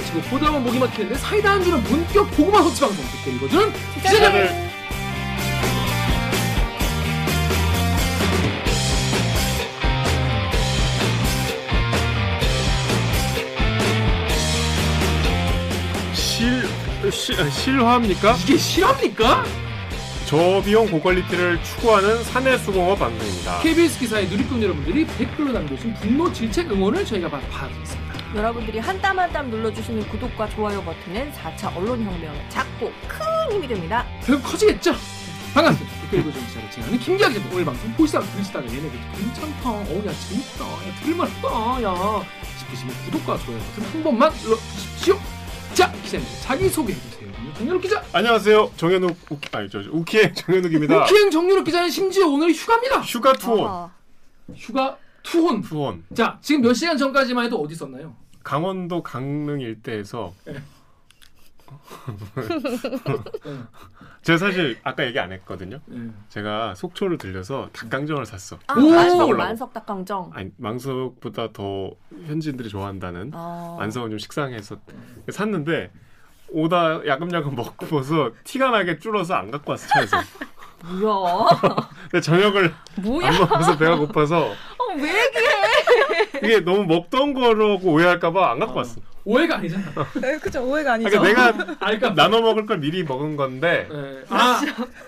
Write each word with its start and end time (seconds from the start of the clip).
끼치고 0.00 0.20
보다 0.22 0.46
보면 0.50 0.64
목이 0.64 0.78
막히는데 0.78 1.16
사이다 1.16 1.52
한 1.52 1.62
주는 1.64 1.82
본격 1.84 2.30
고구마 2.36 2.62
소치 2.62 2.80
방송 2.80 3.04
댓글 3.04 3.34
읽어주는 3.36 3.72
기자들 4.02 4.70
실, 16.14 16.62
실 17.10 17.40
아, 17.40 17.48
실화입니까? 17.50 18.36
이게 18.42 18.56
실합니까? 18.56 19.44
저비용 20.26 20.90
고퀄리티를 20.90 21.62
추구하는 21.62 22.22
사내수공업 22.24 22.98
방송입니다. 22.98 23.60
KBS 23.62 23.98
기사의 23.98 24.28
누리꾼 24.28 24.62
여러분들이 24.62 25.06
댓글로 25.06 25.52
남겨주신 25.52 25.94
분노 25.94 26.32
질책 26.32 26.70
응원을 26.70 27.04
저희가 27.04 27.28
바- 27.28 27.40
받아드리겠습니다 27.50 27.99
여러분들이 28.34 28.78
한 28.78 29.00
땀 29.00 29.18
한 29.18 29.32
땀 29.32 29.50
눌러주시는 29.50 30.08
구독과 30.08 30.48
좋아요 30.50 30.82
버튼은 30.84 31.32
4차 31.32 31.76
언론혁명의 31.76 32.48
작고 32.48 32.92
큰 33.08 33.52
힘이 33.52 33.66
됩니다. 33.66 34.06
결국 34.24 34.44
커지겠죠? 34.44 34.92
반갑습니다 35.52 36.00
댓글 36.02 36.20
읽어주는 36.20 36.46
기자를 36.46 36.70
진행하는 36.70 36.98
김기아 37.00 37.28
기자 37.28 37.40
오늘 37.52 37.64
방송 37.64 37.92
보시다가 37.94 38.24
들으시다가 38.26 38.66
얘네들 38.68 38.92
괜찮다 39.16 39.70
어야 39.70 40.12
재밌다 40.14 40.64
야 40.64 40.94
들을만하다 41.02 41.82
야 41.82 42.22
싶으시면 42.60 42.94
구독과 43.06 43.38
좋아요 43.38 43.58
버튼 43.58 43.82
한 43.92 44.02
번만 44.04 44.32
눌러주십시오 44.44 45.18
자 45.74 45.90
기자님 46.04 46.24
자기소개해주세요 46.42 47.30
정현욱 47.58 47.82
기자 47.82 48.02
안녕하세요. 48.12 48.70
정현욱 48.76 49.16
우키 49.28 49.48
아니 49.52 49.68
저 49.68 49.80
우키의 49.90 50.34
정현욱입니다. 50.34 51.02
우키행 51.04 51.30
정유럽 51.32 51.64
기자는 51.64 51.90
심지어 51.90 52.26
오늘 52.28 52.52
휴가입니다. 52.52 53.00
휴가 53.00 53.32
투혼. 53.34 53.66
아하. 53.68 53.90
휴가 54.56 54.96
투혼. 55.22 55.60
투혼. 55.60 56.04
자, 56.14 56.38
지금 56.40 56.62
몇 56.62 56.72
시간 56.74 56.96
전까지만 56.96 57.46
해도 57.46 57.60
어디 57.60 57.74
있었나요? 57.74 58.14
강원도 58.42 59.02
강릉 59.02 59.60
일대에서 59.60 60.32
네. 60.46 60.54
제가 64.22 64.38
사실 64.38 64.78
아까 64.82 65.06
얘기 65.06 65.18
안 65.18 65.32
했거든요. 65.32 65.80
네. 65.86 66.10
제가 66.28 66.74
속초를 66.74 67.18
들려서 67.18 67.68
닭강정을 67.72 68.26
샀어. 68.26 68.58
아, 68.66 68.74
오! 68.74 69.34
만석, 69.34 69.72
닭강정. 69.72 70.30
아니 70.34 70.50
망석보다 70.56 71.52
더 71.52 71.90
현지인들이 72.26 72.68
좋아한다는 72.68 73.30
아. 73.34 73.76
완성은 73.78 74.10
좀 74.10 74.18
식상해서 74.18 74.76
샀는데 75.30 75.90
오다 76.50 77.06
야금야금 77.06 77.54
먹고서 77.54 78.32
티가 78.44 78.70
나게 78.70 78.98
줄어서 78.98 79.34
안 79.34 79.50
갖고 79.50 79.72
왔어 79.72 79.86
차에서. 79.88 80.18
뭐야? 80.84 81.46
근데 82.10 82.20
저녁을 82.20 82.74
뭐야? 82.96 83.28
안 83.28 83.38
먹어서 83.38 83.76
배가 83.78 83.96
고파서 83.96 84.46
어, 84.48 84.94
왜 84.96 85.02
얘기해? 85.04 86.40
이게 86.42 86.60
너무 86.60 86.84
먹던 86.84 87.34
거라고 87.34 87.92
오해할까봐 87.92 88.50
안 88.50 88.58
갖고 88.60 88.74
어. 88.74 88.76
왔어. 88.78 89.00
오해가 89.24 89.56
아니잖아. 89.56 89.84
네, 90.20 90.38
그죠 90.38 90.64
오해가 90.64 90.94
아니죠. 90.94 91.10
그러니까 91.20 91.52
내가 91.52 91.72
아, 91.80 91.86
그러니까 91.86 92.14
나눠 92.14 92.40
먹을 92.40 92.64
걸 92.66 92.78
미리 92.78 93.02
먹은 93.04 93.36
건데 93.36 93.86
네. 93.90 94.24
아, 94.30 94.60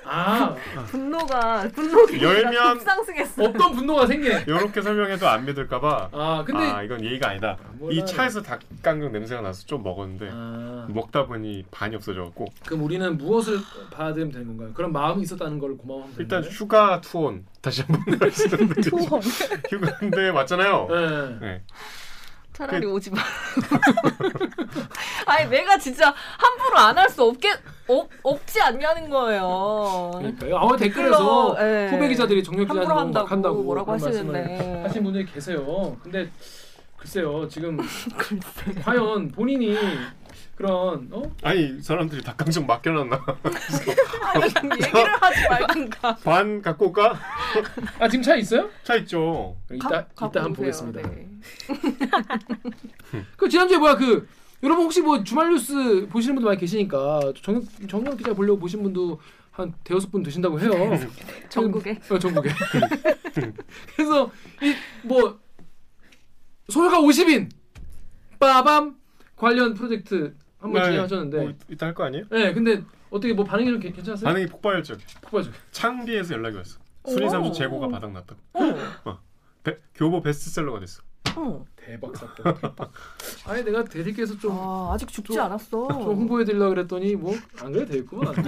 아, 0.04 0.54
분노가 0.88 1.68
분노가 1.74 2.12
열면- 2.12 2.74
급상승했어. 2.78 3.42
어떤 3.44 3.72
분노가 3.74 4.06
생기네. 4.06 4.44
이렇게 4.46 4.82
설명해도 4.82 5.26
안 5.28 5.44
믿을까봐 5.46 6.08
아, 6.12 6.44
근데 6.46 6.62
아 6.70 6.82
이건 6.82 7.02
예의가 7.04 7.30
아니다. 7.30 7.56
몰라요. 7.78 7.98
이 7.98 8.04
차에서 8.06 8.42
닭강정 8.42 9.12
냄새가 9.12 9.40
나서 9.40 9.64
좀 9.66 9.82
먹었는데 9.82 10.28
아, 10.30 10.86
먹다 10.90 11.26
보니 11.26 11.64
반이 11.70 11.96
없어져갖고 11.96 12.46
그럼 12.66 12.82
우리는 12.84 13.16
무엇을 13.16 13.58
받으면 13.92 14.30
되는 14.30 14.46
건가요? 14.48 14.70
그런 14.74 14.92
마음이 14.92 15.22
있었다는 15.22 15.58
걸 15.58 15.76
고마워하면 15.76 16.16
되는 16.16 16.24
일단? 16.30 16.44
휴가 16.44 17.00
투혼 17.00 17.44
다시 17.62 17.82
한번 17.82 18.02
말씀드리죠. 18.20 18.90
투혼. 18.90 19.20
휴가인데 19.70 20.32
맞잖아요. 20.32 20.86
네. 20.90 21.38
네. 21.40 21.62
차라리 22.66 22.86
오지 22.86 23.10
마. 23.10 23.18
아니 25.26 25.48
내가 25.50 25.76
진짜 25.78 26.14
함부로 26.38 26.78
안 26.78 26.96
할 26.98 27.08
수 27.10 27.24
없게 27.24 27.50
없, 27.88 28.08
없지 28.22 28.60
않냐는 28.60 29.10
거예요. 29.10 30.10
그러니까요. 30.14 30.56
아마 30.56 30.76
댓글에서 30.76 31.56
댓글로, 31.58 31.60
예. 31.60 31.88
후배 31.90 32.08
기자들이 32.08 32.42
함부로 32.68 32.88
너무 32.88 33.00
한다고 33.00 33.24
막 33.24 33.32
한다고 33.32 33.62
뭐라고 33.62 33.92
하시는데. 33.92 34.82
하신 34.86 35.02
분들이 35.04 35.26
계세요. 35.26 35.96
근데 36.02 36.30
글쎄요, 36.96 37.48
지금 37.48 37.78
과연 38.84 39.32
본인이 39.32 39.76
그런 40.54 41.08
어? 41.10 41.22
아니 41.42 41.76
이 41.78 41.80
사람들이 41.80 42.22
닭강정 42.22 42.66
맡겨놨나? 42.66 43.16
아니, 44.34 44.44
얘기를 44.44 45.06
하지 45.22 45.48
말든가. 45.48 46.16
반 46.22 46.60
갖고 46.62 46.86
올까? 46.88 47.18
아 47.98 48.08
지금 48.08 48.22
차 48.22 48.36
있어요? 48.36 48.68
차 48.84 48.94
있죠. 48.96 49.56
이따 49.72 49.88
가- 50.14 50.28
이따 50.28 50.44
한번 50.44 50.52
오세요. 50.52 50.54
보겠습니다. 50.92 51.02
네. 51.02 51.28
그 53.36 53.48
지난주에 53.48 53.78
뭐야 53.78 53.96
그 53.96 54.28
여러분 54.62 54.84
혹시 54.84 55.00
뭐 55.00 55.24
주말 55.24 55.50
뉴스 55.50 56.06
보시는 56.10 56.36
분들 56.36 56.46
많이 56.48 56.58
계시니까 56.60 57.32
정 57.42 57.60
정영 57.88 58.16
기자 58.16 58.32
보려고 58.32 58.60
보신 58.60 58.82
분도 58.82 59.20
한 59.50 59.72
대여섯 59.84 60.10
분 60.12 60.22
되신다고 60.22 60.60
해요. 60.60 60.70
전국에. 61.48 61.98
어, 62.10 62.18
전국에. 62.18 62.50
그래서 63.96 64.30
이 64.62 64.74
뭐 65.04 65.40
소요가 66.68 67.00
50인 67.00 67.50
빠밤 68.38 68.96
관련 69.36 69.74
프로젝트 69.74 70.34
한번 70.62 70.80
네, 70.82 70.88
진행하셨는데. 70.88 71.36
뭐 71.38 71.52
이따 71.68 71.86
할 71.86 71.94
거 71.94 72.04
아니에요? 72.04 72.24
네, 72.30 72.52
근데 72.54 72.82
어떻게 73.10 73.32
뭐 73.34 73.44
반응이 73.44 73.70
좀 73.70 73.80
괜- 73.80 73.92
괜찮았어요? 73.92 74.24
반응이 74.24 74.46
폭발적. 74.46 74.98
폭발적. 75.22 75.52
창비에서 75.72 76.34
연락이 76.34 76.56
왔어. 76.56 76.78
순위 77.06 77.28
삼수 77.28 77.52
재고가 77.52 77.88
바닥났다고. 77.88 78.40
어. 79.04 79.18
배- 79.64 79.78
교보 79.94 80.22
베스트셀러가 80.22 80.80
됐어. 80.80 81.02
어. 81.36 81.64
대박 81.76 82.16
사건. 82.16 82.54
대박. 82.54 82.92
아니 83.46 83.64
내가 83.64 83.82
대리께서 83.84 84.38
좀 84.38 84.52
아, 84.52 84.92
아직 84.94 85.08
죽지 85.08 85.32
좀- 85.34 85.42
않았어. 85.42 85.88
좀 85.88 86.02
홍보해 86.02 86.44
드리려고 86.44 86.70
그랬더니 86.70 87.16
뭐 87.16 87.34
안 87.60 87.72
그래도 87.72 87.90
되겠구만. 87.92 88.34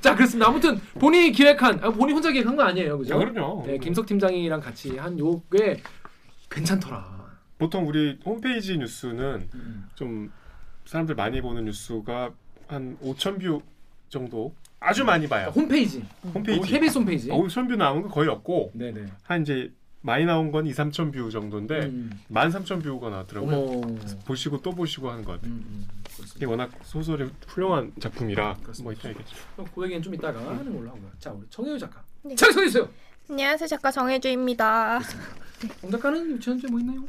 자, 0.00 0.14
그렇습니다. 0.14 0.48
아무튼 0.48 0.80
본인이 0.98 1.32
기획한 1.32 1.78
아, 1.82 1.90
본인 1.90 2.14
혼자 2.16 2.30
기획한 2.30 2.54
거 2.56 2.62
아니에요. 2.62 2.98
그죠? 2.98 3.14
야, 3.14 3.18
그럼요. 3.18 3.64
네, 3.66 3.78
김석 3.78 4.06
팀장이랑 4.06 4.60
같이 4.60 4.96
한 4.96 5.18
요게 5.18 5.82
괜찮더라. 6.50 7.21
보통 7.62 7.86
우리 7.86 8.18
홈페이지 8.24 8.76
뉴스는 8.76 9.48
음. 9.54 9.88
좀 9.94 10.32
사람들 10.84 11.14
많이 11.14 11.40
보는 11.40 11.66
뉴스가 11.66 12.32
한 12.66 12.98
5천 13.00 13.40
view 13.40 13.62
정도 14.08 14.52
아주 14.80 15.04
많이 15.04 15.28
봐요. 15.28 15.52
홈페이지. 15.54 16.04
홈페이지. 16.34 16.68
KBS 16.68 16.98
홈페이지. 16.98 17.28
5천 17.28 17.68
view 17.68 17.76
나온 17.76 18.02
거 18.02 18.08
거의 18.08 18.28
없고 18.28 18.72
네, 18.74 18.90
네. 18.90 19.06
한 19.22 19.42
이제 19.42 19.72
많이 20.00 20.24
나온 20.24 20.50
건 20.50 20.66
2, 20.66 20.72
3천 20.72 21.12
view 21.12 21.30
정도인데 21.30 21.82
음. 21.84 22.10
13,000 22.34 22.82
view가 22.82 23.10
나왔더라고요. 23.10 23.56
어머. 23.56 23.94
보시고 24.26 24.60
또 24.62 24.72
보시고 24.72 25.08
하는 25.08 25.24
것 25.24 25.34
같아요. 25.34 25.52
음, 25.52 25.64
음. 25.64 25.86
이게 25.86 26.16
그렇습니다. 26.16 26.50
워낙 26.50 26.70
소설이 26.82 27.30
훌륭한 27.46 27.92
작품이라 28.00 28.56
그렇습니다. 28.60 28.82
뭐 28.82 28.92
이따 28.92 29.08
얘기죠. 29.08 29.36
그럼 29.54 29.68
그 29.72 29.84
얘기는 29.84 30.02
좀 30.02 30.12
이따가 30.16 30.40
하는 30.40 30.74
걸로 30.76 30.88
하고요. 30.88 31.12
자, 31.20 31.30
우리 31.30 31.46
정혜우 31.48 31.78
작가. 31.78 32.02
네. 32.22 32.34
자, 32.34 32.50
서 32.50 32.64
있어요. 32.64 32.88
안녕하세요 33.30 33.68
작가 33.68 33.92
정혜주입니다. 33.92 34.98
정 35.80 35.90
작가는 35.92 36.40
지난주에 36.40 36.68
뭐 36.68 36.80
있나요? 36.80 37.04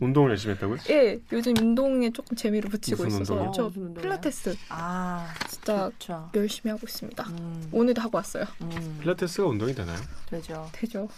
운동을 0.00 0.30
열심히 0.30 0.54
했다고요? 0.54 0.78
예, 0.90 1.18
요즘 1.32 1.54
운동에 1.58 2.10
조금 2.10 2.36
재미를 2.36 2.68
붙이고 2.70 3.02
무슨 3.02 3.22
있어서 3.22 3.32
운동이요? 3.34 3.52
저 3.52 3.62
무슨 3.64 3.82
운동이요? 3.82 4.02
필라테스 4.02 4.56
아, 4.68 5.26
진짜 5.48 5.74
그렇죠. 5.98 6.30
열심히 6.34 6.70
하고 6.70 6.82
있습니다. 6.84 7.24
음, 7.30 7.68
오늘도 7.72 8.02
하고 8.02 8.16
왔어요. 8.18 8.44
음, 8.60 8.98
필라테스가 9.00 9.48
운동이 9.48 9.74
되나요? 9.74 9.98
되죠. 10.28 10.68
되죠. 10.72 11.08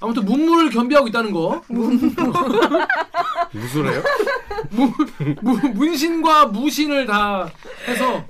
아무튼 0.00 0.24
문물을 0.24 0.70
겸비하고 0.70 1.08
있다는 1.08 1.32
거. 1.32 1.62
무술해요? 3.52 4.02
무, 4.70 4.92
문신과 5.74 6.46
무신을 6.46 7.06
다 7.06 7.50
해서 7.86 8.24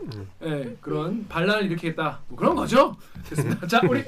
예, 0.44 0.76
그런 0.80 1.26
반란을 1.28 1.66
일으키겠다. 1.66 2.20
뭐 2.28 2.38
그런 2.38 2.54
거죠. 2.54 2.96
됐습니다. 3.28 3.66
자, 3.66 3.80
우리 3.88 4.04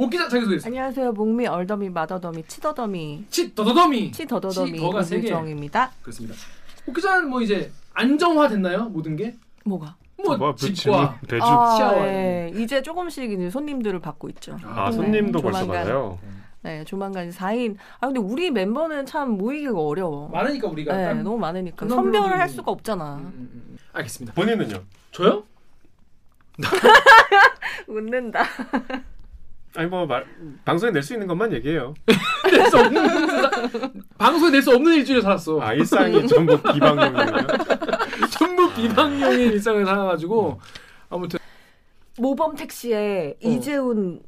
오 0.00 0.08
기자 0.08 0.28
자기 0.28 0.44
소개해 0.44 0.58
주세요. 0.60 0.70
안녕하세요. 0.70 1.12
목미, 1.12 1.48
얼더미, 1.48 1.90
마더더미, 1.90 2.44
치더더미, 2.46 3.24
치 3.30 3.52
더더더미. 3.52 4.12
치더더더미 4.12 4.72
치더가 4.74 5.02
세 5.02 5.20
개. 5.20 5.26
오규정입니다. 5.32 5.90
그렇습니다. 6.02 6.36
오 6.86 6.92
기자는 6.92 7.28
뭐 7.28 7.42
이제 7.42 7.72
안정화 7.94 8.46
됐나요? 8.48 8.84
모든 8.84 9.16
게? 9.16 9.34
뭐가? 9.64 9.96
뭐 10.24 10.36
뭐, 10.36 10.54
그 10.54 10.72
집과 10.72 11.18
대주. 11.28 11.42
아, 11.44 11.76
시야와 11.76 12.06
예. 12.08 12.52
이제 12.54 12.80
조금씩 12.80 13.30
이제 13.32 13.50
손님들을 13.50 13.98
받고 14.00 14.28
있죠. 14.30 14.56
아, 14.64 14.88
네, 14.90 14.96
손님도 14.96 15.42
벌써 15.42 15.60
조만간. 15.62 15.84
받아요. 15.84 16.18
네, 16.62 16.84
조만간 16.84 17.30
4인. 17.30 17.76
아, 18.00 18.06
근데 18.06 18.20
우리 18.20 18.50
멤버는 18.52 19.04
참 19.06 19.30
모이기가 19.32 19.80
어려워. 19.80 20.28
많으니까 20.28 20.68
우리가 20.68 20.96
네, 20.96 21.04
딱- 21.06 21.22
너무 21.22 21.38
많으니까. 21.38 21.88
선별을 21.88 22.38
할 22.38 22.48
수가 22.48 22.70
없잖아. 22.70 23.16
음, 23.16 23.32
음, 23.34 23.50
음. 23.52 23.78
알겠습니다. 23.92 24.34
본인은요? 24.34 24.80
저요? 25.10 25.42
웃는다. 27.88 28.44
아니 29.78 29.88
뭐 29.88 30.04
말, 30.06 30.26
방송에 30.64 30.90
낼 30.90 31.02
수 31.04 31.12
있는 31.14 31.28
것만 31.28 31.52
얘기해요. 31.52 31.94
낼 32.50 32.68
수 32.68 32.78
없는 32.78 34.02
방송에 34.18 34.50
낼 34.50 34.60
수 34.62 34.74
없는 34.74 34.92
일주일 34.96 35.22
살았어. 35.22 35.60
아 35.60 35.72
일상이 35.72 36.26
전부 36.26 36.60
비방용이에요. 36.60 37.46
전부 38.30 38.72
비방용인 38.74 39.52
일상을 39.52 39.86
살아가지고 39.86 40.60
아무튼 41.08 41.38
모범 42.18 42.56
택시에 42.56 43.36
어. 43.44 43.48
이재훈 43.48 44.20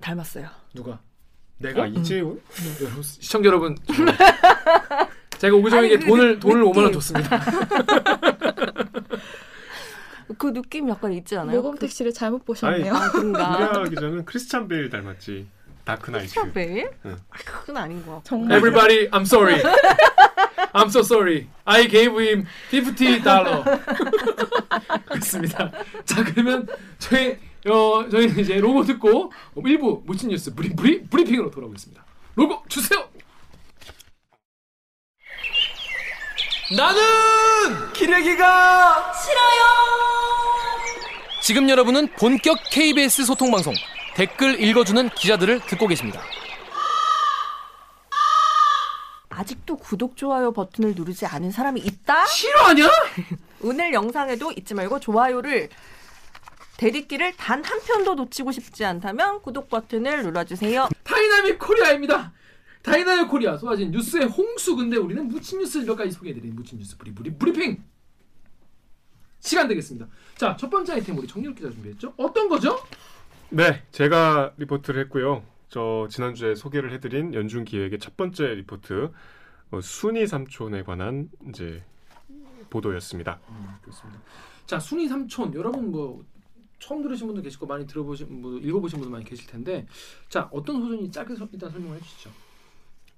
닮았어요. 0.00 0.48
누가 0.74 0.98
내가 1.58 1.84
아 1.84 1.86
이재훈? 1.86 2.40
여러분, 2.82 3.02
시청자 3.02 3.46
여러분 3.46 3.76
제가 5.38 5.56
아니, 5.76 5.90
그 5.96 6.06
돈을 6.06 6.40
돈을 6.40 6.60
느낌. 6.64 6.72
5만 6.72 6.76
원 6.82 6.92
줬습니다. 6.92 7.40
그 10.36 10.52
느낌 10.52 10.88
약간 10.88 11.12
있지 11.12 11.36
않아요? 11.36 11.56
모범 11.62 11.78
택시를 11.78 12.12
잘못 12.12 12.44
보셨네요. 12.44 12.94
아 12.94 13.10
그런가? 13.10 13.56
우리아 13.56 13.84
기자는 13.84 14.24
크리스찬 14.24 14.68
베일 14.68 14.90
닮았지. 14.90 15.46
다크나이트. 15.84 16.34
크리스찬 16.34 16.52
베일? 16.52 16.90
응. 17.06 17.16
아, 17.30 17.36
그건 17.44 17.76
아닌 17.78 18.04
것 18.04 18.12
같고. 18.16 18.24
정말 18.24 18.58
Everybody, 18.58 19.08
I'm 19.10 19.22
sorry. 19.22 19.62
I'm 20.74 20.86
so 20.88 21.00
sorry. 21.00 21.46
I 21.64 21.88
gave 21.88 22.12
him 22.22 22.46
50 22.72 23.22
달러. 23.24 23.64
그렇습니다. 25.06 25.70
자 26.04 26.22
그러면 26.24 26.66
저희 26.98 27.38
어 27.66 28.06
저희는 28.10 28.38
이제 28.38 28.58
로고 28.60 28.84
듣고 28.84 29.32
일부 29.64 30.02
무친 30.04 30.28
뉴스 30.28 30.54
브리 30.54 30.74
브리 30.76 31.04
브리핑으로 31.04 31.50
돌아오겠습니다. 31.50 32.04
로고 32.36 32.62
주세요. 32.68 33.08
나는 36.76 37.92
기레기가 37.94 39.12
싫어요. 39.14 40.17
지금 41.48 41.70
여러분은 41.70 42.08
본격 42.08 42.58
KBS 42.70 43.24
소통 43.24 43.50
방송 43.50 43.72
댓글 44.14 44.62
읽어주는 44.62 45.08
기자들을 45.08 45.60
듣고 45.60 45.86
계십니다. 45.86 46.20
아직도 49.30 49.78
구독, 49.78 50.14
좋아요 50.14 50.52
버튼을 50.52 50.94
누르지 50.94 51.24
않은 51.24 51.50
사람이 51.50 51.80
있다? 51.80 52.26
싫어하냐? 52.26 52.90
오늘 53.64 53.94
영상에도 53.94 54.52
잊지 54.52 54.74
말고 54.74 55.00
좋아요를 55.00 55.70
댓읽기를 56.76 57.32
단 57.38 57.64
한 57.64 57.80
편도 57.80 58.14
놓치고 58.16 58.52
싶지 58.52 58.84
않다면 58.84 59.40
구독 59.40 59.70
버튼을 59.70 60.24
눌러주세요. 60.24 60.90
Dynamic 61.02 61.58
Korea입니다. 61.58 62.30
Dynamic 62.82 63.30
Korea 63.30 63.56
쏟아진 63.56 63.90
뉴스의 63.90 64.26
홍수 64.26 64.76
근데 64.76 64.98
우리는 64.98 65.26
무친 65.26 65.60
뉴스 65.60 65.78
몇 65.78 65.96
가지 65.96 66.10
소개해드린 66.10 66.54
무친 66.54 66.78
뉴스 66.78 66.98
브리 66.98 67.14
브리 67.14 67.34
브리핑 67.38 67.82
시간 69.40 69.68
되겠습니다. 69.68 70.06
자 70.36 70.56
첫 70.56 70.68
번째 70.70 70.94
아이템 70.94 71.16
우리 71.18 71.26
정렬 71.26 71.54
기자 71.54 71.70
준비했죠? 71.70 72.14
어떤 72.16 72.48
거죠? 72.48 72.78
네, 73.50 73.82
제가 73.92 74.52
리포트를 74.56 75.00
했고요. 75.04 75.42
저 75.68 76.06
지난주에 76.10 76.54
소개를 76.54 76.92
해드린 76.92 77.34
연중 77.34 77.64
기획의 77.64 77.98
첫 77.98 78.16
번째 78.16 78.46
리포트 78.54 79.10
어, 79.70 79.80
순이 79.80 80.26
삼촌에 80.26 80.82
관한 80.82 81.28
이제 81.48 81.82
보도였습니다. 82.70 83.38
그렇습니다. 83.82 84.20
자 84.66 84.78
순이 84.78 85.08
삼촌 85.08 85.54
여러분 85.54 85.90
뭐 85.90 86.24
처음 86.78 87.02
들으신 87.02 87.26
분도 87.26 87.42
계시고 87.42 87.66
많이 87.66 87.86
들어보신 87.86 88.42
분 88.42 88.62
읽어보신 88.62 88.98
분도 88.98 89.10
많이 89.10 89.24
계실 89.24 89.46
텐데 89.46 89.86
자 90.28 90.48
어떤 90.52 90.80
소설인지 90.80 91.10
짧게 91.10 91.34
서- 91.34 91.48
일단 91.52 91.70
설명해 91.70 91.98
주시죠. 92.00 92.30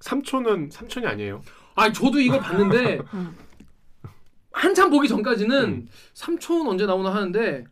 삼촌은 0.01 0.71
삼촌이 0.71 1.07
아니에요. 1.07 1.43
아 1.75 1.91
저도 1.93 2.21
이걸 2.21 2.41
봤는데 2.41 3.01
음. 3.15 3.37
한참 4.53 4.91
보기 4.91 5.09
전까지는 5.09 5.65
음. 5.65 5.89
삼촌 6.13 6.67
언제 6.67 6.87
나오나 6.87 7.15
하는데 7.15 7.65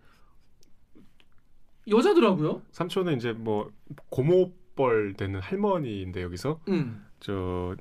여자더라고요. 1.89 2.63
삼촌은 2.73 3.17
이제 3.17 3.33
뭐 3.33 3.71
고모뻘 4.11 5.15
되는 5.17 5.41
할머니인데 5.41 6.23
여기서 6.23 6.61
음. 6.69 7.05
저 7.21 7.75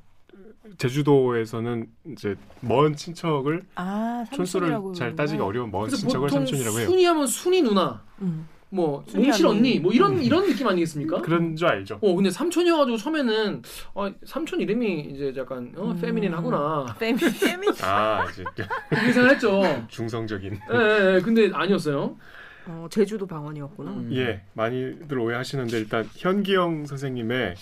제주도에서는 0.77 1.87
이제 2.11 2.35
먼 2.61 2.95
친척을 2.95 3.65
아, 3.75 4.25
촌수를 4.33 4.77
잘 4.95 5.15
따지기. 5.15 5.41
어려운 5.41 5.71
먼 5.71 5.89
친척을 5.89 6.29
삼촌이라고 6.29 6.79
해요. 6.79 6.87
순이하면 6.87 7.27
순이 7.27 7.61
누나, 7.61 8.03
음. 8.21 8.47
뭐 8.69 9.03
몽실 9.13 9.45
언니. 9.45 9.79
뭐 9.79 9.93
이런 9.93 10.17
음. 10.17 10.21
이런 10.21 10.45
느낌 10.45 10.67
아니겠습니까? 10.67 11.21
그런 11.21 11.55
줄 11.55 11.67
알죠. 11.67 11.99
어 12.01 12.15
근데 12.15 12.29
삼촌이어가지고 12.29 12.97
처음에는 12.97 13.61
어, 13.93 14.11
삼촌 14.25 14.59
이름이 14.59 15.11
이제 15.13 15.33
약간 15.37 15.73
어, 15.77 15.91
음. 15.91 16.01
페미닌하구나 16.01 16.95
페미. 16.99 17.19
아 17.83 18.25
이제 18.29 18.43
그렇게 18.89 19.13
생각했죠. 19.13 19.85
중성적인. 19.87 20.53
예, 20.53 20.77
예, 20.77 21.15
예, 21.15 21.21
근데 21.21 21.49
아니었어요. 21.53 22.17
어, 22.65 22.87
제주도 22.91 23.25
방언이었구나. 23.25 23.91
음. 23.91 24.09
예, 24.11 24.41
많이들 24.53 25.17
오해하시는데 25.17 25.77
일단 25.79 26.09
현기영 26.15 26.85
선생님의 26.85 27.55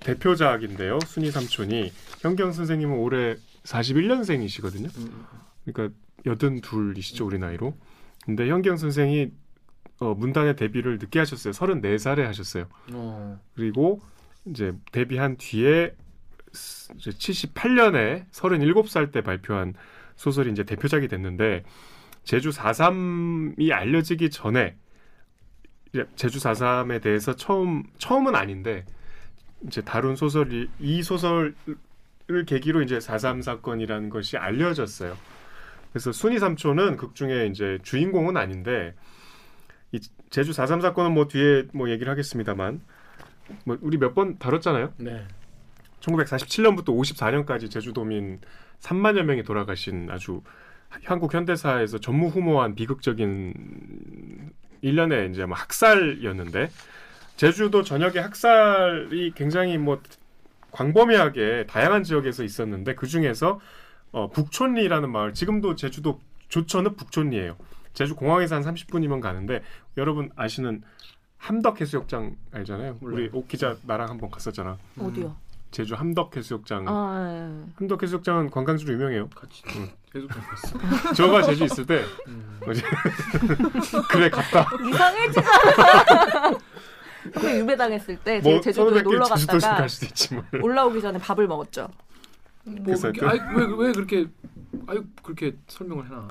대표작인데요. 0.00 0.98
순이 1.06 1.30
삼촌이 1.30 1.92
현기영 2.20 2.52
선생님은 2.52 2.96
올해 2.96 3.36
41년생이시거든요. 3.62 4.96
음. 4.98 5.24
그러니까 5.64 5.96
82이시죠 6.26 7.26
우리 7.26 7.38
나이로. 7.38 7.74
근데 8.24 8.48
현기영 8.48 8.76
선생이 8.76 9.30
어, 10.00 10.14
문단의 10.14 10.56
데뷔를 10.56 10.98
늦게 10.98 11.18
하셨어요. 11.20 11.52
34살에 11.52 12.22
하셨어요. 12.22 12.66
어. 12.92 13.40
그리고 13.54 14.00
이제 14.46 14.72
데뷔한 14.92 15.36
뒤에 15.36 15.94
스- 16.52 16.92
이제 16.96 17.10
78년에 17.10 18.26
37살 18.30 19.12
때 19.12 19.20
발표한 19.22 19.74
소설이 20.16 20.50
이제 20.50 20.64
대표작이 20.64 21.08
됐는데 21.08 21.64
제주 22.24 22.50
4.3이 22.50 23.72
알려지기 23.72 24.30
전에 24.30 24.76
제주 26.16 26.38
4.3에 26.38 27.00
대해서 27.00 27.36
처음 27.36 27.84
처음은 27.98 28.34
아닌데 28.34 28.84
이제 29.66 29.80
다룬 29.80 30.16
소설이 30.16 30.68
이 30.80 31.02
소설을 31.02 31.54
계기로 32.46 32.82
이제 32.82 32.98
4.3 32.98 33.42
사건이라는 33.42 34.10
것이 34.10 34.36
알려졌어요. 34.36 35.16
그래서 35.92 36.10
순이 36.12 36.38
삼촌은 36.40 36.96
극 36.96 37.14
중에 37.14 37.46
이제 37.46 37.78
주인공은 37.82 38.36
아닌데 38.36 38.94
이 39.94 40.00
제주 40.28 40.50
4.3 40.50 40.82
사건은 40.82 41.12
뭐 41.12 41.28
뒤에 41.28 41.68
뭐 41.72 41.88
얘기를 41.88 42.10
하겠습니다만 42.10 42.80
뭐 43.64 43.78
우리 43.80 43.96
몇 43.96 44.14
번 44.14 44.38
다뤘잖아요. 44.38 44.92
네. 44.98 45.24
1947년부터 46.00 46.86
54년까지 46.86 47.70
제주도민 47.70 48.40
3만여 48.80 49.22
명이 49.22 49.44
돌아가신 49.44 50.10
아주 50.10 50.42
한국 51.04 51.32
현대사에서 51.32 51.98
전무후무한 51.98 52.74
비극적인 52.74 53.54
일련의 54.82 55.30
이제 55.30 55.46
뭐 55.46 55.56
학살이었는데 55.56 56.70
제주도 57.36 57.82
전역의 57.84 58.20
학살이 58.20 59.32
굉장히 59.34 59.78
뭐 59.78 60.02
광범위하게 60.72 61.66
다양한 61.68 62.02
지역에서 62.02 62.42
있었는데 62.42 62.96
그 62.96 63.06
중에서 63.06 63.60
어, 64.10 64.28
북촌리라는 64.30 65.10
마을 65.10 65.32
지금도 65.34 65.76
제주도 65.76 66.20
조천은 66.48 66.96
북촌리예요. 66.96 67.56
제주 67.94 68.14
공항에서 68.16 68.56
한 68.56 68.62
30분이면 68.62 69.20
가는데 69.20 69.62
여러분 69.96 70.30
아시는 70.36 70.82
함덕 71.38 71.80
해수욕장 71.80 72.36
알잖아요. 72.52 72.98
우리 73.00 73.12
몰라요. 73.14 73.28
옥 73.32 73.48
기자 73.48 73.76
나랑 73.82 74.08
한번 74.10 74.30
갔었잖아. 74.30 74.78
어디요? 74.98 75.36
제주 75.70 75.94
함덕 75.94 76.36
해수욕장. 76.36 76.84
아, 76.88 77.28
예. 77.66 77.72
함덕 77.76 78.02
해수욕장은 78.02 78.50
관광지로 78.50 78.92
유명해요. 78.94 79.28
같이 79.30 79.62
응. 79.76 79.88
계속 80.12 80.28
봤어. 80.28 80.78
저가 81.14 81.42
제주 81.42 81.64
있을 81.64 81.86
때 81.86 82.04
음. 82.28 82.60
그래 84.10 84.30
갔다. 84.30 84.68
이상해지잖아. 84.88 86.52
그 87.34 87.58
유배당했을 87.58 88.16
때 88.18 88.40
제가 88.40 88.48
뭐 88.54 88.60
제주도에 88.60 89.02
놀러 89.02 89.24
갔다가 89.24 89.76
갈 89.76 89.88
수도 89.88 90.06
있지만. 90.06 90.44
올라오기 90.62 91.00
전에 91.00 91.18
밥을 91.18 91.46
먹었죠. 91.46 91.88
뭐 92.64 92.76
그래서 92.84 93.10
그렇게, 93.12 93.20
그- 93.20 93.26
아이, 93.28 93.56
왜, 93.56 93.86
왜 93.86 93.92
그렇게 93.92 94.26
아유 94.86 95.02
그렇게 95.22 95.54
설명을 95.68 96.04
해놔. 96.06 96.28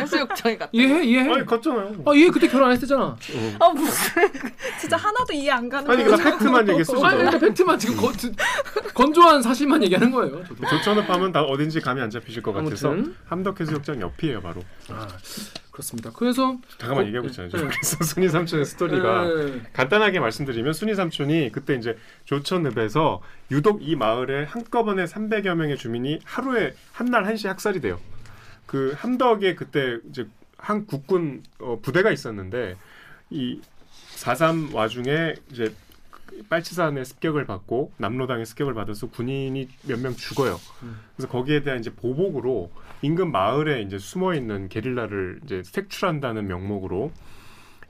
해수욕장에 0.00 0.56
갔다. 0.58 0.70
이해해 0.72 1.04
이해해. 1.04 1.32
아니 1.34 1.46
갔잖아요. 1.46 2.02
아얘 2.06 2.28
그때 2.28 2.48
결혼 2.48 2.68
안 2.68 2.72
했었잖아. 2.76 3.04
어. 3.04 3.16
아 3.60 3.68
무슨 3.70 4.22
진짜 4.80 4.96
하나도 4.96 5.32
이해 5.32 5.50
안 5.50 5.68
가는 5.68 5.90
아니. 5.90 6.04
그나 6.04 6.16
팩트만 6.16 6.68
얘기했어. 6.68 7.04
아니 7.04 7.16
그러니까 7.18 7.38
팩트만 7.38 7.78
지금 7.78 7.96
거, 7.96 8.12
드- 8.12 8.32
건조한 8.94 9.42
사실만 9.42 9.82
얘기하는 9.84 10.10
거예요. 10.10 10.44
저도. 10.46 10.66
조천읍 10.68 11.08
하면 11.08 11.32
다 11.32 11.42
어딘지 11.42 11.80
감이 11.80 12.00
안 12.00 12.10
잡히실 12.10 12.42
것 12.42 12.52
같아서 12.52 12.90
아무튼 12.92 13.14
함덕 13.26 13.60
해수욕장 13.60 14.00
옆이에요 14.00 14.40
바로. 14.42 14.62
아 14.90 15.06
그렇습니다. 15.76 16.10
그래서 16.14 16.56
잠깐만 16.78 17.04
어, 17.04 17.06
얘기하고 17.08 17.28
있잖아요. 17.28 17.50
네. 17.52 17.68
그래서 17.68 18.00
순이 18.02 18.30
삼촌의 18.30 18.64
스토리가 18.64 19.24
네. 19.28 19.60
간단하게 19.74 20.20
말씀드리면 20.20 20.72
순이 20.72 20.94
삼촌이 20.94 21.52
그때 21.52 21.74
이제 21.74 21.98
조천읍에서 22.24 23.20
유독 23.50 23.86
이 23.86 23.94
마을에 23.94 24.44
한꺼번에 24.44 25.04
300여 25.04 25.54
명의 25.54 25.76
주민이 25.76 26.20
하루에 26.24 26.74
한 26.92 27.10
날 27.10 27.26
한시 27.26 27.46
학살이 27.46 27.80
돼요. 27.82 28.00
그 28.64 28.94
함덕에 28.96 29.54
그때 29.54 29.98
이제 30.08 30.26
한 30.56 30.86
국군 30.86 31.42
어, 31.60 31.78
부대가 31.82 32.10
있었는데 32.10 32.76
이4.3 33.30 34.72
와중에 34.74 35.34
이제 35.52 35.74
빨치산의 36.48 37.04
습격을 37.04 37.46
받고 37.46 37.92
남로당의 37.98 38.46
습격을 38.46 38.74
받아서 38.74 39.08
군인이 39.08 39.68
몇 39.88 40.00
명 40.00 40.14
죽어요. 40.14 40.58
음. 40.82 40.98
그래서 41.16 41.28
거기에 41.30 41.62
대한 41.62 41.80
이제 41.80 41.90
보복으로 41.94 42.70
인근 43.02 43.30
마을에 43.30 43.82
이제 43.82 43.98
숨어 43.98 44.34
있는 44.34 44.68
게릴라를 44.68 45.40
이제 45.44 45.62
색출한다는 45.64 46.46
명목으로 46.46 47.12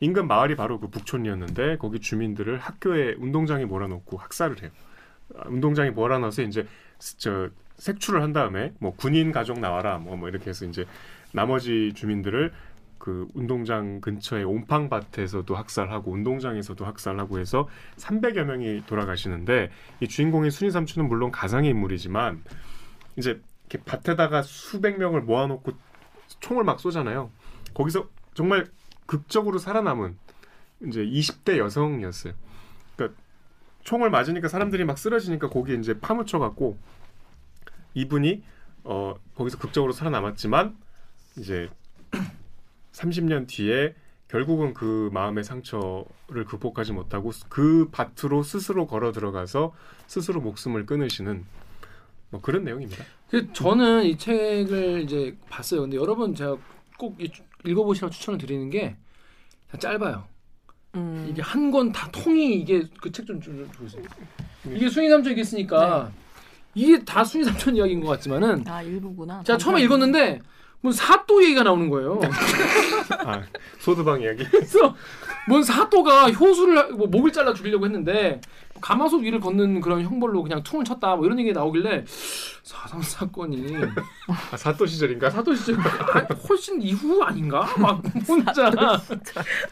인근 0.01 0.27
마을이 0.27 0.57
바로 0.57 0.79
그 0.79 0.89
북촌이었는데 0.89 1.79
거기 1.79 2.01
주민들을 2.01 2.59
학교에 2.59 3.15
운동장에 3.19 3.65
몰아놓고 3.65 4.17
학살을 4.19 4.63
해요. 4.63 4.71
아, 5.37 5.49
운동장에 5.49 5.91
몰아넣어서 5.91 6.43
이제 6.43 6.67
스- 6.99 7.19
저 7.19 7.49
색출을 7.79 8.23
한 8.23 8.33
다음에 8.33 8.73
뭐 8.79 8.95
군인 8.95 9.33
가족 9.33 9.59
나와라 9.59 9.99
뭐, 9.99 10.17
뭐 10.17 10.29
이렇게 10.29 10.51
해서 10.51 10.65
이제 10.67 10.87
나머지 11.33 11.93
주민들을 11.95 12.53
그 13.07 13.29
운동장 13.35 14.01
근처의 14.01 14.43
옴팡밭에서도 14.43 15.55
학살하고 15.55 16.11
운동장에서도 16.11 16.85
학살하고 16.85 17.39
해서 17.39 17.69
300여 17.99 18.43
명이 18.43 18.83
돌아가시는데 18.87 19.71
이 20.01 20.09
주인공인 20.09 20.51
순이 20.51 20.73
삼촌은 20.73 21.09
물론 21.09 21.31
가상의 21.31 21.71
인물이지만 21.71 22.43
이제 23.15 23.41
이렇게 23.71 23.85
밭에다가 23.85 24.43
수백 24.43 24.99
명을 24.99 25.21
모아놓고 25.21 25.71
총을 26.41 26.65
막 26.65 26.81
쏘잖아요. 26.81 27.31
거기서 27.75 28.09
정말 28.35 28.67
극적으로 29.07 29.59
살아남은 29.59 30.19
이제 30.89 31.05
20대 31.05 31.59
여성이었어요. 31.59 32.33
그러니까 32.97 33.21
총을 33.85 34.11
맞으니까 34.11 34.49
사람들이 34.49 34.85
막 34.85 34.99
쓰러지니까 34.99 35.49
거기에 35.49 35.77
이제 35.77 36.01
파묻혀 36.01 36.41
갖고 36.41 36.77
이분이 37.95 38.43
어 38.83 39.15
거기서 39.37 39.59
극적으로 39.59 39.93
살아남았지만 39.93 40.77
이제 41.39 41.71
30년 43.01 43.47
뒤에 43.47 43.95
결국은 44.29 44.75
그 44.75 45.11
마음의 45.13 45.45
상처를 45.45 46.45
극복하지 46.49 46.93
못하고 46.93 47.31
그 47.49 47.89
밭으로 47.93 48.43
스스로 48.43 48.87
걸어 48.87 49.13
들어가서 49.13 49.73
스스로 50.07 50.41
목숨을 50.41 50.87
끊으시는 50.87 51.45
뭐 52.31 52.41
그런 52.41 52.65
내용입니다. 52.65 53.05
그 53.31 53.53
저는 53.53 54.05
이 54.05 54.17
책을 54.19 55.03
이제 55.03 55.37
봤어요. 55.49 55.83
근데 55.83 55.97
여러분 55.97 56.35
제가 56.35 56.57
꼭 56.99 57.21
이- 57.21 57.31
읽어보시라고 57.65 58.11
추천을 58.13 58.39
드리는 58.39 58.69
게다 58.71 59.79
짧아요. 59.79 60.25
음. 60.97 61.27
이게 61.31 61.43
한 61.43 61.71
권 61.71 61.93
다 61.93 62.11
통이 62.11 62.57
이게 62.57 62.83
그 63.01 63.13
책좀좀 63.13 63.69
보세요. 63.77 64.03
이게 64.73 64.89
순위 64.89 65.09
삼촌 65.09 65.33
이게 65.33 65.45
쓰니까 65.45 66.11
이게 66.75 67.05
다 67.05 67.23
순위 67.23 67.45
삼촌 67.45 67.77
이야기인 67.77 68.01
것 68.01 68.09
같지만은 68.09 68.67
아 68.67 68.83
일부구나. 68.83 69.43
제가 69.45 69.57
처음에 69.59 69.83
읽었는데 69.83 70.41
뭔 70.81 70.93
사또 70.93 71.43
얘기가 71.43 71.63
나오는 71.63 71.89
거예요. 71.89 72.21
아, 73.25 73.43
소드방 73.79 74.21
이야기. 74.23 74.45
그래서 74.51 74.95
뭔 75.49 75.63
사또가 75.63 76.31
효수를 76.31 76.79
하- 76.79 76.89
뭐 76.89 77.07
목을 77.09 77.33
잘라 77.33 77.55
죽이려고 77.55 77.85
했는데 77.87 78.41
가마솥 78.81 79.23
위를 79.23 79.41
걷는 79.41 79.81
그런 79.81 80.03
형벌로 80.03 80.43
그냥 80.43 80.63
퉁을 80.63 80.85
쳤다 80.85 81.17
뭐 81.17 81.25
이런 81.25 81.39
얘기 81.41 81.53
가 81.53 81.61
나오길래 81.61 82.05
사상 82.63 83.01
사건이 83.01 83.75
아, 84.29 84.57
사또 84.57 84.85
시절인가? 84.87 85.31
사도 85.31 85.55
시절 85.55 85.77
아, 85.81 86.27
훨씬 86.49 86.81
이후 86.83 87.23
아닌가? 87.23 87.67
막 87.79 88.03
혼자 88.29 88.71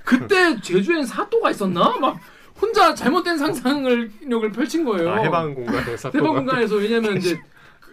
그때 0.05 0.59
제주엔 0.61 1.05
사또가 1.05 1.51
있었나? 1.51 1.97
막 2.01 2.19
혼자 2.61 2.95
잘못된 2.95 3.37
상상을 3.37 4.11
력을 4.29 4.51
펼친 4.53 4.85
거예요. 4.85 5.11
아, 5.13 5.17
해방 5.19 5.55
공간에 5.55 5.97
사또가. 5.97 6.19
해방 6.25 6.35
공간에서 6.37 6.77
왜냐면 6.77 7.17
이제 7.19 7.39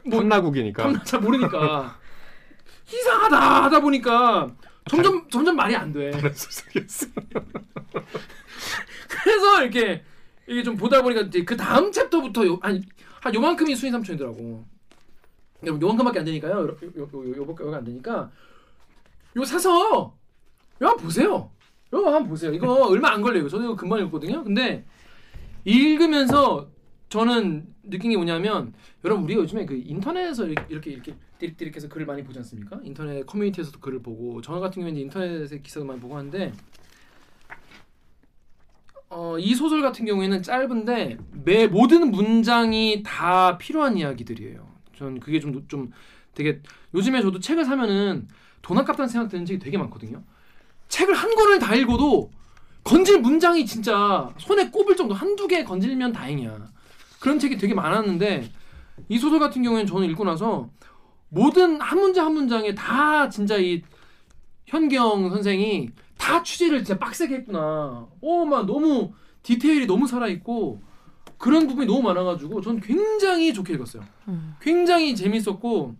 뭐 0.05 0.19
탐나국이니까. 0.21 1.03
잘 1.03 1.19
모르니까 1.19 1.97
이상하다 2.93 3.63
하다 3.65 3.79
보니까 3.79 4.51
점점 4.89 5.27
점점 5.29 5.55
말이 5.55 5.75
안 5.75 5.93
돼. 5.93 6.11
그래서 9.09 9.61
이렇게 9.63 10.03
이게 10.47 10.63
좀 10.63 10.75
보다 10.75 11.01
보니까 11.01 11.21
이제 11.21 11.43
그 11.43 11.55
다음 11.55 11.91
챕터부터 11.91 12.45
요, 12.47 12.59
한, 12.61 12.81
한 13.21 13.33
요만큼이 13.33 13.75
순위 13.75 13.91
삼촌이더라고. 13.91 14.65
요- 15.67 15.79
요만큼밖에 15.81 16.19
안 16.19 16.25
되니까요. 16.25 16.53
요, 16.53 16.67
요, 16.67 16.77
요, 16.97 17.09
요, 17.13 17.35
요밖에 17.37 17.63
안 17.75 17.83
되니까 17.83 18.31
요 19.37 19.45
사서 19.45 20.15
요 20.81 20.87
한번 20.87 20.97
보세요. 21.05 21.49
요 21.93 22.05
한번 22.05 22.27
보세요. 22.27 22.53
이거 22.53 22.87
얼마 22.87 23.11
안 23.11 23.21
걸려요. 23.21 23.47
저도 23.47 23.63
이거 23.63 23.75
금방 23.75 23.99
읽거든요. 24.05 24.43
근데 24.43 24.85
읽으면서 25.63 26.67
저는 27.11 27.67
느낀 27.83 28.11
게 28.11 28.15
뭐냐면 28.15 28.73
여러분 29.03 29.25
우리가 29.25 29.41
요즘에 29.41 29.65
그 29.65 29.75
인터넷에서 29.85 30.47
이렇게 30.47 30.91
이렇게 30.91 31.13
띠릭띠릭 31.39 31.75
해서 31.75 31.89
글을 31.89 32.05
많이 32.05 32.23
보지 32.23 32.39
않습니까? 32.39 32.79
인터넷 32.83 33.25
커뮤니티에서도 33.25 33.81
글을 33.81 34.01
보고 34.01 34.41
저 34.41 34.53
같은 34.61 34.81
경우에는 34.81 35.01
인터넷에 35.01 35.59
기사도 35.59 35.85
많이 35.85 35.99
보고 35.99 36.15
하는데 36.15 36.53
어, 39.09 39.37
이 39.37 39.53
소설 39.55 39.81
같은 39.81 40.05
경우에는 40.05 40.41
짧은데 40.41 41.17
매 41.43 41.67
모든 41.67 42.11
문장이 42.11 43.03
다 43.05 43.57
필요한 43.57 43.97
이야기들이에요. 43.97 44.65
전 44.95 45.19
그게 45.19 45.41
좀좀 45.41 45.91
되게 46.33 46.61
요즘에 46.93 47.21
저도 47.21 47.41
책을 47.41 47.65
사면은 47.65 48.29
돈 48.61 48.77
아깝다는 48.77 49.09
생각 49.09 49.27
드는 49.27 49.45
책이 49.45 49.59
되게 49.59 49.77
많거든요. 49.77 50.23
책을 50.87 51.13
한 51.13 51.35
권을 51.35 51.59
다 51.59 51.75
읽어도 51.75 52.31
건질 52.85 53.19
문장이 53.19 53.65
진짜 53.65 54.33
손에 54.37 54.69
꼽을 54.69 54.95
정도 54.95 55.13
한두 55.13 55.45
개 55.49 55.65
건질면 55.65 56.13
다행이야. 56.13 56.71
그런 57.21 57.37
책이 57.39 57.57
되게 57.57 57.73
많았는데 57.73 58.51
이 59.07 59.17
소설 59.17 59.39
같은 59.39 59.61
경우에는 59.61 59.85
저는 59.85 60.09
읽고 60.09 60.25
나서 60.25 60.69
모든 61.29 61.79
한 61.79 61.99
문장 61.99 62.25
한 62.25 62.33
문장에 62.33 62.75
다 62.75 63.29
진짜 63.29 63.57
이 63.57 63.83
현경 64.65 65.29
선생이 65.29 65.89
다 66.17 66.43
취재를 66.43 66.83
진짜 66.83 66.99
빡세게 66.99 67.35
했구나. 67.35 68.07
오, 68.21 68.45
막 68.45 68.65
너무 68.65 69.13
디테일이 69.43 69.85
너무 69.85 70.07
살아있고 70.07 70.81
그런 71.37 71.67
부분이 71.67 71.87
너무 71.87 72.01
많아가지고 72.01 72.61
전 72.61 72.79
굉장히 72.79 73.53
좋게 73.53 73.73
읽었어요. 73.73 74.03
음. 74.27 74.55
굉장히 74.59 75.15
재밌었고 75.15 75.95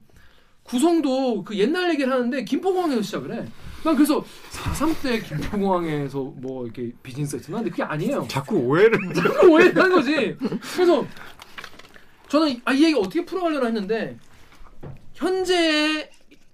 구성도 0.64 1.44
그 1.44 1.58
옛날 1.58 1.92
얘기를 1.92 2.12
하는데 2.12 2.44
김포공항에서 2.44 3.02
시작을 3.04 3.34
해. 3.34 3.46
난 3.84 3.96
그래서 3.96 4.24
4.3때 4.52 5.26
김포공항에서 5.28 6.20
뭐 6.38 6.66
이렇게 6.66 6.92
비즈니스 7.02 7.36
했구나. 7.38 7.58
근데 7.58 7.72
그게 7.72 7.84
아니에요. 7.84 8.26
자꾸 8.30 8.56
오해를. 8.58 9.00
자꾸 9.14 9.48
오해하는 9.48 9.92
거지. 9.92 10.38
그래서 10.76 11.06
저는 12.30 12.62
아, 12.66 12.74
이 12.74 12.84
얘기 12.84 12.94
어떻게 12.96 13.26
풀어가려나 13.26 13.66
했는데 13.68 14.18
현재 15.14 16.10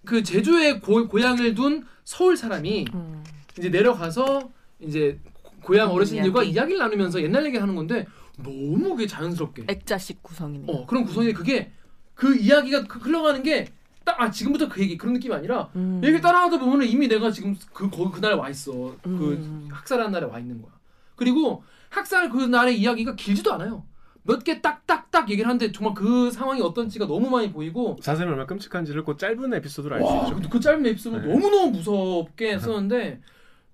그 0.06 0.24
제주에 0.24 0.80
고, 0.80 1.08
고향을 1.08 1.54
둔 1.54 1.86
서울 2.04 2.38
사람이 2.38 2.86
음. 2.94 3.24
이제 3.58 3.70
내려가서 3.70 4.50
이제 4.80 5.20
고향 5.62 5.90
음, 5.90 5.96
어르신들과 5.96 6.44
이야기. 6.44 6.56
이야기를 6.56 6.80
나누면서 6.80 7.22
옛날 7.22 7.46
얘기 7.46 7.58
하는 7.58 7.76
건데 7.76 8.06
너무 8.38 8.92
그게 8.92 9.06
자연스럽게 9.08 9.66
액자식 9.68 10.24
구성이네요. 10.24 10.72
어 10.72 10.86
그런 10.86 11.04
구성이 11.04 11.34
그게 11.34 11.72
그 12.14 12.36
이야기가 12.38 12.84
그- 12.86 13.00
흘러가는 13.00 13.44
게 13.44 13.68
딱 14.08 14.20
아 14.22 14.32
지금부터 14.32 14.68
그 14.70 14.82
얘기 14.82 14.98
그런 14.98 15.14
느낌이 15.14 15.36
아니라 15.36 15.70
음. 15.76 16.00
얘기를 16.02 16.22
따라하다 16.22 16.58
보면은 16.60 16.88
이미 16.88 17.08
내가 17.08 17.30
지금 17.30 17.56
그 17.74 17.90
거기 17.90 18.12
그날 18.16 18.34
와 18.34 18.50
있어 18.50 18.96
그 19.04 19.10
음. 19.10 19.68
학살한 19.72 20.12
날에 20.12 20.26
와 20.26 20.40
있는 20.40 20.62
거야 20.62 20.72
그리고 21.16 21.64
학살 21.90 22.30
그 22.30 22.38
날의 22.42 22.80
이야기가 22.80 23.16
길지도 23.16 23.54
않아요 23.54 23.84
몇 24.24 24.44
개 24.44 24.62
딱딱딱 24.62 25.30
얘기를 25.30 25.48
하는데 25.48 25.72
정말 25.72 25.94
그 25.94 26.32
상황이 26.32 26.62
어떤지가 26.62 27.06
너무 27.08 27.30
많이 27.30 27.52
보이고 27.52 27.98
자세히 28.02 28.26
얼마나 28.28 28.46
끔찍한지를 28.46 29.04
그 29.06 29.16
짧은 29.18 29.54
에피소드로 29.54 29.96
알수 29.96 30.08
와, 30.08 30.24
있죠. 30.24 30.36
그, 30.36 30.50
그 30.50 30.60
짧은 30.60 30.86
에피소드 30.86 31.16
네. 31.18 31.28
너무너무 31.34 31.72
무섭게 31.72 32.60
썼는데 32.60 33.22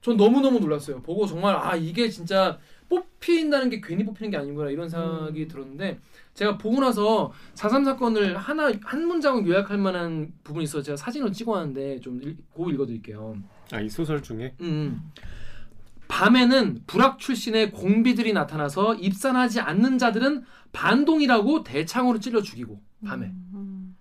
전 0.02 0.18
너무너무 0.18 0.60
놀랐어요. 0.60 1.02
보고 1.02 1.26
정말 1.26 1.56
아 1.56 1.76
이게 1.76 2.10
진짜 2.10 2.60
뽑힌다는 2.90 3.70
게 3.70 3.82
괜히 3.82 4.06
뽑히는 4.06 4.32
게 4.32 4.38
아니구나 4.38 4.70
이런 4.70 4.90
생각이 4.90 5.48
들었는데 5.48 6.00
제가 6.34 6.58
보고 6.58 6.80
나서 6.80 7.32
4.3 7.56 7.86
사건을 7.86 8.38
하나 8.38 8.72
한 8.84 9.08
문장을 9.08 9.46
요약할 9.48 9.78
만한 9.78 10.34
부분이 10.44 10.64
있어서 10.64 10.82
제가 10.84 10.98
사진을 10.98 11.32
찍어왔는데 11.32 12.00
좀 12.00 12.22
읽, 12.22 12.38
고 12.54 12.70
읽어드릴게요. 12.70 13.38
아, 13.72 13.82
이 13.82 13.90
소설 13.90 14.22
중에 14.22 14.56
음. 14.62 15.12
밤에는 16.08 16.84
불악 16.86 17.20
출신의 17.20 17.72
공비들이 17.72 18.34
나타나서 18.34 18.96
입산하지 18.96 19.62
않는 19.62 19.98
자들은 19.98 20.44
반동이라고 20.72 21.64
대창으로 21.64 22.20
찔러 22.20 22.42
죽이고 22.42 22.82
밤에 23.06 23.28
음. 23.54 23.96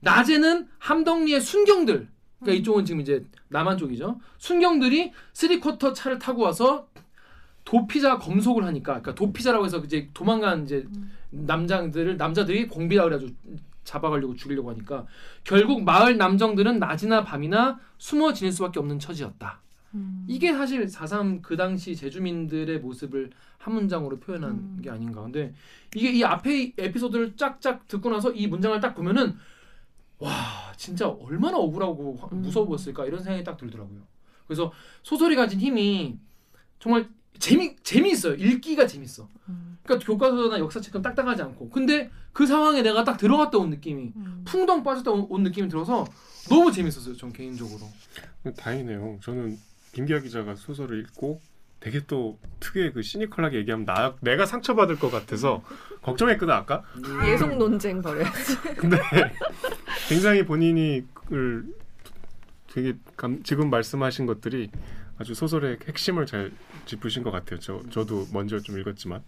낮에는 0.00 0.68
함덕리의 0.78 1.40
순경들 1.40 2.08
그러니까 2.40 2.52
음. 2.52 2.60
이쪽은 2.60 2.84
지금 2.84 3.00
이제 3.00 3.24
남한 3.48 3.78
쪽이죠 3.78 4.20
순경들이 4.38 5.12
쓰리쿼터 5.32 5.92
차를 5.92 6.18
타고 6.18 6.42
와서 6.42 6.88
도피자 7.64 8.18
검속을 8.18 8.64
하니까 8.64 8.84
그러니까 9.00 9.14
도피자라고 9.14 9.64
해서 9.64 9.78
이제 9.78 10.08
도망간 10.12 10.64
이제 10.64 10.86
남장들을 11.30 12.16
남자들이 12.16 12.68
공비라 12.68 13.04
그래가지고 13.04 13.32
잡아가려고 13.84 14.34
죽이려고 14.34 14.70
하니까 14.70 15.06
결국 15.44 15.82
마을 15.82 16.16
남정들은 16.16 16.78
낮이나 16.78 17.24
밤이나 17.24 17.80
숨어 17.98 18.32
지낼 18.32 18.52
수밖에 18.52 18.78
없는 18.78 18.98
처지였다. 18.98 19.60
음. 19.94 20.24
이게 20.28 20.52
사실 20.52 20.86
4.3 20.86 21.42
그 21.42 21.56
당시 21.56 21.94
제주민들의 21.96 22.78
모습을 22.80 23.30
한 23.58 23.74
문장으로 23.74 24.18
표현한 24.20 24.50
음. 24.50 24.80
게 24.82 24.90
아닌가. 24.90 25.22
근데 25.22 25.52
이게 25.94 26.10
이 26.12 26.24
앞에 26.24 26.74
에피소드를 26.78 27.36
쫙쫙 27.36 27.86
듣고 27.88 28.10
나서 28.10 28.30
이 28.32 28.46
문장을 28.46 28.78
딱 28.80 28.94
보면은 28.94 29.36
와 30.18 30.30
진짜 30.76 31.08
얼마나 31.08 31.58
억울하고 31.58 32.16
화- 32.16 32.28
음. 32.32 32.42
무서웠을까 32.42 33.06
이런 33.06 33.22
생각이 33.22 33.44
딱 33.44 33.56
들더라고요. 33.56 34.00
그래서 34.46 34.72
소설이 35.02 35.34
가진 35.36 35.60
힘이 35.60 36.18
정말 36.78 37.08
재미 37.38 37.76
재미있어요. 37.82 38.34
읽기가 38.34 38.86
재밌어. 38.86 39.28
음. 39.48 39.78
그러니까 39.82 40.06
교과서나 40.06 40.58
역사책은 40.58 41.02
딱딱하지 41.02 41.42
않고. 41.42 41.70
근데 41.70 42.10
그 42.32 42.46
상황에 42.46 42.82
내가 42.82 43.04
딱 43.04 43.16
들어갔다 43.16 43.58
온 43.58 43.70
느낌이 43.70 44.12
음. 44.16 44.42
풍덩 44.44 44.82
빠졌다 44.82 45.10
온, 45.10 45.26
온 45.28 45.42
느낌이 45.42 45.68
들어서 45.68 46.06
너무 46.48 46.70
재밌었어요. 46.70 47.16
전 47.16 47.32
개인적으로. 47.32 47.80
다행이네요. 48.56 49.18
저는 49.22 49.58
김기아 49.92 50.20
기자가 50.20 50.54
소설을 50.54 51.00
읽고 51.00 51.40
되게 51.80 52.00
또 52.06 52.38
특유의 52.60 52.92
그 52.92 53.02
시니컬하게 53.02 53.58
얘기하면 53.58 53.84
나 53.84 54.14
내가 54.20 54.46
상처받을 54.46 54.98
것 54.98 55.10
같아서 55.10 55.62
걱정했거든 56.02 56.52
아까. 56.54 56.84
예속 57.26 57.56
논쟁 57.56 58.00
벌여야지. 58.00 58.56
근데 58.78 58.98
굉장히 60.08 60.44
본인이 60.44 61.04
그걸 61.12 61.66
되게 62.72 62.94
감, 63.16 63.42
지금 63.42 63.68
말씀하신 63.68 64.26
것들이 64.26 64.70
아주 65.18 65.34
소설의 65.34 65.78
핵심을 65.86 66.26
잘 66.26 66.52
짚으신 66.86 67.22
것 67.22 67.30
같아요. 67.30 67.58
저 67.60 67.80
저도 67.90 68.26
먼저 68.32 68.58
좀 68.60 68.78
읽었지만 68.78 69.22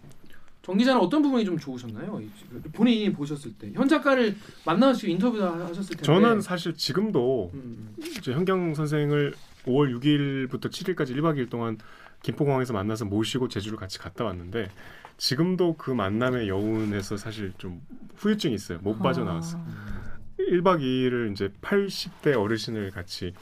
정 0.61 0.77
기자는 0.77 0.99
어떤 0.99 1.21
부분이 1.21 1.45
좀 1.45 1.57
좋으셨나요? 1.57 2.19
이- 2.21 2.29
본인이 2.73 3.11
보셨을 3.13 3.53
때 3.53 3.71
현 3.73 3.87
작가를 3.87 4.35
만나서 4.65 5.07
인터뷰 5.07 5.41
하셨을 5.41 5.97
텐데 5.97 6.03
저는 6.03 6.41
사실 6.41 6.73
지금도 6.73 7.51
음, 7.53 7.95
이제 7.99 8.33
현경 8.33 8.73
선생을 8.73 9.33
5월 9.65 9.95
6일부터 9.99 10.65
7일까지 10.71 11.11
1박 11.15 11.35
2일 11.37 11.49
동안 11.49 11.77
김포공항에서 12.23 12.73
만나서 12.73 13.05
모시고 13.05 13.47
제주를 13.47 13.77
같이 13.77 13.99
갔다 13.99 14.23
왔는데 14.25 14.69
지금도 15.17 15.75
그 15.77 15.91
만남의 15.91 16.49
여운에서 16.49 17.15
사실 17.17 17.53
좀 17.59 17.81
후유증이 18.17 18.53
있어요. 18.55 18.79
못 18.81 18.97
빠져나왔어요. 18.99 19.63
아. 19.65 20.17
1박 20.39 20.81
2일을 20.81 21.31
이제 21.31 21.49
80대 21.61 22.35
어르신을 22.39 22.91
같이 22.91 23.33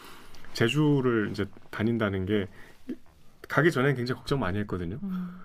제주를 0.54 1.30
이제 1.32 1.46
다닌다는 1.72 2.26
게 2.26 2.48
가기 3.54 3.70
전에 3.72 3.94
굉장히 3.94 4.18
걱정 4.18 4.40
많이 4.40 4.58
했거든요. 4.60 4.98
음. 5.04 5.40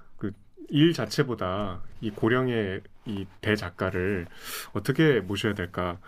일 0.70 0.92
자체보다 0.92 1.80
이 2.02 2.10
고령의 2.10 2.82
이 3.06 3.26
대작가를 3.40 4.26
어떻게 4.74 5.20
모셔야 5.20 5.54
될까. 5.54 5.98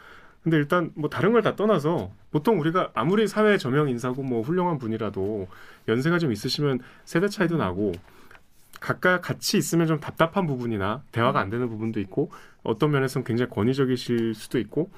근데 0.43 0.57
일단 0.59 0.91
뭐 0.95 1.09
다른 1.11 1.33
걸 1.33 1.43
다 1.43 1.57
떠나서 1.57 2.11
보통 2.31 2.59
우리가 2.61 2.91
아무리 2.95 3.27
사회 3.27 3.57
저명 3.59 3.89
인사고 3.89 4.23
뭐 4.23 4.43
훌륭한 4.43 4.77
분이라도 4.79 5.49
연세가 5.89 6.19
좀 6.19 6.31
있으시면 6.33 6.81
세대 7.05 7.29
차이도 7.29 7.57
나고 7.57 7.93
각각 8.81 9.21
같이 9.23 9.57
있으면 9.59 9.87
좀 9.87 9.99
답답한 10.01 10.47
부분이나 10.47 11.03
대화가 11.13 11.41
안 11.41 11.49
되는 11.49 11.69
부분도 11.69 12.01
있고 12.01 12.31
어떤 12.63 12.91
면에서는 12.91 13.25
굉장히 13.25 13.51
권위적이실 13.51 14.35
수도 14.35 14.59
있고 14.59 14.91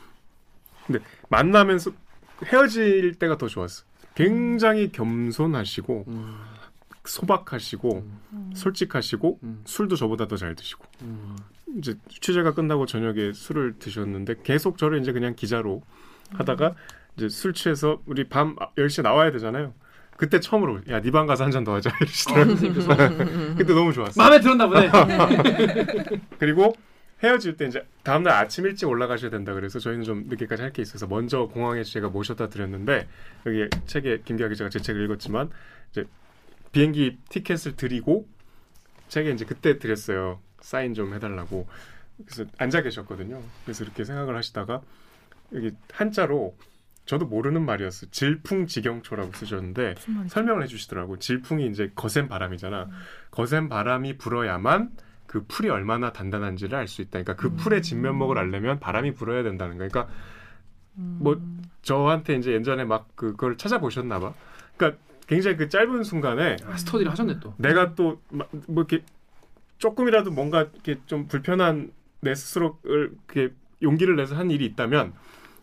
근데 0.87 1.00
만나면서 1.28 1.92
헤어질 2.44 3.14
때가 3.14 3.38
더 3.38 3.47
좋았어. 3.47 3.85
굉장히 4.16 4.90
겸손하시고 4.90 6.04
음, 6.09 6.37
소박하시고 7.04 8.06
음. 8.32 8.50
솔직하시고 8.54 9.40
음, 9.42 9.62
술도 9.64 9.97
저보다 9.97 10.26
더 10.28 10.37
잘 10.37 10.54
드시고 10.54 10.85
음. 11.02 11.37
이제 11.78 11.94
취재가 12.09 12.54
끝나고 12.54 12.87
저녁에 12.87 13.32
술을 13.32 13.78
드셨는데 13.78 14.37
계속 14.42 14.78
저를 14.78 15.00
이제 15.00 15.12
그냥 15.12 15.35
기자로 15.35 15.82
하다가 16.35 16.75
이제 17.16 17.28
술 17.28 17.52
취해서 17.54 18.00
우리 18.06 18.25
밤 18.25 18.56
10시에 18.76 19.02
나와야 19.02 19.30
되잖아요. 19.32 19.75
그때 20.16 20.38
처음으로 20.40 20.80
야 20.90 21.00
네 21.00 21.11
방 21.11 21.26
가서 21.26 21.44
한 21.44 21.50
잔 21.50 21.64
더 21.64 21.75
하자 21.75 21.90
어, 21.90 21.92
이러시더라고요. 22.00 22.56
선생님께서 22.56 22.97
그때 23.56 23.75
너무 23.75 23.92
좋았어. 23.92 24.23
마음에 24.23 24.40
들었나 24.40 24.66
보네. 24.68 24.90
그리고 26.38 26.75
헤어질 27.23 27.56
때 27.56 27.66
이제 27.66 27.87
다음날 28.02 28.35
아침 28.35 28.66
일찍 28.66 28.88
올라가셔야 28.88 29.30
된다 29.30 29.54
그래서 29.54 29.78
저희는 29.78 30.04
좀 30.04 30.25
늦게까지 30.28 30.62
할 30.62 30.73
게 30.73 30.82
있어서 30.82 31.06
먼저 31.06 31.47
공항에 31.47 31.82
제가 31.85 32.09
모셔다 32.09 32.49
드렸는데 32.49 33.09
여기 33.47 33.68
책에 33.87 34.23
김기아 34.25 34.49
기자가 34.49 34.71
제 34.71 34.80
책을 34.80 35.04
읽었지만 35.04 35.50
이제 35.92 36.04
비행기 36.73 37.19
티켓을 37.29 37.76
드리고 37.76 38.26
책에 39.09 39.31
이제 39.31 39.45
그때 39.45 39.79
드렸어요 39.79 40.41
사인 40.61 40.95
좀 40.95 41.14
해달라고 41.14 41.67
그래서 42.25 42.45
앉아 42.59 42.83
계셨거든요 42.83 43.43
그래서 43.64 43.85
이렇게 43.85 44.05
생각을 44.05 44.37
하시다가 44.37 44.83
여기 45.55 45.73
한자로 45.93 46.57
저도 47.05 47.26
모르는 47.26 47.64
말이었어요 47.67 48.11
질풍지경초라고 48.11 49.33
쓰셨는데? 49.33 49.97
설명을 50.29 50.62
해주시더라고. 50.62 51.19
질풍이 51.19 51.67
이제 51.67 51.91
거센 51.97 52.29
바람이잖아. 52.29 52.88
거센 53.33 53.69
바람이 53.69 54.19
불어야만 54.19 54.93
그 55.26 55.45
풀이 55.47 55.69
얼마나 55.69 56.12
단단한지를 56.12 56.79
알 56.79 56.87
수 56.87 57.02
있다. 57.02 57.23
그러니까 57.23 57.35
그 57.35 57.50
풀의 57.57 57.83
진면목을 57.83 58.38
알려면 58.38 58.79
바람이 58.79 59.14
불어야 59.14 59.43
된다는 59.43 59.79
거야. 59.79 59.88
그러니까 59.88 60.14
뭐 60.95 61.35
음. 61.35 61.62
저한테 61.83 62.37
이제 62.37 62.52
예전에 62.52 62.85
막 62.85 63.09
그걸 63.17 63.57
찾아보셨나 63.57 64.21
봐. 64.21 64.33
그러니까 64.76 65.00
굉장히 65.34 65.56
그 65.56 65.68
짧은 65.68 66.04
순간에 66.04 66.56
아, 66.66 66.76
스터디를 66.76 67.10
하셨네 67.12 67.40
또. 67.40 67.54
내가 67.58 67.95
또 67.95 68.21
뭐 68.30 68.47
이렇게 68.68 69.02
조금이라도 69.78 70.30
뭔가 70.30 70.62
이렇게 70.73 70.99
좀 71.06 71.26
불편한 71.26 71.90
내 72.21 72.34
스스로를 72.34 73.12
이렇게 73.26 73.52
용기를 73.82 74.14
내서 74.16 74.36
한 74.36 74.50
일이 74.50 74.64
있다면 74.66 75.12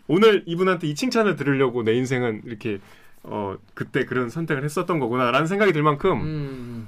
오늘 0.08 0.43
이분한테 0.45 0.88
이 0.88 0.95
칭찬을 0.95 1.36
들으려고 1.36 1.84
내 1.84 1.93
인생은 1.93 2.41
이렇게 2.45 2.79
어 3.23 3.58
그때 3.73 4.05
그런 4.05 4.29
선택을 4.29 4.63
했었던 4.63 4.99
거구나라는 4.99 5.47
생각이 5.47 5.71
들 5.71 5.84
만큼 5.84 6.21
음, 6.21 6.88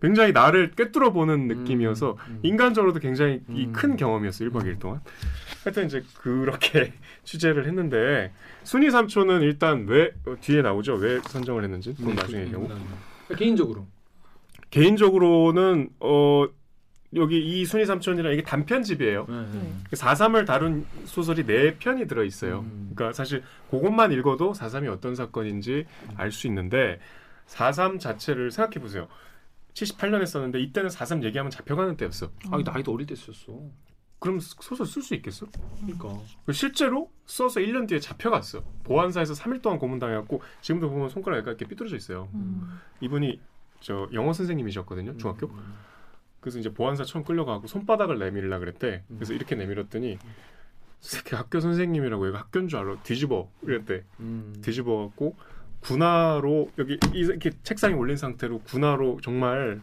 굉장히 0.00 0.32
나를 0.32 0.72
꿰뚫어 0.72 1.12
보는 1.12 1.48
느낌이어서 1.48 2.16
음. 2.28 2.40
인간적으로도 2.42 2.98
굉장히 3.00 3.40
이 3.50 3.66
음. 3.66 3.72
큰 3.72 3.96
경험이었어요 3.96 4.50
1박 4.50 4.64
2일 4.64 4.78
동안 4.80 5.00
하여튼 5.64 5.86
이제 5.86 6.02
그렇게 6.18 6.92
취재를 7.24 7.66
했는데 7.66 8.32
순위 8.64 8.90
삼촌은 8.90 9.42
일단 9.42 9.86
왜 9.86 10.12
어, 10.26 10.34
뒤에 10.40 10.62
나오죠 10.62 10.94
왜 10.94 11.20
선정을 11.20 11.62
했는지 11.64 11.94
그건 11.94 12.14
네, 12.16 12.22
나중에 12.22 12.40
그- 12.40 12.46
얘기하고 12.46 12.68
그러니까 12.68 13.36
개인적으로. 13.36 13.86
개인적으로는 14.70 15.90
어 16.00 16.46
여기 17.14 17.38
이 17.60 17.64
순위 17.66 17.84
삼촌이랑 17.84 18.32
이게 18.32 18.42
단편집이에요. 18.42 19.26
네, 19.28 19.34
네. 19.52 19.72
4.3을 19.92 20.46
다룬 20.46 20.86
소설이 21.04 21.44
네 21.44 21.74
편이 21.76 22.06
들어 22.06 22.24
있어요. 22.24 22.60
음. 22.60 22.92
그러니까 22.94 23.14
사실 23.14 23.42
그것만 23.70 24.12
읽어도 24.12 24.52
4.3이 24.54 24.90
어떤 24.90 25.14
사건인지 25.14 25.84
알수 26.16 26.46
있는데 26.46 26.98
4.3 27.48 28.00
자체를 28.00 28.50
생각해 28.50 28.80
보세요. 28.80 29.08
78년에 29.74 30.24
썼는데 30.26 30.60
이때는 30.60 30.88
4.3 30.88 31.22
얘기하면 31.24 31.50
잡혀가는 31.50 31.96
때였어. 31.98 32.30
아, 32.50 32.58
나이도 32.64 32.92
어릴 32.94 33.06
때 33.06 33.14
썼어. 33.14 33.58
그럼 34.22 34.38
소설 34.38 34.86
쓸 34.86 35.02
수 35.02 35.16
있겠어? 35.16 35.46
그러니까. 35.80 36.16
실제로 36.52 37.10
써서 37.26 37.58
1년 37.58 37.88
뒤에 37.88 37.98
잡혀갔어. 37.98 38.62
보안사에서 38.84 39.34
3일 39.34 39.62
동안 39.62 39.80
고문당해갖고 39.80 40.40
지금도 40.60 40.90
보면 40.90 41.08
손가락이 41.08 41.44
이렇게 41.44 41.66
삐뚤어져 41.66 41.96
있어요. 41.96 42.28
음. 42.34 42.78
이분이 43.00 43.40
저 43.80 44.08
영어 44.12 44.32
선생님이셨거든요. 44.32 45.16
중학교. 45.16 45.48
음. 45.48 45.74
그래서 46.38 46.60
이제 46.60 46.72
보안사 46.72 47.02
처음 47.02 47.24
끌려가고 47.24 47.66
손바닥을 47.66 48.20
내밀라 48.20 48.60
그랬대. 48.60 49.02
음. 49.10 49.16
그래서 49.16 49.34
이렇게 49.34 49.56
내밀었더니 49.56 50.18
새끼 51.00 51.34
학교 51.34 51.58
선생님이라고 51.58 52.28
얘가 52.28 52.38
학교인 52.38 52.68
줄 52.68 52.78
알아. 52.78 53.02
뒤집어. 53.02 53.50
이랬대. 53.62 54.04
음. 54.20 54.54
뒤집어 54.62 54.98
갖고 55.08 55.34
군화로 55.80 56.70
여기 56.78 56.96
이렇게 57.12 57.50
책상에 57.64 57.94
올린 57.94 58.16
상태로 58.16 58.60
군화로 58.60 59.18
정말 59.20 59.82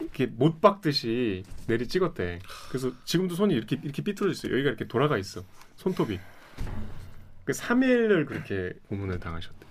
이렇게 0.00 0.26
못 0.26 0.60
박듯이 0.60 1.44
내리 1.66 1.86
찍었대. 1.88 2.40
그래서 2.68 2.92
지금도 3.04 3.34
손이 3.34 3.54
이렇게 3.54 3.78
이렇게 3.82 4.02
삐뚤어져 4.02 4.32
있어요. 4.32 4.52
여기가 4.52 4.68
이렇게 4.70 4.86
돌아가 4.86 5.16
있어. 5.18 5.42
손톱이. 5.76 6.18
그 7.44 7.52
3일을 7.52 8.26
그렇게 8.26 8.72
고문을 8.88 9.18
당하셨대. 9.20 9.66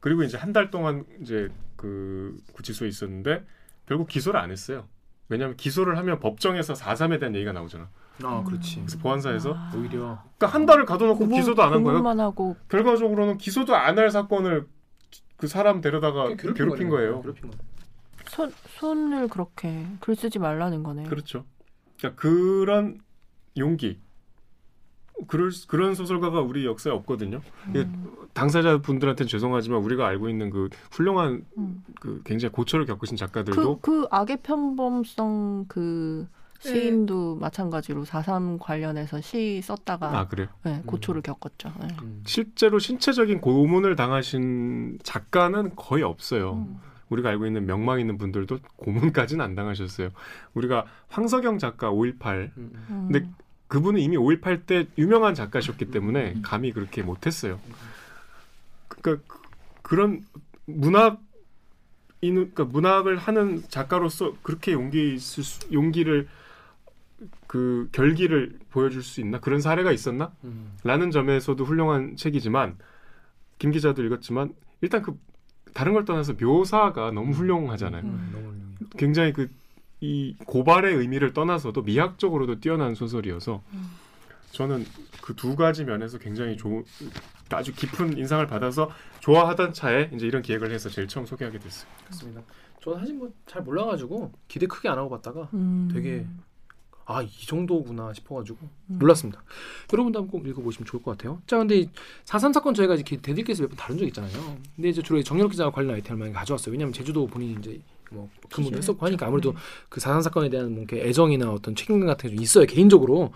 그리고 0.00 0.22
이제 0.22 0.36
한 0.38 0.52
달 0.52 0.70
동안 0.70 1.04
이제 1.20 1.48
그 1.76 2.38
구치소에 2.52 2.88
있었는데 2.88 3.44
결국 3.86 4.08
기소를 4.08 4.40
안 4.40 4.50
했어요. 4.50 4.88
왜냐하면 5.28 5.56
기소를 5.56 5.96
하면 5.98 6.18
법정에서 6.20 6.72
4.3에 6.74 7.20
대한 7.20 7.34
얘기가 7.34 7.52
나오잖아. 7.52 7.88
아, 8.22 8.42
그렇지. 8.44 8.76
그래서 8.80 8.98
보안사에서 8.98 9.54
아. 9.56 9.72
오히려 9.76 10.22
그러니까 10.38 10.46
한 10.48 10.66
달을 10.66 10.84
가둬놓고 10.84 11.18
고문- 11.20 11.36
기소도 11.38 11.62
안 11.62 11.72
한 11.72 11.82
거예요. 11.82 11.98
하고 12.20 12.56
결과적으로는 12.68 13.38
기소도 13.38 13.74
안 13.76 13.98
할 13.98 14.10
사건을 14.10 14.66
그 15.36 15.46
사람 15.46 15.80
데려다가 15.80 16.24
괴롭힌, 16.36 16.54
괴롭힌 16.54 16.88
거예요. 16.88 17.22
괴롭힌 17.22 17.50
거. 17.50 17.56
손 18.30 18.52
손을 18.78 19.28
그렇게 19.28 19.86
글 19.98 20.14
쓰지 20.14 20.38
말라는 20.38 20.82
거네. 20.82 21.04
그렇죠. 21.04 21.44
그러니까 21.98 22.20
그런 22.20 23.00
용기. 23.56 23.98
그럴, 25.26 25.50
그런 25.68 25.94
소설가가 25.94 26.40
우리 26.40 26.64
역사에 26.64 26.92
없거든요. 26.94 27.42
음. 27.74 28.16
당사자 28.32 28.78
분들한테는 28.78 29.28
죄송하지만 29.28 29.80
우리가 29.80 30.06
알고 30.06 30.30
있는 30.30 30.48
그 30.48 30.70
훌륭한 30.92 31.44
음. 31.58 31.84
그 32.00 32.22
굉장히 32.24 32.52
고초를 32.52 32.86
겪으신 32.86 33.18
작가들도 33.18 33.80
그, 33.80 34.02
그 34.02 34.08
악의 34.10 34.38
편범성 34.42 35.66
그 35.68 36.26
시인도 36.60 37.36
마찬가지로 37.36 38.04
4.3 38.04 38.58
관련해서 38.60 39.20
시 39.20 39.60
썼다가 39.62 40.18
아 40.18 40.28
그래요. 40.28 40.48
네, 40.62 40.82
고초를 40.86 41.20
겪었죠. 41.20 41.70
네. 41.80 41.88
음. 42.02 42.22
실제로 42.24 42.78
신체적인 42.78 43.40
고문을 43.40 43.96
당하신 43.96 44.98
작가는 45.02 45.74
거의 45.76 46.02
없어요. 46.02 46.52
음. 46.52 46.80
우리가 47.10 47.28
알고 47.28 47.46
있는 47.46 47.66
명망 47.66 48.00
있는 48.00 48.16
분들도 48.16 48.58
고문까지는 48.76 49.44
안 49.44 49.54
당하셨어요. 49.54 50.10
우리가 50.54 50.86
황석영 51.08 51.58
작가 51.58 51.90
5.18 51.90 52.50
음. 52.56 52.72
음. 52.88 53.08
근데 53.12 53.28
그분은 53.68 54.00
이미 54.00 54.16
5.18 54.16 54.66
때 54.66 54.86
유명한 54.96 55.34
작가셨기 55.34 55.90
때문에 55.90 56.34
음. 56.36 56.42
감히 56.42 56.72
그렇게 56.72 57.02
못했어요. 57.02 57.60
그러니까 58.88 59.22
그- 59.26 59.40
그런 59.82 60.24
문학 60.66 61.20
인 62.22 62.34
그러니까 62.34 62.64
문학을 62.64 63.16
하는 63.16 63.62
작가로서 63.68 64.34
그렇게 64.42 64.72
용기 64.72 65.14
있을 65.14 65.42
수, 65.42 65.72
용기를 65.72 66.28
그 67.46 67.88
결기를 67.92 68.58
보여줄 68.70 69.02
수 69.02 69.20
있나 69.22 69.40
그런 69.40 69.60
사례가 69.62 69.90
있었나? 69.90 70.30
음. 70.44 70.72
라는 70.84 71.10
점에서도 71.10 71.64
훌륭한 71.64 72.16
책이지만 72.16 72.76
김 73.58 73.70
기자도 73.70 74.04
읽었지만 74.04 74.54
일단 74.82 75.00
그 75.02 75.18
다른 75.72 75.92
걸 75.92 76.04
떠나서 76.04 76.34
묘사가 76.40 77.10
너무 77.12 77.32
훌륭하잖아요. 77.32 78.02
음. 78.02 78.30
너무 78.32 78.46
훌륭해. 78.48 78.88
굉장히 78.96 79.32
그 79.32 79.48
이 80.02 80.34
고발의 80.46 80.94
의미를 80.94 81.34
떠나서도 81.34 81.82
미학적으로도 81.82 82.58
뛰어난 82.60 82.94
소설이어서 82.94 83.62
음. 83.74 83.90
저는 84.50 84.86
그 85.20 85.34
두 85.36 85.54
가지 85.56 85.84
면에서 85.84 86.16
굉장히 86.18 86.56
좋은 86.56 86.84
아주 87.50 87.74
깊은 87.74 88.16
인상을 88.16 88.46
받아서 88.46 88.90
좋아하던 89.20 89.74
차에 89.74 90.10
이제 90.14 90.26
이런 90.26 90.40
기획을 90.40 90.72
해서 90.72 90.88
제일 90.88 91.06
처음 91.06 91.26
소개하게 91.26 91.58
됐어요. 91.58 91.86
그렇습니다. 92.04 92.40
저는 92.82 92.98
사실 92.98 93.14
뭐 93.14 93.30
잘 93.46 93.62
몰라가지고 93.62 94.32
기대 94.48 94.66
크게 94.66 94.88
안 94.88 94.96
하고 94.96 95.10
봤다가 95.10 95.48
음. 95.52 95.90
되게 95.92 96.26
아 97.16 97.22
이 97.22 97.28
정도구나 97.46 98.12
싶어가지고 98.14 98.58
음. 98.62 98.98
놀랐습니다. 99.00 99.42
여러분도 99.92 100.20
한번 100.20 100.30
꼭 100.40 100.46
읽어보시면 100.48 100.86
좋을 100.86 101.02
것 101.02 101.12
같아요. 101.16 101.40
자 101.46 101.58
근데 101.58 101.86
사삼 102.24 102.52
사건 102.52 102.74
저희가 102.74 102.94
이제 102.94 103.16
대들께서 103.16 103.62
몇 103.62 103.68
번 103.70 103.76
다룬 103.76 103.98
적 103.98 104.06
있잖아요. 104.06 104.56
근데 104.76 104.88
이제 104.88 105.02
주로 105.02 105.22
정유럽 105.22 105.50
기자가 105.50 105.70
관련 105.70 105.94
아이템을 105.94 106.18
많이 106.20 106.32
가져왔어요. 106.32 106.72
왜냐하면 106.72 106.92
제주도 106.92 107.26
본인이 107.26 107.56
이제 107.58 107.80
뭐 108.12 108.28
근무도 108.52 108.76
했었고 108.76 109.06
하니까 109.06 109.26
아무래도 109.26 109.54
그 109.88 110.00
사삼 110.00 110.20
사건에 110.20 110.48
대한 110.48 110.70
뭐 110.74 110.82
이렇게 110.82 111.00
애정이나 111.08 111.50
어떤 111.52 111.74
책임감 111.76 112.06
같은 112.08 112.28
게 112.30 112.34
좀 112.36 112.42
있어요 112.42 112.66
개인적으로. 112.66 113.32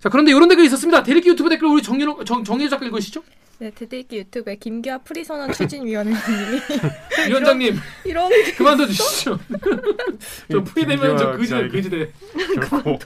자 0.00 0.08
그런데 0.08 0.32
이런 0.32 0.48
댓글이 0.48 0.66
있었습니다. 0.66 1.02
대리기 1.02 1.28
유튜브 1.30 1.48
댓글 1.50 1.68
우리 1.68 1.82
정유럽 1.82 2.24
정 2.26 2.44
정유 2.44 2.68
작가 2.68 2.84
읽으시죠? 2.86 3.22
네, 3.60 3.72
대대기 3.72 4.18
유튜브에 4.18 4.54
김기아 4.56 4.98
프리선언 4.98 5.52
추진위원회님이 5.52 6.60
위원장님 7.28 7.76
이런 8.04 8.30
그만둬 8.56 8.86
주시죠. 8.86 9.36
저 10.50 10.62
프리되면 10.62 11.18
저 11.18 11.32
그지 11.32 11.54
그지돼. 11.68 12.12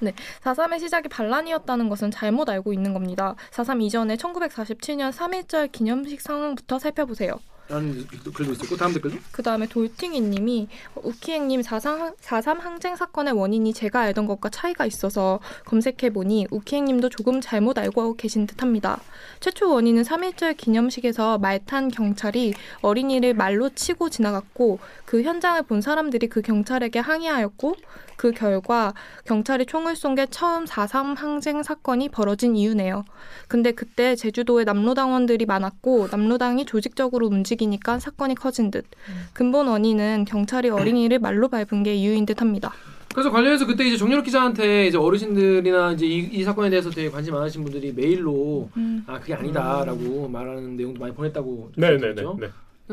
결코 0.00 0.16
4.3의 0.42 0.80
시작이 0.80 1.08
반란이었다는 1.08 1.88
것은 1.88 2.10
잘못 2.10 2.48
알고 2.48 2.72
있는 2.72 2.92
겁니다. 2.92 3.34
4.3 3.50 3.82
이전에 3.82 4.16
1947년 4.16 5.12
3.1절 5.12 5.70
기념식 5.70 6.20
상황부터 6.20 6.78
살펴보세요. 6.78 7.38
라는 7.68 8.04
글도 8.34 8.50
있었고 8.50 8.76
다음 8.76 8.92
댓글도 8.94 9.18
그 9.30 9.44
다음에 9.44 9.64
돌팅이님이 9.68 10.66
우키행님 10.96 11.60
4.3 11.60 12.58
항쟁 12.58 12.96
사건의 12.96 13.32
원인이 13.32 13.72
제가 13.72 14.00
알던 14.00 14.26
것과 14.26 14.48
차이가 14.48 14.86
있어서 14.86 15.38
검색해보니 15.66 16.48
우키행님도 16.50 17.10
조금 17.10 17.40
잘못 17.40 17.78
알고 17.78 18.16
계신 18.16 18.48
듯합니다. 18.48 19.00
최초 19.38 19.72
원인은 19.72 20.02
3.1절 20.02 20.56
기념식에서 20.56 21.38
말탄 21.38 21.92
경찰이 21.92 22.54
어린이를 22.82 23.34
말로 23.34 23.68
치고 23.68 24.10
지나갔고 24.10 24.80
그 25.04 25.22
현장을 25.22 25.62
본 25.62 25.80
사람들이 25.80 26.26
그 26.26 26.42
경찰에게 26.42 26.98
항의하였고 26.98 27.76
그 28.20 28.32
결과 28.32 28.92
경찰이 29.24 29.64
총을 29.64 29.96
쏜 29.96 30.10
게 30.14 30.26
처음 30.26 30.64
4.3 30.64 31.16
항쟁 31.16 31.62
사건이 31.62 32.08
벌어진 32.08 32.56
이유네요. 32.56 33.04
근데 33.48 33.70
그때 33.72 34.16
제주도에 34.16 34.64
남로당원들이 34.64 35.46
많았고 35.46 36.08
남로당이 36.10 36.66
조직적으로 36.66 37.28
움직이니까 37.28 38.00
사건이 38.00 38.34
커진 38.34 38.70
듯. 38.72 38.84
근본 39.32 39.68
원인은 39.68 40.24
경찰이 40.26 40.68
어린이를 40.68 41.20
말로 41.20 41.48
밟은 41.48 41.84
게 41.84 41.94
이유인 41.94 42.26
듯합니다. 42.26 42.72
그래서 43.14 43.30
관련해서 43.30 43.66
그때 43.66 43.84
이제 43.86 43.96
정유럽 43.96 44.24
기자한테 44.24 44.88
이제 44.88 44.98
어르신들이나 44.98 45.92
이제 45.92 46.06
이, 46.06 46.18
이 46.32 46.42
사건에 46.44 46.70
대해서 46.70 46.90
되게 46.90 47.08
관심 47.08 47.34
많으신 47.34 47.62
분들이 47.62 47.92
메일로 47.92 48.68
아 49.06 49.20
그게 49.20 49.32
아니다라고 49.34 50.28
말하는 50.28 50.76
내용도 50.76 51.00
많이 51.00 51.14
보냈다고 51.14 51.72
네네네. 51.76 52.14
들었죠. 52.14 52.36
네. 52.40 52.48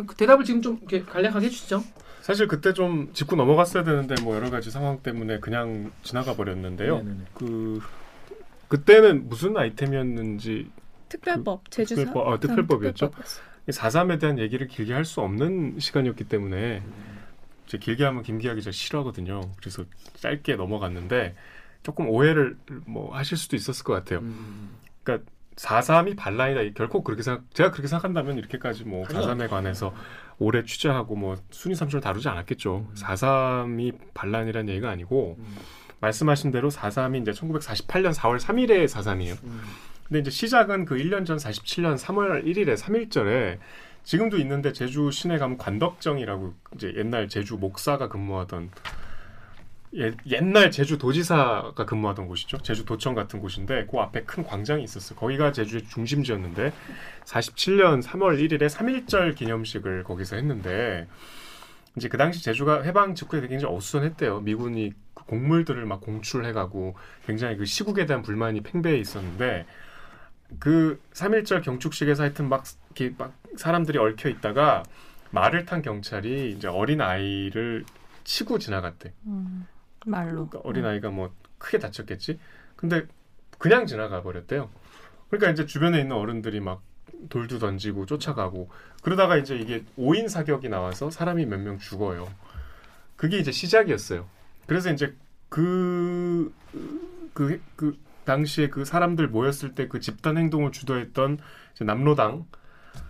그 0.06 0.16
대답을 0.16 0.46
지금 0.46 0.62
좀 0.62 0.78
이렇게 0.88 1.04
간략하게 1.04 1.48
해주시죠. 1.48 1.84
사실 2.28 2.46
그때 2.50 2.74
좀 2.74 3.14
짚고 3.14 3.38
넘어갔어야 3.38 3.86
되는데 3.86 4.16
뭐 4.22 4.36
여러 4.36 4.50
가지 4.50 4.70
상황 4.70 5.00
때문에 5.00 5.40
그냥 5.40 5.94
지나가 6.04 6.36
버렸는데요. 6.36 6.98
네네네. 6.98 7.24
그 7.34 7.80
그때는 8.68 9.30
무슨 9.30 9.56
아이템이었는지 9.56 10.70
특별법 11.08 11.72
제주 11.72 11.96
사- 11.96 12.02
특별법, 12.04 12.28
아, 12.28 12.38
특별법이었죠? 12.38 13.12
4.3에 13.70 14.20
대한 14.20 14.40
얘기를 14.40 14.68
길게 14.68 14.92
할 14.94 15.06
수 15.06 15.22
없는 15.22 15.80
시간이었기 15.80 16.26
때문에 16.26 16.84
이제 17.66 17.78
길게 17.78 18.04
하면 18.04 18.24
김기아 18.24 18.56
기자 18.56 18.72
싫어하거든요. 18.72 19.50
그래서 19.62 19.86
짧게 20.18 20.58
넘어갔는데 20.58 21.34
조금 21.84 22.10
오해를 22.10 22.58
뭐 22.86 23.16
하실 23.16 23.38
수도 23.38 23.56
있었을 23.56 23.86
것 23.86 23.94
같아요. 23.94 24.20
음. 24.20 24.72
4.3이 25.56 26.18
반란이다. 26.18 26.74
결코 26.76 27.04
그렇게 27.04 27.24
생각, 27.24 27.44
제가 27.54 27.72
그렇게 27.72 27.88
생각한다면 27.88 28.38
이렇게까지 28.38 28.84
뭐. 28.84 29.06
4.3에 29.06 29.50
관해서 29.50 29.94
오래 30.40 30.64
취재하고 30.64 31.16
뭐 31.16 31.36
순위 31.50 31.76
삼촌을 31.76 32.02
다루지 32.02 32.28
않았겠죠. 32.30 32.88
4.3이 32.96 33.98
반란이라는 34.14 34.70
얘기가 34.70 34.90
아니고 34.90 35.38
음. 35.40 35.58
말씀하신 36.00 36.52
대로 36.52 36.70
4.3이 36.70 37.22
이제 37.22 37.32
1948년 37.32 38.14
4월 38.14 38.40
3일에 38.40 38.86
4.3이에요. 38.88 39.44
음. 39.44 39.62
근데 40.08 40.20
이제 40.20 40.30
시작은 40.30 40.86
그 40.86 40.96
1년 40.96 41.26
전 41.26 41.38
47년 41.38 41.98
3월 41.98 42.46
1일에 42.46 42.78
3일절에 42.78 43.58
지금도 44.04 44.38
있는데 44.38 44.72
제주 44.72 45.12
시내 45.12 45.38
가면 45.38 45.58
관덕정이라고 45.58 46.54
이제 46.76 46.94
옛날 46.96 47.28
제주 47.28 47.58
목사가 47.58 48.08
근무하던 48.08 48.72
예, 49.96 50.14
옛날 50.28 50.70
제주 50.70 50.98
도지사가 50.98 51.86
근무하던 51.86 52.28
곳이죠. 52.28 52.58
제주 52.58 52.84
도청 52.84 53.16
같은 53.16 53.40
곳인데 53.40 53.88
그 53.90 53.98
앞에 54.00 54.24
큰 54.24 54.44
광장이 54.44 54.84
있었어요. 54.84 55.18
거기가 55.18 55.54
제주의 55.54 55.84
중심지였는데 55.84 56.74
47년 57.24 58.04
3월 58.04 58.38
1일에 58.38 58.68
3.1절 58.68 59.36
기념식을 59.36 60.04
거기서 60.04 60.36
했는데 60.36 61.08
이제 61.96 62.10
그 62.10 62.18
당시 62.18 62.44
제주가 62.44 62.82
해방 62.82 63.16
직후에 63.16 63.48
굉장히 63.48 63.74
어수선했대요. 63.74 64.42
미군이 64.42 64.92
그 65.14 65.24
곡물들을 65.26 65.84
막 65.86 66.02
공출해가고 66.02 66.96
굉장히 67.26 67.56
그 67.58 67.66
시국에 67.66 68.06
대한 68.06 68.22
불만이 68.22 68.62
팽배해 68.62 68.98
있었는데 68.98 69.66
그 70.60 71.02
3.1절 71.14 71.64
경축식에서 71.64 72.24
하여튼 72.24 72.50
막 72.50 72.66
이렇게 72.96 73.16
막 73.18 73.34
사람들이 73.56 73.98
얽혀 73.98 74.30
있다가 74.30 74.84
말을 75.32 75.66
탄 75.66 75.82
경찰이 75.82 76.52
이제 76.52 76.68
어린 76.68 77.02
아이를 77.02 77.86
치고 78.24 78.60
지나갔대. 78.60 79.14
음, 79.26 79.66
말로. 80.06 80.48
그러니까 80.48 80.60
어린 80.64 80.86
아이가 80.86 81.10
뭐 81.10 81.34
크게 81.58 81.80
다쳤겠지. 81.80 82.40
근데 82.76 83.06
그냥 83.58 83.86
지나가 83.86 84.22
버렸대요. 84.22 84.70
그러니까 85.30 85.52
이제 85.52 85.66
주변에 85.66 86.00
있는 86.02 86.16
어른들이 86.16 86.60
막 86.60 86.82
돌도 87.30 87.60
던지고 87.60 88.06
쫓아가고 88.06 88.70
그러다가 89.02 89.38
이제 89.38 89.56
이게 89.56 89.84
5인 89.98 90.30
사격이 90.30 90.70
나와서 90.70 91.10
사람이 91.10 91.46
몇 91.46 91.60
명 91.60 91.80
죽어요. 91.80 92.28
그게 93.16 93.40
이제 93.40 93.52
시작이었어요. 93.52 94.28
그래서 94.68 94.92
이제 94.92 95.16
그, 95.50 96.54
그, 97.34 97.60
그 97.76 97.98
당시에 98.26 98.70
그 98.70 98.86
사람들 98.86 99.28
모였을 99.30 99.74
때 99.74 99.88
그 99.88 100.00
집단 100.00 100.38
행동을 100.38 100.72
주도했던 100.72 101.40
남로당 101.82 102.46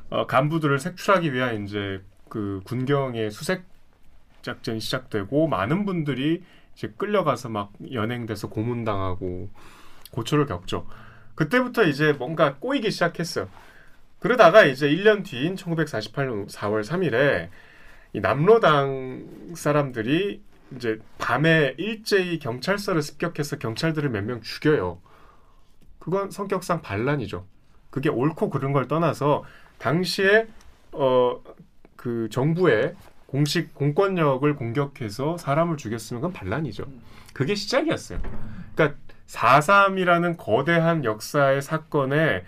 어, 0.09 0.25
간부들을 0.27 0.79
색출하기 0.79 1.33
위한 1.33 1.65
이제 1.65 2.01
그 2.29 2.61
군경의 2.65 3.31
수색 3.31 3.63
작전이 4.41 4.79
시작되고 4.79 5.47
많은 5.47 5.85
분들이 5.85 6.43
이제 6.77 6.93
끌려가서 6.95 7.49
막 7.49 7.73
연행돼서 7.91 8.49
고문당하고 8.49 9.49
고초를 10.11 10.45
겪죠. 10.45 10.87
그때부터 11.33 11.85
이제 11.85 12.13
뭔가 12.13 12.57
꼬이기 12.57 12.91
시작했어요. 12.91 13.49
그러다가 14.19 14.63
이제 14.63 14.87
1년 14.87 15.25
뒤인 15.25 15.55
1948년 15.55 16.47
4월 16.47 16.83
3일에 16.83 17.49
이 18.13 18.19
남로당 18.19 19.53
사람들이 19.55 20.43
이제 20.75 20.99
밤에 21.17 21.73
일제히 21.77 22.37
경찰서를 22.37 23.01
습격해서 23.01 23.57
경찰들을 23.57 24.09
몇 24.11 24.23
명 24.23 24.41
죽여요. 24.41 25.01
그건 25.97 26.29
성격상 26.29 26.83
반란이죠. 26.83 27.47
그게 27.89 28.09
옳고 28.09 28.51
그른 28.51 28.71
걸 28.71 28.87
떠나서 28.87 29.43
당시에 29.79 30.47
어 30.91 31.41
그 31.97 32.29
정부의 32.31 32.93
공식 33.27 33.75
공권력을 33.75 34.55
공격해서 34.55 35.37
사람을 35.37 35.77
죽였으면 35.77 36.21
그건 36.21 36.33
반란이죠. 36.33 36.85
그게 37.33 37.53
시작이었어요. 37.55 38.19
그러니까 38.73 38.97
4.3이라는 39.27 40.37
거대한 40.37 41.03
역사의 41.03 41.61
사건에 41.61 42.43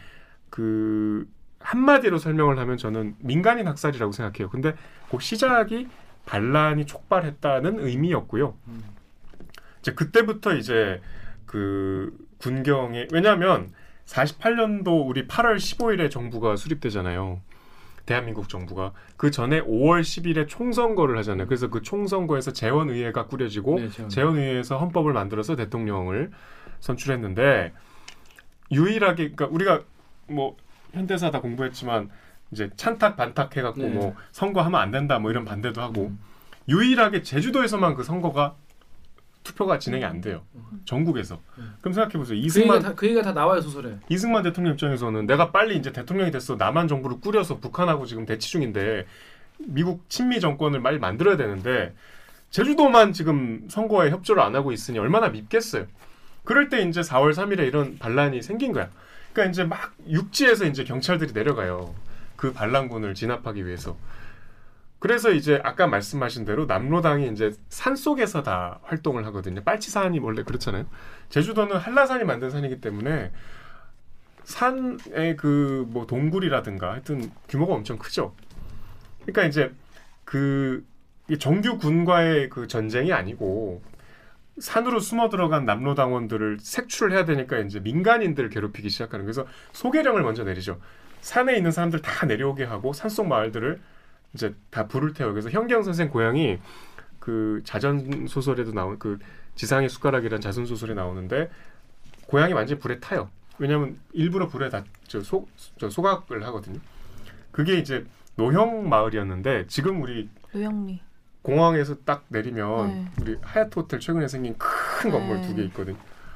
그 0.50 1.28
한마디로 1.60 2.18
설명을 2.18 2.58
하면 2.58 2.78
저는 2.78 3.15
민간인 3.20 3.68
학살이라고 3.68 4.12
생각해요. 4.13 4.50
근데 4.50 4.74
그 5.12 5.20
시작이 5.20 5.88
반란이 6.26 6.86
촉발했다는 6.86 7.80
의미였고요. 7.80 8.56
이제 9.82 9.94
그때부터 9.94 10.56
이제 10.56 11.02
그 11.46 12.15
군경에 12.38 13.08
왜냐하면 13.12 13.72
48년도 14.06 15.08
우리 15.08 15.28
8월 15.28 15.58
15일에 15.58 16.10
정부가 16.10 16.56
수립되잖아요. 16.56 17.42
대한민국 18.10 18.50
정부가 18.50 18.91
그 19.17 19.30
전에 19.30 19.62
5월 19.62 20.02
10일에 20.02 20.48
총선거를 20.48 21.15
하잖아요. 21.19 21.45
그래서 21.45 21.69
그 21.69 21.84
총선거에서 21.84 22.54
재원의회가 22.54 23.28
꾸려지고 23.28 23.80
네, 23.80 23.89
재원. 23.89 24.10
재원의회에서 24.10 24.80
헌법을 24.80 25.13
만들어서 25.13 25.56
대통령을 25.56 26.32
선출했는데 26.80 27.72
유일하게 28.72 29.34
그러니까 29.34 29.45
우리가 29.45 29.84
뭐 30.26 30.58
현대사 30.91 31.30
다 31.30 31.39
공부했지만 31.39 32.10
이제 32.52 32.72
찬탁 32.78 33.15
반탁 33.15 33.56
해갖고 33.56 33.82
네. 33.84 33.89
뭐 33.89 34.15
선거하면 34.32 34.82
안 34.82 34.89
된다 34.89 35.19
뭐 35.19 35.30
이런 35.30 35.45
반대도 35.45 35.80
하고 35.80 36.08
음. 36.08 36.19
유일하게 36.67 37.22
제주도에서만 37.22 37.93
그 37.93 38.02
선거가 38.02 38.56
투표가 39.43 39.80
진행이 39.80 40.04
안 40.04 40.21
돼요. 40.21 40.43
전국에서. 40.86 41.41
음. 41.58 41.73
그럼 41.82 41.93
생각해 41.93 42.13
보세요. 42.13 42.36
그 42.36 42.38
얘기가, 42.38 42.47
이승만 42.47 42.82
다, 42.82 42.93
그 42.95 43.06
얘기가 43.06 43.21
다 43.21 43.32
나와요 43.32 43.62
소설에. 43.62 43.97
이승만 44.10 44.43
대통령 44.43 44.73
입장에서는 44.73 45.25
내가 45.25 45.52
빨리 45.52 45.78
이제 45.78 45.91
대통령이 45.91 46.32
됐어. 46.32 46.56
남한 46.56 46.88
정부를 46.88 47.19
꾸려서 47.19 47.60
북한하고 47.60 48.06
지금 48.06 48.25
대치 48.25 48.49
중인데 48.49 49.06
미국 49.60 50.10
친미 50.10 50.39
정권을 50.39 50.82
빨리 50.82 50.99
만들어야 50.99 51.38
되는데 51.38 51.93
제주도만 52.49 53.13
지금 53.13 53.67
선거에 53.69 54.10
협조를 54.10 54.41
안 54.41 54.56
하고 54.56 54.71
있으니 54.71 54.99
얼마나 54.99 55.30
밉겠어요. 55.30 55.86
그럴 56.43 56.69
때 56.69 56.82
이제 56.82 57.02
4월 57.02 57.34
3일에 57.34 57.67
이런 57.67 57.97
반란이 57.99 58.41
생긴 58.41 58.71
거야. 58.71 58.89
그러니까 59.34 59.52
이제 59.52 59.63
막 59.63 59.93
육지에서 60.08 60.65
이제 60.65 60.84
경찰들이 60.84 61.34
내려가요. 61.34 61.93
그 62.36 62.54
반란군을 62.54 63.13
진압하기 63.13 63.65
위해서. 63.65 63.97
그래서 64.99 65.31
이제 65.31 65.62
아까 65.63 65.88
말씀하신 65.88 66.45
대로 66.45 66.65
남로당이 66.65 67.29
이제 67.31 67.53
산 67.69 67.95
속에서 67.95 68.43
다 68.43 68.79
활동을 68.83 69.25
하거든요. 69.27 69.63
빨치산이 69.63 70.19
원래 70.19 70.43
그렇잖아요. 70.43 70.85
제주도는 71.29 71.77
한라산이 71.77 72.25
만든 72.25 72.49
산이기 72.49 72.81
때문에 72.81 73.31
산의 74.43 75.35
그 75.38 75.85
뭐 75.89 76.05
동굴이라든가 76.05 76.91
하여튼 76.91 77.31
규모가 77.47 77.73
엄청 77.73 77.97
크죠. 77.97 78.35
그러니까 79.21 79.45
이제 79.45 79.73
그 80.25 80.85
정규 81.39 81.77
군과의 81.77 82.49
그 82.49 82.67
전쟁이 82.67 83.13
아니고 83.13 83.81
산으로 84.59 84.99
숨어 84.99 85.29
들어간 85.29 85.65
남로 85.65 85.95
당원들을 85.95 86.57
색출을 86.62 87.13
해야 87.13 87.25
되니까 87.25 87.59
이제 87.59 87.79
민간인들을 87.79 88.49
괴롭히기 88.49 88.89
시작하는 88.89 89.25
그래서 89.25 89.45
소개령을 89.71 90.23
먼저 90.23 90.43
내리죠. 90.43 90.79
산에 91.21 91.55
있는 91.55 91.71
사람들 91.71 92.01
다 92.01 92.25
내려오게 92.25 92.65
하고 92.65 92.91
산속 92.93 93.27
마을들을 93.27 93.79
이제 94.34 94.54
다 94.70 94.88
불을 94.88 95.13
태워. 95.13 95.32
그래서 95.32 95.50
현경 95.50 95.84
선생 95.84 96.10
고향이 96.10 96.60
그 97.20 97.62
자전 97.63 98.28
소설에도 98.28 98.72
나온 98.72 98.98
그 99.00 99.20
지상의 99.56 99.89
숟가락이라는 99.89 100.42
자선 100.42 100.65
소설에 100.65 100.94
나오는데 100.94 101.50
고향이 102.28 102.54
완전히 102.54 102.80
불에 102.80 103.00
타요. 103.00 103.30
왜냐하면 103.58 103.98
일부러 104.13 104.48
불에 104.48 104.70
다저 104.70 105.22
저 105.78 105.89
소각을 105.89 106.46
하거든요. 106.48 106.80
그게 107.52 107.78
이제 107.78 108.06
노형 108.36 108.88
마을이었는데 108.88 109.68
지금 109.68 110.02
우리 110.02 110.30
노영미. 110.54 111.02
공항에서 111.42 111.96
딱 112.06 112.26
내리면 112.30 112.88
네. 112.88 113.08
우리 113.22 113.38
하얏트 113.38 113.76
호텔 113.78 114.00
최근에 114.00 114.28
생긴 114.28 114.56
큰 114.58 115.10
건물 115.12 115.42
네. 115.42 115.48
두개 115.48 115.63
있거든. 115.65 115.96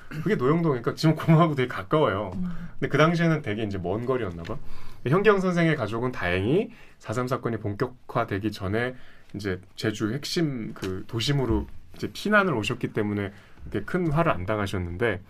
그게 0.09 0.35
노영동이니까 0.35 0.95
지금 0.95 1.15
공항하고 1.15 1.55
되게 1.55 1.67
가까워요. 1.67 2.31
음. 2.35 2.51
근데 2.79 2.87
그 2.89 2.97
당시에는 2.97 3.41
되게 3.41 3.63
이제 3.63 3.77
먼 3.77 4.05
거리였나 4.05 4.43
봐. 4.43 4.57
현경 5.07 5.39
선생의 5.39 5.75
가족은 5.75 6.11
다행히 6.11 6.71
4.3 6.99 7.27
사건이 7.27 7.57
본격화되기 7.57 8.51
전에 8.51 8.95
이제 9.35 9.59
제주 9.75 10.13
핵심 10.13 10.73
그 10.73 11.03
도심으로 11.07 11.67
이제 11.95 12.09
피난을 12.11 12.53
오셨기 12.53 12.93
때문에 12.93 13.31
이렇게 13.63 13.85
큰 13.85 14.11
화를 14.11 14.31
안 14.31 14.45
당하셨는데 14.45 15.21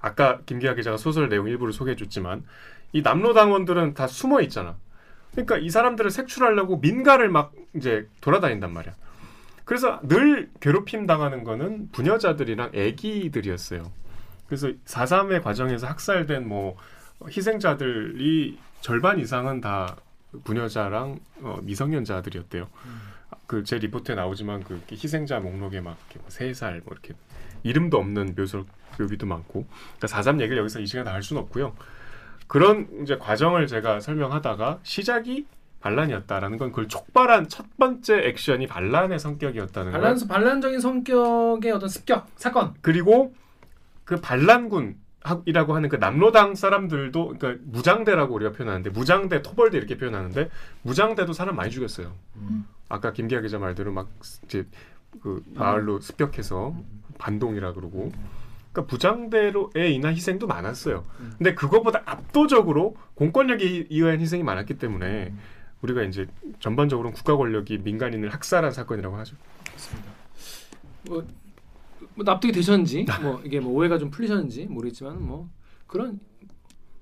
아까 0.00 0.40
김기아 0.46 0.74
기자가 0.74 0.96
소설 0.96 1.28
내용 1.28 1.48
일부를 1.48 1.72
소개해 1.72 1.96
줬지만 1.96 2.44
이 2.92 3.02
남로 3.02 3.34
당원들은 3.34 3.94
다 3.94 4.06
숨어 4.06 4.40
있잖아. 4.42 4.76
그러니까 5.32 5.58
이 5.58 5.70
사람들을 5.70 6.10
색출하려고 6.10 6.78
민가를 6.78 7.28
막 7.28 7.52
이제 7.74 8.08
돌아다닌단 8.20 8.72
말이야. 8.72 8.94
그래서 9.64 10.00
늘 10.02 10.50
괴롭힘 10.60 11.06
당하는 11.06 11.44
거는 11.44 11.90
부녀자들이랑 11.92 12.72
애기들이었어요. 12.74 13.84
그래서 14.48 14.68
4.3의 14.84 15.42
과정에서 15.42 15.86
학살된 15.86 16.48
뭐 16.48 16.76
희생자들이 17.28 18.58
절반 18.80 19.18
이상은 19.18 19.60
다 19.60 19.96
부녀자랑 20.44 21.18
어, 21.42 21.58
미성년자들이었대요. 21.62 22.68
그제 23.46 23.78
리포트에 23.78 24.14
나오지만 24.14 24.62
그 24.62 24.80
희생자 24.92 25.40
목록에 25.40 25.80
막 25.80 25.96
이렇게 26.08 26.20
뭐 26.20 26.28
3살 26.28 26.84
뭐 26.84 26.92
이렇게 26.92 27.14
이름도 27.62 27.98
없는 27.98 28.34
묘설 28.36 28.64
묘비도 28.98 29.26
많고. 29.26 29.66
그러니까 29.98 30.06
4.3 30.06 30.40
얘기를 30.40 30.58
여기서 30.58 30.80
이 30.80 30.86
시간에 30.86 31.04
다할 31.04 31.22
수는 31.22 31.42
없고요. 31.42 31.74
그런 32.46 32.88
이제 33.02 33.16
과정을 33.16 33.66
제가 33.66 34.00
설명하다가 34.00 34.80
시작이 34.82 35.46
반란이었다라는 35.80 36.58
건 36.58 36.70
그걸 36.70 36.88
촉발한 36.88 37.48
첫 37.48 37.66
번째 37.78 38.26
액션이 38.26 38.66
반란의 38.66 39.18
성격이었다는 39.18 39.92
걸 39.92 40.00
반란 40.00 40.28
반란적인 40.28 40.80
성격의 40.80 41.72
어떤 41.72 41.88
습격 41.88 42.28
사건. 42.36 42.74
그리고 42.82 43.34
그 44.04 44.20
반란군 44.20 44.96
이라고 45.44 45.74
하는 45.74 45.88
그 45.88 45.96
남로당 45.96 46.54
사람들도 46.54 47.34
그러니까 47.38 47.62
무장대라고 47.66 48.34
우리가 48.34 48.52
표현하는데 48.52 48.90
무장대 48.90 49.42
토벌대 49.42 49.76
이렇게 49.76 49.96
표현하는데 49.96 50.48
무장대도 50.82 51.32
사람 51.32 51.56
많이 51.56 51.70
죽였어요. 51.70 52.14
음. 52.36 52.66
아까 52.88 53.12
김기아 53.12 53.40
기자 53.40 53.58
말대로 53.58 53.92
막 53.92 54.08
이제 54.44 54.66
그 55.22 55.42
마을로 55.54 56.00
습격해서 56.00 56.74
반동이라 57.18 57.74
그러고 57.74 58.10
그러니까 58.72 58.90
부장대로에 58.90 59.90
인한 59.90 60.14
희생도 60.14 60.46
많았어요. 60.46 61.04
음. 61.20 61.32
근데 61.36 61.54
그거보다 61.54 62.02
압도적으로 62.06 62.96
공권력에 63.14 63.88
의한 63.90 64.20
희생이 64.20 64.42
많았기 64.42 64.78
때문에 64.78 65.34
우리가 65.82 66.02
이제 66.02 66.26
전반적으로 66.60 67.10
국가 67.12 67.36
권력이 67.36 67.78
민간인을 67.78 68.32
학살한 68.32 68.72
사건이라고 68.72 69.16
하죠. 69.18 69.36
뭐, 71.06 71.26
뭐 72.14 72.24
납득이 72.24 72.52
되셨는지 72.52 73.06
뭐 73.22 73.40
이게 73.44 73.60
뭐 73.60 73.72
오해가 73.72 73.98
좀 73.98 74.10
풀리셨는지 74.10 74.66
모르겠지만 74.66 75.24
뭐 75.24 75.48
그런 75.86 76.20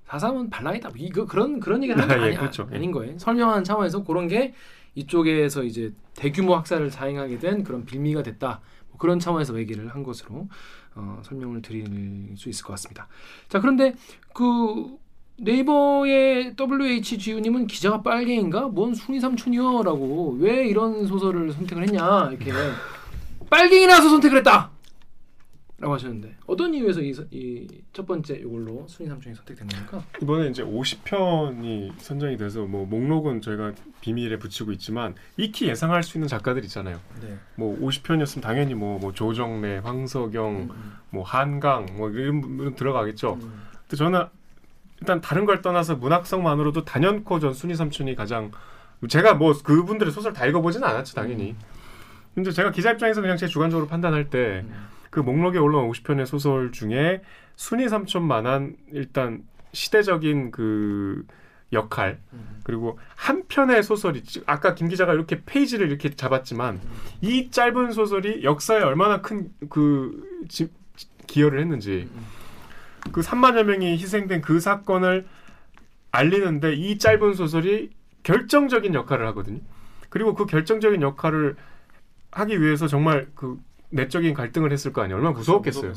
사삼은 0.06 0.48
반란이다. 0.50 0.88
뭐 0.88 0.96
이거 0.98 1.26
그런 1.26 1.60
그런 1.60 1.82
얘기를 1.82 2.00
하는 2.00 2.16
게 2.16 2.20
아, 2.20 2.24
예, 2.24 2.28
아니, 2.28 2.36
그렇죠. 2.36 2.68
아닌 2.72 2.90
거예요. 2.92 3.18
설명하는 3.18 3.64
차원에서 3.64 4.04
그런 4.04 4.26
게 4.26 4.54
이쪽에서 4.94 5.62
이제 5.64 5.92
대규모 6.14 6.56
학살을 6.56 6.90
자행하게 6.90 7.38
된 7.38 7.62
그런 7.62 7.84
빌미가 7.84 8.22
됐다. 8.22 8.60
뭐 8.88 8.98
그런 8.98 9.18
차원에서 9.18 9.58
얘기를 9.58 9.88
한 9.88 10.02
것으로 10.02 10.48
어, 10.94 11.20
설명을 11.24 11.62
드릴 11.62 12.34
수 12.36 12.48
있을 12.48 12.64
것 12.64 12.72
같습니다. 12.72 13.06
자 13.48 13.60
그런데 13.60 13.94
그 14.32 14.96
네이버의 15.40 16.56
WHGU님은 16.58 17.68
기자가 17.68 18.02
빨갱인가? 18.02 18.68
뭔 18.68 18.94
순이 18.94 19.20
삼촌이여라고 19.20 20.38
왜 20.40 20.66
이런 20.66 21.06
소설을 21.06 21.52
선택을 21.52 21.84
했냐 21.84 22.30
이렇게 22.30 22.52
빨갱이라서 23.48 24.08
선택을 24.08 24.38
했다. 24.38 24.70
라고 25.78 25.94
하셨는데 25.94 26.36
어떤 26.46 26.74
이유에서 26.74 27.00
이 27.02 27.78
첫 27.98 28.06
번째 28.06 28.36
이걸로 28.36 28.86
순위 28.86 29.08
삼촌이 29.08 29.34
선택된 29.34 29.66
겁니까? 29.66 30.04
이번에 30.22 30.46
이제 30.50 30.62
50편이 30.62 31.98
선정이 31.98 32.36
돼서 32.36 32.64
뭐 32.64 32.86
목록은 32.86 33.40
저희가 33.40 33.72
비밀에 34.00 34.38
붙이고 34.38 34.70
있지만 34.70 35.16
익히 35.36 35.66
예상할 35.66 36.04
수 36.04 36.16
있는 36.16 36.28
작가들 36.28 36.62
있잖아요. 36.66 37.00
네. 37.20 37.36
뭐 37.56 37.76
50편이었으면 37.80 38.40
당연히 38.40 38.74
뭐, 38.74 39.00
뭐 39.00 39.12
조정래, 39.12 39.78
황석영, 39.78 40.68
음, 40.70 40.92
뭐 41.10 41.24
한강 41.24 41.86
뭐 41.96 42.08
이런 42.10 42.40
분 42.40 42.76
들어가겠죠. 42.76 43.34
음. 43.42 43.62
근데 43.80 43.96
저는 43.96 44.26
일단 45.00 45.20
다른 45.20 45.44
걸 45.44 45.60
떠나서 45.60 45.96
문학성만으로도 45.96 46.84
단연코 46.84 47.40
전 47.40 47.54
순위 47.54 47.74
삼촌이 47.74 48.14
가장 48.14 48.52
제가 49.08 49.34
뭐 49.34 49.52
그분들의 49.60 50.12
소설 50.12 50.32
다 50.32 50.46
읽어보지는 50.46 50.86
않았죠 50.86 51.16
당연히. 51.16 51.56
근데 52.36 52.52
제가 52.52 52.70
기자 52.70 52.92
입장에서 52.92 53.20
그냥 53.20 53.36
제 53.36 53.48
주관적으로 53.48 53.88
판단할 53.88 54.30
때 54.30 54.64
그 55.10 55.20
음. 55.20 55.26
목록에 55.26 55.58
올라온 55.58 55.90
50편의 55.90 56.26
소설 56.26 56.72
중에 56.72 57.22
순위 57.56 57.88
삼촌만한 57.88 58.76
일단 58.92 59.42
시대적인 59.72 60.50
그 60.50 61.26
역할 61.72 62.18
음. 62.32 62.60
그리고 62.64 62.98
한 63.14 63.44
편의 63.48 63.82
소설이 63.82 64.22
지- 64.24 64.42
아까 64.46 64.74
김 64.74 64.88
기자가 64.88 65.12
이렇게 65.12 65.42
페이지를 65.44 65.88
이렇게 65.88 66.10
잡았지만 66.10 66.80
이 67.20 67.50
짧은 67.50 67.92
소설이 67.92 68.42
역사에 68.44 68.80
얼마나 68.82 69.20
큰 69.20 69.50
그 69.68 70.24
기여를 71.26 71.60
했는지 71.60 72.08
음. 72.10 72.26
그 73.12 73.20
3만여 73.20 73.64
명이 73.64 73.92
희생된 73.98 74.40
그 74.40 74.60
사건을 74.60 75.26
알리는데 76.10 76.72
이 76.74 76.98
짧은 76.98 77.34
소설이 77.34 77.90
결정적인 78.22 78.94
역할을 78.94 79.26
하거든요. 79.28 79.60
그리고 80.08 80.34
그 80.34 80.46
결정적인 80.46 81.02
역할을 81.02 81.56
하기 82.32 82.60
위해서 82.62 82.86
정말 82.86 83.28
그 83.34 83.58
내적인 83.90 84.34
갈등을 84.34 84.72
했을 84.72 84.92
거 84.92 85.02
아니에요. 85.02 85.16
얼마나 85.16 85.36
무서웠겠어요. 85.36 85.92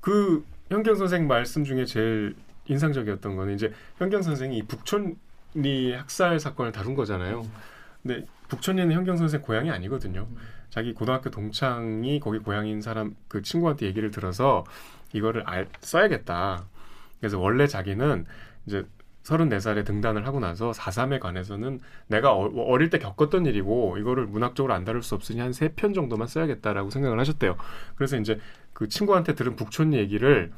그 0.00 0.44
현경 0.68 0.94
선생 0.94 1.26
말씀 1.26 1.64
중에 1.64 1.84
제일 1.84 2.34
인상적이었던 2.66 3.36
거는 3.36 3.54
이제 3.54 3.72
현경 3.98 4.22
선생이 4.22 4.56
이 4.56 4.62
북촌리 4.62 5.92
학살 5.94 6.40
사건을 6.40 6.72
다룬 6.72 6.94
거잖아요. 6.94 7.46
근데 8.02 8.26
북촌리는 8.48 8.92
현경 8.92 9.16
선생 9.16 9.42
고향이 9.42 9.70
아니거든요. 9.70 10.26
자기 10.70 10.92
고등학교 10.94 11.30
동창이 11.30 12.18
거기 12.20 12.38
고향인 12.38 12.80
사람 12.80 13.14
그 13.28 13.42
친구한테 13.42 13.86
얘기를 13.86 14.10
들어서 14.10 14.64
이거를 15.12 15.42
알, 15.46 15.68
써야겠다. 15.80 16.64
그래서 17.20 17.38
원래 17.38 17.66
자기는 17.66 18.24
이제 18.66 18.84
34살에 19.24 19.84
등단을 19.84 20.26
하고 20.26 20.40
나서 20.40 20.72
4.3에 20.72 21.20
관해서는 21.20 21.80
내가 22.08 22.32
어, 22.32 22.48
어릴 22.66 22.90
때 22.90 22.98
겪었던 22.98 23.46
일이고 23.46 23.96
이거를 23.98 24.26
문학적으로 24.26 24.74
안 24.74 24.84
다룰 24.84 25.02
수 25.02 25.14
없으니 25.14 25.40
한 25.40 25.52
세 25.52 25.68
편 25.76 25.94
정도만 25.94 26.26
써야겠다라고 26.28 26.90
생각을 26.90 27.18
하셨대요. 27.20 27.56
그래서 27.94 28.16
이제 28.16 28.38
그 28.72 28.88
친구한테 28.88 29.34
들은 29.34 29.54
북촌리 29.56 29.96
얘기를 29.96 30.50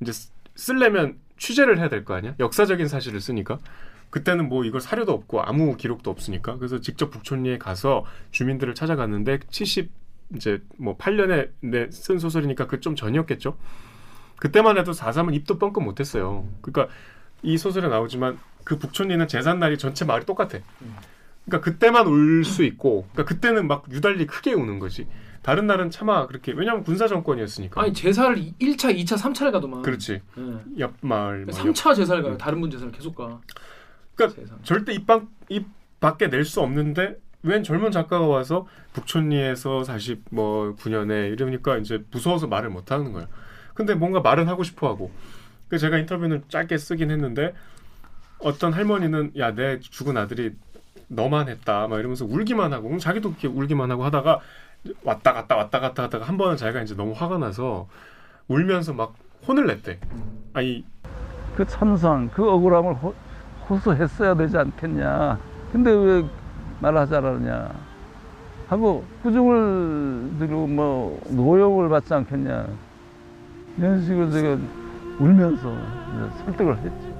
이제 0.00 0.12
쓰- 0.12 0.30
쓰려면 0.56 1.18
취재를 1.38 1.78
해야 1.78 1.88
될 1.88 2.04
거 2.04 2.14
아니야? 2.14 2.34
역사적인 2.40 2.88
사실을 2.88 3.20
쓰니까. 3.20 3.58
그때는 4.10 4.48
뭐 4.48 4.64
이걸 4.64 4.80
사료도 4.80 5.12
없고 5.12 5.42
아무 5.42 5.76
기록도 5.76 6.10
없으니까. 6.10 6.56
그래서 6.56 6.80
직접 6.80 7.10
북촌리에 7.10 7.58
가서 7.58 8.04
주민들을 8.30 8.74
찾아갔는데 8.74 9.40
70 9.50 9.90
이제 10.34 10.62
뭐 10.78 10.96
8년에 10.96 11.50
내 11.60 11.90
쓴 11.90 12.18
소설이니까 12.18 12.66
그 12.66 12.80
좀 12.80 12.96
전이었겠죠. 12.96 13.56
그때만 14.36 14.78
해도 14.78 14.92
4.3은 14.92 15.34
입도 15.34 15.58
뻥끗 15.58 15.82
못했어요. 15.82 16.46
그러니까 16.62 16.92
이 17.42 17.56
소설에 17.58 17.88
나오지만 17.88 18.38
그 18.64 18.78
북촌리는 18.78 19.26
재산날이 19.28 19.78
전체 19.78 20.04
마을이 20.04 20.24
똑같아. 20.26 20.58
그러니까 21.46 21.64
그때만 21.64 22.06
울 22.06 22.44
수 22.44 22.62
있고, 22.64 23.06
그러니까 23.12 23.24
그때는 23.34 23.66
막 23.68 23.84
유달리 23.90 24.26
크게 24.26 24.52
우는 24.52 24.78
거지. 24.78 25.06
다른 25.42 25.66
날은 25.66 25.90
차마 25.90 26.26
그렇게 26.26 26.52
왜냐면 26.52 26.82
군사 26.84 27.06
정권이었으니까. 27.08 27.80
아니 27.80 27.94
제사를 27.94 28.36
1차, 28.36 28.94
2차, 28.94 29.16
3차를 29.16 29.52
가더만. 29.52 29.82
그렇지. 29.82 30.20
예. 30.36 30.80
옆 30.80 30.94
마을 31.00 31.46
뭐 31.46 31.54
옆- 31.58 31.64
3차 31.74 31.94
제사를 31.94 32.22
가요. 32.22 32.36
다른 32.36 32.60
분 32.60 32.70
제사를 32.70 32.92
계속 32.92 33.14
가. 33.14 33.40
그러니까 34.14 34.40
세상. 34.42 34.58
절대 34.62 34.92
입방 34.92 35.28
입 35.48 35.66
밖에 36.00 36.26
낼 36.28 36.44
수 36.44 36.60
없는데 36.60 37.18
웬 37.44 37.62
젊은 37.62 37.92
작가가 37.92 38.26
와서 38.26 38.66
북촌리에서 38.92 39.82
40뭐 39.86 40.76
9년에 40.76 41.32
이러니까 41.32 41.78
이제 41.78 42.04
무서워서 42.10 42.46
말을 42.48 42.68
못 42.68 42.90
하는 42.92 43.12
거야. 43.12 43.26
근데 43.74 43.94
뭔가 43.94 44.20
말은 44.20 44.48
하고 44.48 44.64
싶어 44.64 44.88
하고. 44.88 45.10
그 45.68 45.78
제가 45.78 45.98
인터뷰는 45.98 46.44
짧게 46.48 46.78
쓰긴 46.78 47.10
했는데 47.10 47.54
어떤 48.40 48.72
할머니는 48.72 49.32
야 49.38 49.52
내 49.54 49.80
죽은 49.80 50.16
아들이 50.16 50.54
너만 51.08 51.48
했다 51.48 51.88
막 51.88 51.98
이러면서 51.98 52.24
울기만 52.24 52.72
하고 52.72 52.96
자기도 52.98 53.30
그렇게 53.30 53.48
울기만 53.48 53.90
하고 53.90 54.04
하다가 54.04 54.40
왔다 55.02 55.32
갔다 55.32 55.56
왔다 55.56 55.80
갔다 55.80 56.04
하다가 56.04 56.24
한 56.26 56.36
번은 56.36 56.56
자기가 56.56 56.82
이제 56.82 56.94
너무 56.94 57.12
화가 57.12 57.38
나서 57.38 57.88
울면서 58.48 58.92
막 58.94 59.14
혼을 59.46 59.66
냈대. 59.66 59.98
아니 60.52 60.84
그 61.56 61.66
천상 61.66 62.30
그 62.32 62.48
억울함을 62.48 62.94
호, 62.94 63.14
호소했어야 63.68 64.34
되지 64.34 64.56
않겠냐. 64.56 65.38
근데 65.72 65.90
왜 65.90 66.24
말하지 66.80 67.14
않았냐. 67.16 67.70
하고 68.68 69.04
꾸중을 69.22 70.38
들고 70.38 70.66
뭐 70.66 71.20
노역을 71.30 71.88
받지 71.88 72.14
않겠냐. 72.14 72.66
이런 73.78 74.02
식으로 74.04 74.30
제가 74.30 74.58
울면서 75.18 76.32
설득을 76.44 76.78
했죠. 76.78 77.18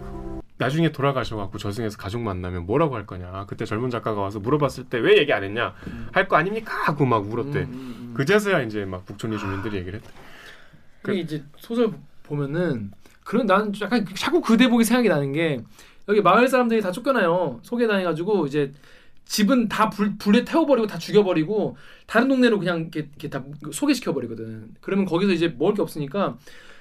나중에 0.59 0.91
돌아가셔갖고 0.91 1.59
저승에서 1.59 1.97
가족 1.99 2.21
만나면 2.21 2.67
뭐라고 2.67 2.97
할 2.97 3.07
거냐. 3.07 3.47
그때 3.49 3.65
젊은 3.65 3.91
작가가 3.91 4.21
와서 4.21 4.41
물어봤을 4.41 4.85
때 4.85 4.99
왜 4.99 5.17
얘기 5.19 5.33
안 5.33 5.45
했냐. 5.45 5.75
할거 6.13 6.37
아닙니까? 6.37 6.75
하고 6.85 7.05
막 7.07 7.25
울었대. 7.33 7.61
음, 7.61 7.69
음, 7.71 7.97
음. 8.11 8.15
그제서야 8.17 8.63
이제 8.63 8.85
막 8.85 9.05
북촌리 9.07 9.39
주민들이 9.39 9.77
얘기를 9.77 10.01
했대. 10.01 10.11
그게 11.03 11.21
이제 11.21 11.45
소설 11.59 11.91
보- 11.91 11.97
보면은 12.25 12.91
그런 13.25 13.47
나는 13.47 13.73
약간 13.81 14.05
자꾸 14.17 14.41
그 14.41 14.57
대목이 14.57 14.85
생각이 14.85 15.09
나는 15.09 15.33
게 15.33 15.61
여기 16.09 16.21
마을 16.21 16.49
사람들이 16.49 16.81
다 16.81 16.91
쫓겨나요. 16.91 17.61
소개당해가지고 17.63 18.47
이제 18.47 18.73
집은 19.27 19.69
다 19.69 19.91
불, 19.91 20.17
불에 20.19 20.45
태워버리고 20.45 20.87
다 20.89 20.99
죽여버리고 20.99 21.77
다른 22.07 22.29
동네로 22.29 22.59
그냥 22.59 22.81
이렇게, 22.81 23.01
이렇게 23.01 23.29
다 23.31 23.45
소개시켜버리거든. 23.71 24.71
그러면 24.81 25.05
거기서 25.05 25.33
이제 25.33 25.55
먹을 25.59 25.75
게 25.75 25.83
없으니까 25.83 26.37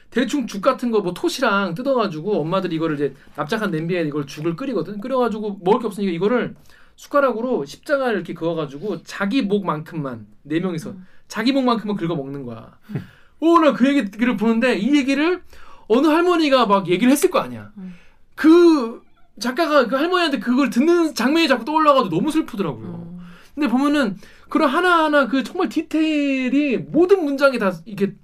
대충 0.10 0.48
죽 0.48 0.62
같은 0.62 0.90
거뭐 0.92 1.14
톳이랑 1.14 1.76
뜯어가지고 1.76 2.42
엄마들이 2.42 2.76
이거를 2.78 2.96
이제 2.96 3.14
납작한 3.36 3.72
냄비에 3.72 4.02
이걸 4.04 4.26
죽을 4.26 4.56
끓이거든. 4.56 5.00
끓여가지고 5.02 5.60
먹을 5.64 5.80
게 5.82 5.88
없으니까 5.88 6.12
이거를 6.12 6.56
숟가락으로 6.96 7.66
십자가를 7.66 8.16
이렇게 8.16 8.34
그어가지고 8.34 9.04
자기 9.04 9.42
목만큼만 9.42 10.26
네 10.44 10.60
명이서 10.60 10.96
자기 11.28 11.52
목만큼만 11.52 11.96
긁어 11.98 12.16
먹는 12.16 12.46
거야. 12.46 12.78
오, 13.40 13.60
나 13.60 13.74
그 13.74 13.88
얘기를 13.96 14.36
보는데 14.38 14.78
이 14.78 14.96
얘기를 14.96 15.44
어느 15.88 16.08
할머니가 16.08 16.66
막 16.66 16.88
얘기를 16.88 17.12
했을 17.12 17.30
거 17.30 17.40
아니야. 17.40 17.72
음. 17.78 17.94
그 18.36 19.02
작가가 19.40 19.88
그 19.88 19.96
할머니한테 19.96 20.40
그걸 20.40 20.70
듣는 20.72 21.14
장면이 21.14 21.48
자꾸 21.48 21.64
떠올라가지고 21.66 22.16
너무 22.16 22.32
슬프더라고요. 22.32 22.88
음. 22.88 23.20
근데 23.54 23.68
보면은 23.68 24.18
그런 24.50 24.70
하나하나 24.70 25.28
그 25.28 25.44
정말 25.44 25.70
디테일이 25.70 26.78
모든 26.78 27.24
문장에 27.24 27.58
다 27.60 27.74
이게 27.86 28.16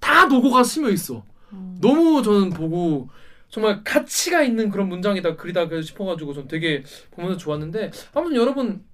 다 0.00 0.26
노고가 0.26 0.62
스며 0.64 0.90
있어. 0.90 1.24
음. 1.52 1.78
너무 1.80 2.22
저는 2.22 2.50
보고 2.50 3.08
정말 3.50 3.82
가치가 3.84 4.42
있는 4.42 4.68
그런 4.70 4.88
문장이다 4.88 5.36
글이다 5.36 5.68
그 5.68 5.82
싶어가지고 5.82 6.34
전 6.34 6.48
되게 6.48 6.82
보면서 7.12 7.36
좋았는데 7.38 7.90
아무튼 8.14 8.36
여러분 8.36 8.84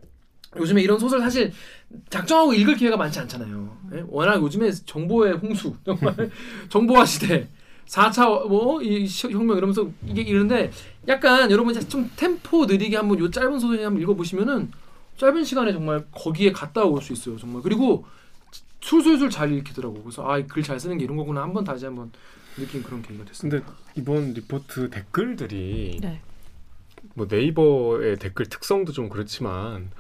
요즘에 0.57 0.81
이런 0.83 0.99
소설 1.01 1.21
사실 1.21 1.53
작정하고 2.11 2.55
읽을 2.55 2.77
기회가 2.77 2.97
많지 2.97 3.19
않잖아요. 3.21 3.77
예? 3.95 4.05
워낙 4.07 4.41
요즘에 4.41 4.71
정보의 4.71 5.33
홍수 5.35 5.75
정말 5.85 6.31
정보화 6.71 7.05
시대 7.05 7.49
4차 7.87 8.47
뭐 8.49 8.81
이 8.81 9.07
혁명 9.09 9.57
이러면서 9.57 9.91
이게 10.07 10.23
이런데 10.23 10.71
약간 11.09 11.51
여러분 11.51 11.75
좀 11.89 12.09
템포 12.17 12.67
느리게 12.67 12.97
한번 12.97 13.19
요 13.19 13.29
짧은 13.31 13.59
소설 13.59 13.85
한번 13.85 14.01
읽어보시면은 14.03 14.71
짧은 15.17 15.45
시간에 15.45 15.73
정말 15.73 16.05
거기에 16.13 16.53
갔다 16.53 16.85
올 16.85 17.03
수 17.03 17.13
있어요 17.13 17.37
정말 17.37 17.61
그리고 17.63 18.05
술술술 18.81 19.31
잘 19.31 19.53
읽히더라고 19.53 20.03
그래서 20.03 20.23
아 20.29 20.39
글 20.47 20.63
잘 20.63 20.79
쓰는 20.79 20.99
게 20.99 21.05
이런 21.05 21.17
거구나 21.17 21.43
한번 21.43 21.65
다시 21.65 21.85
한번 21.85 22.13
느낀 22.57 22.83
그런 22.83 23.03
계기가 23.03 23.25
됐습니다. 23.25 23.65
근데 23.65 23.73
이번 23.97 24.33
리포트 24.33 24.91
댓글들이 24.91 25.99
네. 26.01 26.21
뭐 27.15 27.27
네이버의 27.29 28.17
댓글 28.17 28.47
특성도 28.47 28.93
좀 28.93 29.09
그렇지만 29.09 29.91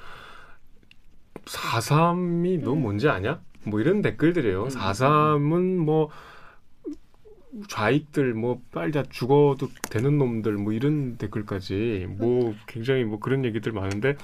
4.3이 1.44 2.62
너 2.62 2.74
뭔지 2.74 3.08
아냐? 3.08 3.40
뭐 3.64 3.80
이런 3.80 4.02
댓글들이에요. 4.02 4.64
음. 4.64 4.68
4.3은 4.68 5.76
뭐 5.76 6.10
좌익들 7.68 8.34
뭐 8.34 8.60
빨리 8.72 8.92
다 8.92 9.04
죽어도 9.08 9.68
되는 9.90 10.18
놈들 10.18 10.54
뭐 10.54 10.72
이런 10.72 11.16
댓글까지 11.18 12.06
뭐 12.08 12.54
굉장히 12.66 13.04
뭐 13.04 13.20
그런 13.20 13.44
얘기들 13.44 13.72
많은데 13.72 14.16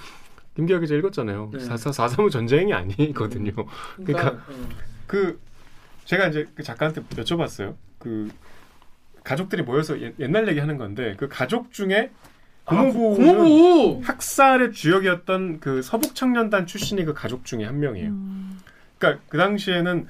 김기아 0.57 0.81
기자 0.81 0.95
읽었잖아요. 0.97 1.51
네. 1.53 1.59
4.4, 1.59 2.09
4.3은 2.09 2.31
전쟁이 2.31 2.73
아니거든요. 2.73 3.53
그러니까 3.97 4.31
어. 4.33 4.69
그 5.07 5.41
제가 6.05 6.27
이제 6.29 6.49
그 6.55 6.63
작가한테 6.63 7.03
여쭤봤어요. 7.03 7.77
그 8.01 8.29
가족들이 9.23 9.63
모여서 9.63 10.01
옛- 10.01 10.15
옛날 10.19 10.49
얘기하는 10.49 10.77
건데 10.79 11.15
그 11.19 11.29
가족 11.29 11.73
중에 11.73 12.11
고모부 12.65 13.15
고모부 13.17 14.01
학살의 14.05 14.73
주역이었던 14.73 15.61
그 15.61 15.83
서북 15.83 16.15
청년단 16.15 16.67
출신이 16.67 17.05
그 17.05 17.15
가족 17.15 17.45
중에 17.45 17.65
한 17.65 17.79
명이에요. 17.79 18.09
음. 18.09 18.59
그러니까 18.99 19.23
그 19.29 19.39
당시에는 19.39 20.07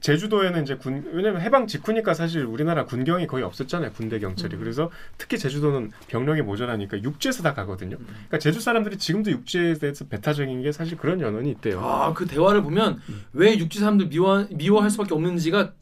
제주도에는 0.00 0.62
이제 0.62 0.76
군 0.76 1.08
왜냐면 1.12 1.40
해방 1.40 1.66
직후니까 1.66 2.12
사실 2.12 2.44
우리나라 2.44 2.84
군경이 2.84 3.26
거의 3.26 3.42
없었잖아요 3.42 3.92
군대 3.92 4.18
경찰이 4.18 4.54
음. 4.56 4.60
그래서 4.60 4.90
특히 5.16 5.38
제주도는 5.38 5.92
병력이 6.08 6.42
모자라니까 6.42 7.02
육지에서 7.02 7.42
다 7.42 7.54
가거든요. 7.54 7.96
음. 7.96 8.06
그러니까 8.06 8.38
제주 8.38 8.60
사람들이 8.60 8.98
지금도 8.98 9.30
육지에 9.30 9.74
대해서 9.74 10.06
배타적인 10.06 10.62
게 10.62 10.72
사실 10.72 10.96
그런 10.98 11.20
연원이 11.20 11.50
있대요. 11.52 11.80
아그 11.80 12.26
대화를 12.26 12.62
보면 12.62 13.00
왜 13.32 13.58
육지 13.58 13.78
사람들 13.80 14.08
미워 14.08 14.46
미워할 14.50 14.90
수밖에 14.90 15.14
없는지가 15.14 15.72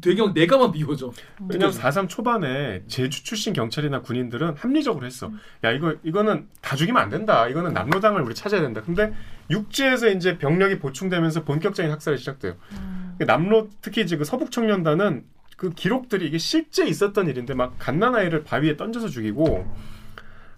되게 0.00 0.22
내가만 0.34 0.72
미워져. 0.72 1.12
왜냐면 1.48 1.72
4.3 1.72 2.08
초반에 2.08 2.82
제주 2.86 3.22
출신 3.24 3.52
경찰이나 3.52 4.02
군인들은 4.02 4.56
합리적으로 4.56 5.06
했어. 5.06 5.28
음. 5.28 5.38
야, 5.64 5.70
이거, 5.72 5.94
이거는 6.02 6.48
다 6.60 6.76
죽이면 6.76 7.02
안 7.02 7.08
된다. 7.08 7.48
이거는 7.48 7.72
남로당을 7.72 8.22
우리 8.22 8.34
찾아야 8.34 8.60
된다. 8.60 8.82
근데 8.82 9.12
육지에서 9.50 10.08
이제 10.10 10.38
병력이 10.38 10.78
보충되면서 10.78 11.44
본격적인 11.44 11.90
학살이 11.90 12.18
시작돼요. 12.18 12.54
음. 12.72 13.16
남로, 13.26 13.68
특히 13.82 14.02
이제 14.02 14.16
그 14.16 14.24
서북 14.24 14.50
청년단은 14.50 15.24
그 15.56 15.70
기록들이 15.70 16.26
이게 16.26 16.38
실제 16.38 16.86
있었던 16.86 17.28
일인데 17.28 17.54
막 17.54 17.74
갓난아이를 17.78 18.44
바위에 18.44 18.76
던져서 18.76 19.08
죽이고 19.08 19.66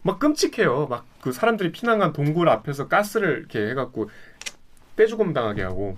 막 0.02 0.18
끔찍해요. 0.18 0.86
막 0.88 1.12
그 1.22 1.30
사람들이 1.32 1.72
피난간 1.72 2.12
동굴 2.12 2.48
앞에서 2.48 2.88
가스를 2.88 3.38
이렇게 3.38 3.70
해갖고 3.70 4.10
떼죽음 4.96 5.32
당하게 5.32 5.62
하고 5.62 5.96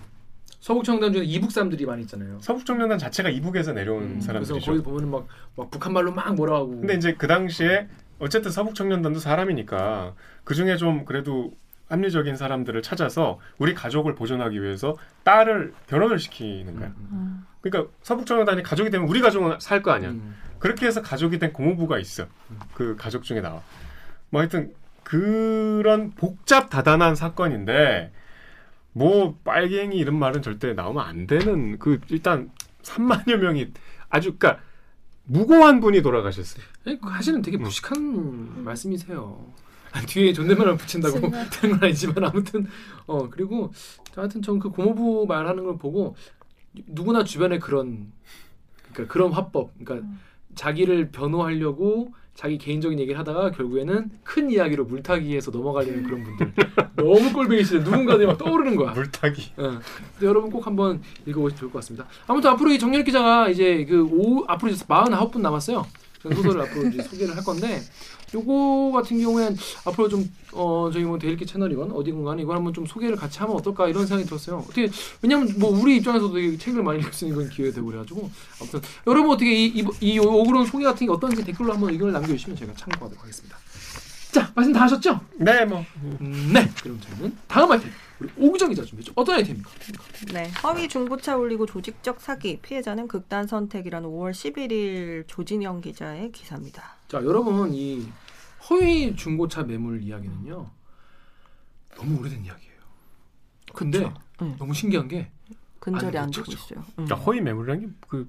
서북 0.64 0.82
청단 0.84 1.12
중에 1.12 1.24
이북 1.24 1.52
사람들이 1.52 1.84
많이 1.84 2.00
있잖아요. 2.04 2.38
서북 2.40 2.64
청년단 2.64 2.96
자체가 2.98 3.28
이북에서 3.28 3.74
내려온 3.74 4.02
음, 4.02 4.08
그래서 4.14 4.26
사람들이죠. 4.28 4.70
거기 4.70 4.82
보면은 4.82 5.10
막, 5.10 5.26
막 5.56 5.70
북한 5.70 5.92
말로 5.92 6.10
막 6.10 6.34
뭐라 6.34 6.54
하고. 6.56 6.70
근데 6.70 6.94
이제 6.94 7.12
그 7.18 7.26
당시에 7.26 7.86
어쨌든 8.18 8.50
서북 8.50 8.74
청년단도 8.74 9.18
사람이니까 9.18 10.14
그 10.42 10.54
중에 10.54 10.78
좀 10.78 11.04
그래도 11.04 11.52
합리적인 11.90 12.36
사람들을 12.36 12.80
찾아서 12.80 13.40
우리 13.58 13.74
가족을 13.74 14.14
보존하기 14.14 14.62
위해서 14.62 14.96
딸을 15.24 15.74
결혼을 15.86 16.18
시키는 16.18 16.76
거야. 16.76 16.88
음, 16.96 17.08
음. 17.12 17.46
그러니까 17.60 17.92
서북 18.00 18.24
청년단이 18.24 18.62
가족이 18.62 18.88
되면 18.88 19.06
우리 19.06 19.20
가족은 19.20 19.60
살 19.60 19.82
거 19.82 19.90
아니야. 19.90 20.12
음. 20.12 20.34
그렇게 20.58 20.86
해서 20.86 21.02
가족이 21.02 21.38
된 21.40 21.52
고모부가 21.52 21.98
있어. 21.98 22.24
그 22.72 22.96
가족 22.98 23.22
중에 23.24 23.42
나와. 23.42 23.60
뭐 24.30 24.40
하여튼 24.40 24.72
그런 25.02 26.12
복잡 26.12 26.70
다단한 26.70 27.16
사건인데 27.16 28.12
뭐 28.94 29.36
빨갱이 29.44 29.96
이런 29.98 30.18
말은 30.18 30.40
절대 30.40 30.72
나오면 30.72 31.04
안 31.04 31.26
되는 31.26 31.78
그 31.78 32.00
일단 32.08 32.50
3만여 32.82 33.36
명이 33.36 33.72
아주 34.08 34.36
그러니까 34.38 34.62
무고한 35.24 35.80
분이 35.80 36.00
돌아가셨어요. 36.02 36.64
아니, 36.86 37.00
그 37.00 37.10
사실은 37.10 37.42
되게 37.42 37.56
무식한 37.56 38.62
말씀이세요. 38.64 39.52
아니, 39.92 40.06
뒤에 40.06 40.32
존댓말을 40.32 40.76
붙인다고. 40.76 41.20
되는 41.50 41.76
건 41.78 41.84
아니지만 41.84 42.24
아무튼 42.24 42.66
어 43.06 43.28
그리고 43.28 43.72
하여튼 44.14 44.42
전 44.42 44.58
그 44.58 44.70
고모부 44.70 45.26
말하는 45.26 45.64
걸 45.64 45.76
보고 45.76 46.14
누구나 46.86 47.24
주변에 47.24 47.58
그런 47.58 48.12
그러니까 48.92 49.12
그런 49.12 49.32
화법 49.32 49.72
그러니까 49.82 50.08
자기를 50.54 51.10
변호하려고 51.10 52.12
자기 52.34 52.58
개인적인 52.58 52.98
얘기를 52.98 53.18
하다가 53.18 53.52
결국에는 53.52 54.10
큰 54.24 54.50
이야기로 54.50 54.84
물타기에서 54.86 55.50
넘어가려는 55.52 56.02
그런 56.02 56.24
분들 56.24 56.52
너무 56.96 57.32
꼴뱅이시대 57.32 57.78
누군가들이 57.80 58.26
막 58.26 58.38
떠오르는 58.38 58.76
거야. 58.76 58.92
물타기. 58.92 59.52
예. 59.58 59.62
근데 59.62 60.26
여러분 60.26 60.50
꼭 60.50 60.66
한번 60.66 61.00
읽어보시면 61.26 61.58
좋을 61.58 61.70
것 61.70 61.78
같습니다. 61.78 62.06
아무튼 62.26 62.50
앞으로 62.50 62.70
이 62.70 62.78
정렬 62.78 63.04
기자가 63.04 63.48
이제 63.48 63.84
그 63.84 64.02
오, 64.04 64.44
앞으로 64.48 64.72
이제 64.72 64.84
49분 64.84 65.40
남았어요. 65.40 65.86
그런 66.20 66.36
소설을 66.36 66.62
앞으로 66.62 66.88
이제 66.88 67.02
소개를 67.02 67.36
할 67.36 67.44
건데 67.44 67.80
요거 68.34 68.92
같은 68.92 69.20
경우엔 69.20 69.56
앞으로 69.86 70.08
좀 70.08 70.28
어 70.54 70.88
저희 70.92 71.02
뭐 71.02 71.18
데일리 71.18 71.44
채널이건 71.44 71.90
어디건 71.90 72.38
이걸 72.38 72.56
한번 72.56 72.72
좀 72.72 72.86
소개를 72.86 73.16
같이 73.16 73.38
하면 73.40 73.56
어떨까 73.56 73.88
이런 73.88 74.06
생각이 74.06 74.26
들었어요. 74.26 74.58
어떻게 74.58 74.88
왜냐면 75.20 75.52
뭐 75.58 75.70
우리 75.70 75.96
입장에서도 75.96 76.38
이 76.38 76.56
책을 76.56 76.82
많이 76.82 77.00
읽을 77.00 77.12
수 77.12 77.24
있는 77.24 77.40
건 77.40 77.50
기회가 77.50 77.74
되고 77.74 77.86
그래가지고 77.88 78.30
아무튼 78.60 78.80
여러분 79.06 79.32
어떻게 79.32 79.52
이이 79.52 79.84
이, 80.00 80.18
오그런 80.18 80.64
소개 80.66 80.84
같은 80.84 81.06
게 81.06 81.12
어떤지 81.12 81.44
댓글로 81.44 81.72
한번 81.72 81.90
의견을 81.90 82.12
남겨주시면 82.12 82.56
제가 82.56 82.72
참고하도록 82.74 83.20
하겠습니다. 83.22 83.56
자 84.30 84.52
말씀 84.54 84.72
다 84.72 84.82
하셨죠? 84.82 85.20
네, 85.34 85.64
뭐 85.64 85.84
음, 86.02 86.50
네. 86.52 86.68
그럼 86.82 87.00
저희는 87.00 87.36
다음 87.48 87.70
아이템 87.72 87.90
우리 88.20 88.28
오구정 88.36 88.70
기자 88.70 88.84
준비했죠. 88.84 89.12
어떤 89.16 89.36
아이템입니까? 89.36 89.70
네, 90.32 90.50
허위 90.62 90.88
중고차 90.88 91.36
올리고 91.36 91.66
조직적 91.66 92.20
사기 92.20 92.58
피해자는 92.60 93.08
극단 93.08 93.46
선택이라는 93.48 94.08
5월 94.08 94.30
11일 94.30 95.24
조진영 95.26 95.80
기자의 95.80 96.30
기사입니다. 96.30 96.96
자 97.08 97.18
여러분 97.24 97.74
이 97.74 98.06
허위 98.70 99.14
중고차 99.16 99.62
매물 99.62 100.02
이야기는요 100.02 100.70
너무 101.96 102.18
오래된 102.20 102.44
이야기예요. 102.44 102.74
근데 103.74 103.98
그쵸. 104.00 104.14
응. 104.42 104.56
너무 104.58 104.74
신기한 104.74 105.08
게 105.08 105.30
근절이 105.80 106.16
안 106.18 106.24
안 106.24 106.30
되고 106.30 106.44
됐죠. 106.46 106.58
있어요. 106.74 106.84
음. 106.88 107.04
그러니까 107.04 107.16
허위 107.16 107.40
매물이라는 107.40 107.82
게 107.82 107.88
그 108.08 108.28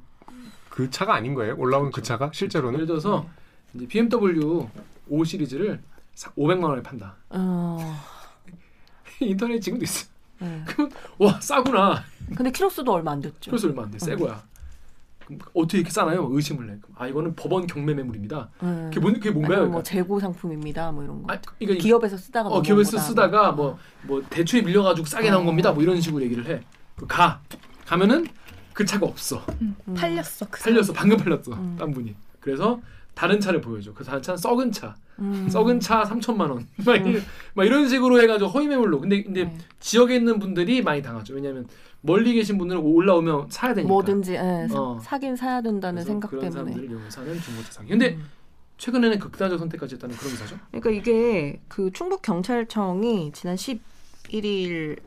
그 0.70 0.90
차가 0.90 1.16
아닌 1.16 1.34
거예요. 1.36 1.56
올라오는 1.58 1.90
그 1.90 2.02
차가 2.02 2.30
실제로는 2.34 2.74
예를 2.74 2.86
들어서 2.86 3.26
이제 3.74 3.88
BMW 3.88 4.68
5 5.08 5.24
시리즈를 5.24 5.82
500만 6.18 6.64
원에 6.66 6.84
판다. 6.84 7.16
어, 7.30 7.96
인터넷 9.22 9.62
지금도 9.62 9.86
있어. 9.86 10.06
네. 10.40 10.66
와 11.18 11.40
싸구나. 11.40 12.04
근데 12.36 12.52
키로수도 12.52 12.92
얼마 12.92 13.12
안 13.12 13.22
됐죠. 13.22 13.52
그래서 13.52 13.68
얼마 13.70 13.84
안 13.84 13.92
돼. 13.92 14.00
새 14.00 14.18
거야. 14.18 14.44
어떻게 15.54 15.80
이렇게 15.80 15.92
싸나요? 15.92 16.28
의심을 16.32 16.70
해. 16.72 16.78
아 16.96 17.08
이거는 17.08 17.36
법원 17.36 17.68
경매 17.68 17.94
매물입니다. 17.94 18.50
네. 18.62 18.86
그게 18.86 19.00
뭔 19.00 19.14
그게 19.14 19.32
뭔가요? 19.32 19.58
아니면 19.58 19.72
뭐 19.72 19.84
재고 19.84 20.20
상품입니다. 20.20 20.92
뭐 20.92 21.04
이런 21.04 21.24
거. 21.24 21.34
아, 21.34 21.40
그러니까 21.58 21.82
기업에서 21.82 22.18
쓰다가 22.18 22.50
어 22.50 22.62
기업에서. 22.62 22.98
쓰다가 22.98 23.52
뭐뭐 23.52 24.24
대출에 24.30 24.62
밀려가지고 24.62 25.08
싸게 25.08 25.30
나온 25.30 25.44
어. 25.44 25.46
겁니다. 25.46 25.72
뭐 25.72 25.82
이런 25.84 26.00
식으로 26.00 26.24
얘기를 26.24 26.46
해. 26.48 26.62
그가 26.96 27.42
가면은 27.86 28.28
그 28.74 28.86
차가 28.86 29.06
없어. 29.06 29.44
음, 29.62 29.76
음. 29.88 29.94
팔렸어. 29.94 30.48
그 30.50 30.62
팔렸어. 30.62 30.94
방금 30.94 31.18
팔렸어. 31.18 31.54
음. 31.54 31.76
딴 31.80 31.92
분이. 31.92 32.14
그래서 32.40 32.80
다른 33.16 33.40
차를 33.40 33.62
보여줘. 33.62 33.94
그 33.94 34.04
다른 34.04 34.22
차는 34.22 34.38
썩은 34.38 34.72
차. 34.72 34.96
음. 35.20 35.48
썩은 35.50 35.80
차 35.80 36.04
3천만 36.04 36.52
원. 36.52 36.68
막, 36.86 36.96
이- 37.08 37.20
막 37.54 37.64
이런 37.66 37.88
식으로 37.88 38.22
해가지고 38.22 38.50
허위 38.52 38.68
매물로. 38.68 39.00
근데 39.00 39.24
근데 39.24 39.46
네. 39.46 39.58
지역에 39.80 40.16
있는 40.18 40.38
분들이 40.38 40.82
많이 40.84 41.02
당하죠. 41.02 41.34
왜냐하면 41.34 41.66
멀리 42.02 42.34
계신 42.34 42.58
분들은 42.58 42.82
올라오면 42.82 43.48
사야 43.50 43.74
되니까. 43.74 43.88
뭐든지 43.92 44.34
예, 44.34 44.68
사- 44.70 44.80
어. 44.82 45.00
사긴 45.02 45.36
사야 45.36 45.62
된다는 45.62 46.04
생각 46.04 46.30
그런 46.30 46.44
때문에. 46.44 46.72
사람들을 46.72 46.90
이용해서는 46.92 47.42
중고차 47.42 47.72
사기. 47.72 47.90
근데 47.90 48.16
음. 48.16 48.26
최근에는 48.78 49.20
극단적 49.20 49.58
선택까지 49.58 49.96
했다는 49.96 50.16
그런 50.18 50.32
기사죠. 50.32 50.58
그러니까 50.72 50.90
이게 50.92 51.62
그 51.70 51.92
충북 51.94 52.22
경찰청이 52.22 53.32
지난 53.34 53.56
11일에 53.56 54.98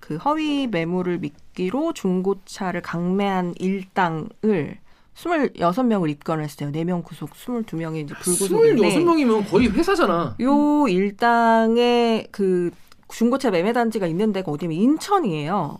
그 0.00 0.16
허위 0.16 0.66
매물을 0.66 1.18
미끼로 1.18 1.92
중고차를 1.92 2.82
강매한 2.82 3.54
일당을 3.58 4.78
26명을 5.18 6.10
입건을 6.10 6.44
했어요. 6.44 6.70
4명 6.72 7.02
구속, 7.04 7.30
22명이 7.32 8.04
이제 8.04 8.14
불구속인데 8.14 8.82
26명이면 8.82 9.50
거의 9.50 9.68
회사잖아. 9.68 10.36
요 10.40 10.88
일당의 10.88 12.28
그 12.30 12.70
중고차 13.08 13.50
매매 13.50 13.72
단지가 13.72 14.06
있는 14.06 14.32
데가 14.32 14.50
어디냐면 14.52 14.78
인천이에요. 14.78 15.78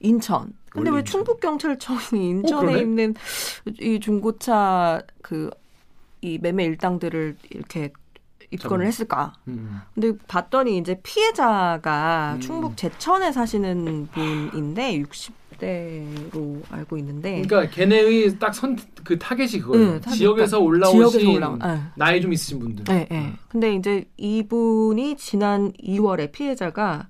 인천. 0.00 0.52
근데 0.70 0.90
왜. 0.90 1.04
충북 1.04 1.40
경찰청이 1.40 2.28
인천에 2.28 2.66
그러네? 2.66 2.80
있는 2.80 3.14
이 3.80 4.00
중고차 4.00 5.02
그 5.22 5.50
이 6.24 6.38
매매 6.38 6.64
일당들을 6.64 7.36
이렇게 7.50 7.92
입건을. 8.50 8.86
했을까? 8.86 9.34
음. 9.46 9.82
근데 9.94 10.16
봤더니 10.26 10.78
이제 10.78 10.98
피해자가 11.02 12.36
음. 12.36 12.40
충북 12.40 12.78
제천에 12.78 13.30
사시는 13.30 14.08
분인데 14.10 15.00
60 15.00 15.43
대로 15.58 16.60
알고 16.70 16.96
있는데 16.98 17.42
그러니까 17.42 17.70
걔네의 17.74 18.38
딱 18.38 18.52
선 18.54 18.76
그 19.04 19.18
타겟이 19.18 19.60
그거예요. 19.60 20.00
네. 20.00 20.10
지역에서 20.10 20.58
올라오신 20.60 21.20
지역에서 21.20 21.30
올라온 21.36 21.58
네. 21.58 21.80
나이 21.94 22.20
좀 22.22 22.32
있으신 22.32 22.58
분들. 22.58 22.84
네, 22.84 23.06
네. 23.10 23.32
근데 23.48 23.74
이제 23.74 24.04
이분이 24.16 25.16
지난 25.18 25.72
2월에 25.72 26.32
피해자가 26.32 27.08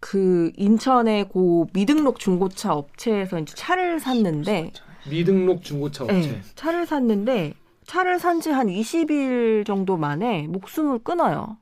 그 0.00 0.50
인천의 0.56 1.28
고 1.28 1.68
미등록 1.74 2.18
중고차 2.18 2.72
업체에서 2.72 3.38
이제 3.38 3.54
차를 3.54 4.00
샀는데 4.00 4.72
미등록 5.08 5.62
중고차 5.62 6.04
업체. 6.04 6.14
네, 6.20 6.40
차를 6.54 6.86
샀는데 6.86 7.54
차를 7.86 8.18
산 8.18 8.40
지 8.40 8.48
한 8.50 8.68
20일 8.68 9.66
정도 9.66 9.96
만에 9.96 10.46
목숨을 10.48 11.00
끊어요. 11.00 11.58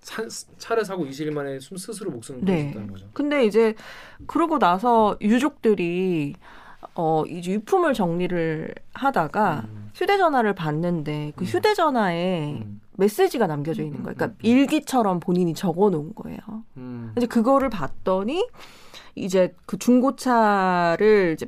사- 0.00 0.26
차를 0.58 0.84
사고 0.84 1.04
20일 1.04 1.32
만에 1.32 1.58
숨 1.60 1.76
스스로 1.76 2.10
목숨을 2.10 2.40
네. 2.44 2.62
끊었다는 2.64 2.92
거죠. 2.92 3.06
근데 3.12 3.44
이제 3.44 3.74
그러고 4.26 4.58
나서 4.58 5.16
유족들이 5.20 6.34
어 6.94 7.24
이제 7.26 7.52
유품을 7.52 7.94
정리를 7.94 8.74
하다가 8.94 9.64
음. 9.68 9.90
휴대전화를 9.94 10.54
봤는데 10.54 11.32
그 11.36 11.44
음. 11.44 11.46
휴대전화에 11.46 12.52
음. 12.62 12.80
메시지가 12.96 13.46
남겨져 13.46 13.82
있는 13.82 14.02
거예요. 14.02 14.14
음, 14.14 14.16
그러니까 14.16 14.26
음. 14.26 14.38
일기처럼 14.42 15.20
본인이 15.20 15.54
적어 15.54 15.90
놓은 15.90 16.14
거예요. 16.14 16.38
음. 16.76 17.12
이제 17.16 17.26
그거를 17.26 17.68
봤더니 17.68 18.46
이제 19.14 19.54
그 19.66 19.78
중고차를 19.78 21.32
이제 21.34 21.46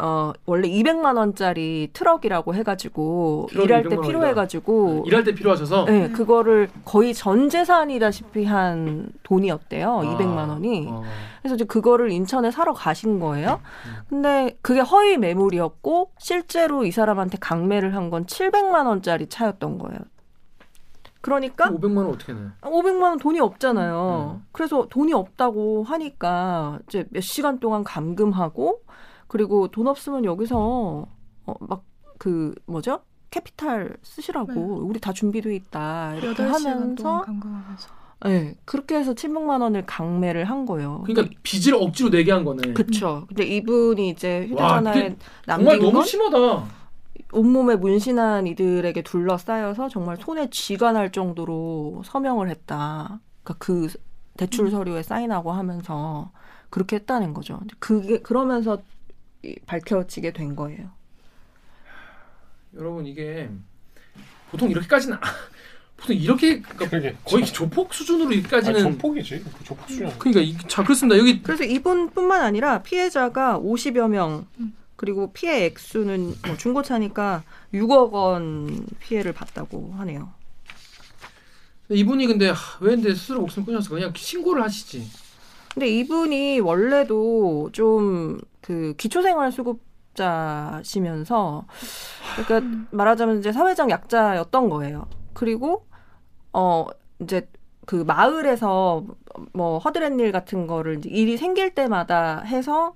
어 0.00 0.32
원래 0.46 0.68
200만 0.68 1.16
원짜리 1.16 1.90
트럭이라고 1.92 2.54
해가지고 2.54 3.48
트럭이 3.50 3.64
일할 3.66 3.82
때 3.82 3.96
200만 3.96 4.06
필요해가지고 4.06 5.04
일할 5.06 5.24
때 5.24 5.34
필요하셔서 5.34 5.86
네, 5.86 6.08
그거를 6.10 6.68
거의 6.84 7.12
전 7.14 7.48
재산이다시피 7.48 8.44
한 8.44 9.10
돈이었대요. 9.24 9.90
아, 9.98 10.02
200만 10.02 10.50
원이. 10.50 10.86
어. 10.90 11.02
그래서 11.42 11.56
이제 11.56 11.64
그거를 11.64 12.12
인천에 12.12 12.50
사러 12.52 12.72
가신 12.74 13.18
거예요. 13.18 13.60
음. 13.86 13.92
근데 14.08 14.56
그게 14.62 14.78
허위 14.80 15.16
매물이었고 15.16 16.12
실제로 16.18 16.84
이 16.84 16.92
사람한테 16.92 17.38
강매를 17.40 17.94
한 17.96 18.08
건 18.08 18.24
700만 18.26 18.86
원짜리 18.86 19.26
차였던 19.28 19.78
거예요. 19.78 19.98
그러니까 21.20 21.66
500만 21.70 21.96
원 21.98 22.06
어떻게 22.10 22.32
내? 22.32 22.38
500만 22.62 23.02
원 23.02 23.18
돈이 23.18 23.40
없잖아요. 23.40 24.38
음. 24.40 24.46
그래서 24.52 24.86
돈이 24.88 25.12
없다고 25.12 25.82
하니까 25.82 26.78
이제 26.88 27.04
몇 27.10 27.20
시간 27.20 27.58
동안 27.58 27.82
감금하고 27.82 28.80
그리고 29.28 29.68
돈 29.68 29.86
없으면 29.86 30.24
여기서 30.24 31.06
어, 31.46 31.54
막 31.60 31.82
그 32.18 32.52
뭐죠? 32.66 33.00
캐피탈 33.30 33.96
쓰시라고 34.02 34.52
네. 34.52 34.60
우리 34.60 34.98
다 35.00 35.12
준비돼 35.12 35.54
있다 35.54 36.16
이렇게 36.16 36.42
8시간 36.42 36.96
동안 36.96 37.24
하면서. 37.26 37.88
네, 38.24 38.56
그렇게 38.64 38.96
해서 38.96 39.14
700만 39.14 39.60
원을 39.62 39.86
강매를 39.86 40.44
한 40.46 40.66
거예요. 40.66 41.04
그러니까 41.06 41.32
빚을 41.44 41.76
억지로 41.80 42.10
내게 42.10 42.32
한 42.32 42.44
거네. 42.44 42.72
그쵸. 42.72 43.24
근데 43.28 43.44
이분이 43.44 44.08
이제 44.08 44.48
와, 44.58 44.78
휴대전화에 44.78 45.16
남긴 45.46 45.66
정말 45.68 45.78
너무 45.78 45.92
건 45.92 46.04
심하다. 46.04 46.64
온몸에 47.32 47.76
문신한 47.76 48.46
이들에게 48.48 49.02
둘러싸여서 49.02 49.88
정말 49.90 50.16
손에 50.16 50.50
쥐가 50.50 50.90
날 50.92 51.12
정도로 51.12 52.02
서명을 52.04 52.48
했다. 52.50 53.20
그러니까 53.44 53.64
그 53.64 53.86
대출 54.36 54.66
음. 54.66 54.70
서류에 54.72 55.04
사인하고 55.04 55.52
하면서 55.52 56.32
그렇게 56.70 56.96
했다는 56.96 57.34
거죠. 57.34 57.60
그게 57.78 58.18
그러면서 58.18 58.78
이- 58.78 58.80
밝혀지게 59.66 60.32
된 60.32 60.56
거예요. 60.56 60.90
여러분 62.76 63.06
이게 63.06 63.48
보통 64.50 64.70
이렇게까지는 64.70 65.16
아- 65.16 65.20
보통 65.96 66.14
이렇게 66.14 66.60
그러니까 66.60 67.18
거의 67.24 67.44
조폭 67.44 67.92
수준으로 67.92 68.30
아, 68.30 68.32
이까지는 68.34 68.82
조폭이지. 68.82 69.44
조폭 69.64 69.88
수준. 69.88 70.18
그러니까 70.18 70.40
이, 70.40 70.56
자 70.68 70.82
그렇습니다. 70.82 71.18
여기 71.18 71.42
그래서 71.42 71.64
이분뿐만 71.64 72.42
아니라 72.42 72.82
피해자가 72.82 73.58
50여 73.58 74.08
명 74.08 74.46
음. 74.60 74.74
그리고 74.96 75.32
피해 75.32 75.64
액수는 75.66 76.34
뭐 76.46 76.56
중고차니까 76.56 77.42
6억 77.74 78.12
원 78.12 78.86
피해를 79.00 79.32
봤다고 79.32 79.92
하네요. 79.98 80.32
이분이 81.90 82.26
근데 82.26 82.50
하, 82.50 82.56
왜 82.80 82.94
근데 82.96 83.14
스스로 83.14 83.40
목숨 83.40 83.64
끊었어? 83.64 83.90
그냥 83.90 84.12
신고를 84.14 84.62
하시지. 84.62 85.06
근데 85.78 85.88
이분이 85.88 86.60
원래도 86.60 87.70
좀 87.72 88.38
그 88.68 88.92
기초생활 88.98 89.50
수급 89.50 89.80
자시면서 90.12 91.64
그러니까 92.36 92.86
말하자면 92.90 93.38
이제 93.38 93.50
사회적 93.50 93.88
약자였던 93.88 94.68
거예요. 94.68 95.06
그리고 95.32 95.86
어 96.52 96.84
이제 97.20 97.48
그 97.86 97.94
마을에서 98.06 99.06
뭐 99.54 99.78
허드렛 99.78 100.20
일 100.20 100.32
같은 100.32 100.66
거를 100.66 101.00
일이 101.06 101.38
생길 101.38 101.74
때마다 101.74 102.40
해서 102.40 102.94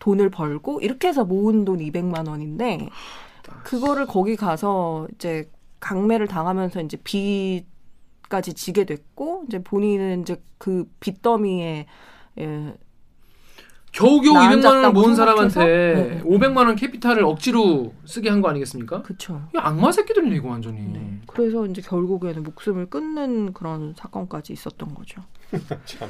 돈을 0.00 0.28
벌고 0.28 0.80
이렇게 0.80 1.08
해서 1.08 1.24
모은 1.24 1.64
돈 1.64 1.78
200만 1.78 2.28
원인데 2.28 2.90
그거를 3.64 4.04
거기 4.04 4.36
가서 4.36 5.08
이제 5.14 5.50
강매를 5.80 6.26
당하면서 6.26 6.82
이제 6.82 6.98
빚 7.02 7.64
까지 8.30 8.54
지게 8.54 8.84
됐고 8.86 9.44
이제 9.48 9.62
본인은 9.62 10.22
이제 10.22 10.40
그 10.56 10.84
빚더미에 11.00 11.86
예, 12.38 12.74
겨우겨우 13.92 14.34
나 14.34 14.48
200만 14.52 14.64
원을 14.66 14.92
모은? 14.92 15.16
사람한테 15.16 15.64
네. 15.64 16.22
500만 16.22 16.58
원 16.58 16.76
캐피탈을 16.76 17.24
억지로 17.24 17.92
쓰게 18.04 18.30
한 18.30 18.40
거 18.40 18.48
아니겠습니까? 18.48 19.02
그쵸. 19.02 19.42
이 19.52 19.58
악마 19.58 19.90
새끼들이네 19.90 20.36
이거 20.36 20.48
완전히. 20.48 20.80
네. 20.80 21.20
그래서 21.26 21.66
이제 21.66 21.82
결국에는 21.82 22.44
목숨을 22.44 22.86
끊는 22.88 23.52
그런 23.52 23.94
사건까지 23.98 24.52
있었던 24.52 24.94
거죠. 24.94 25.20
참. 25.84 26.08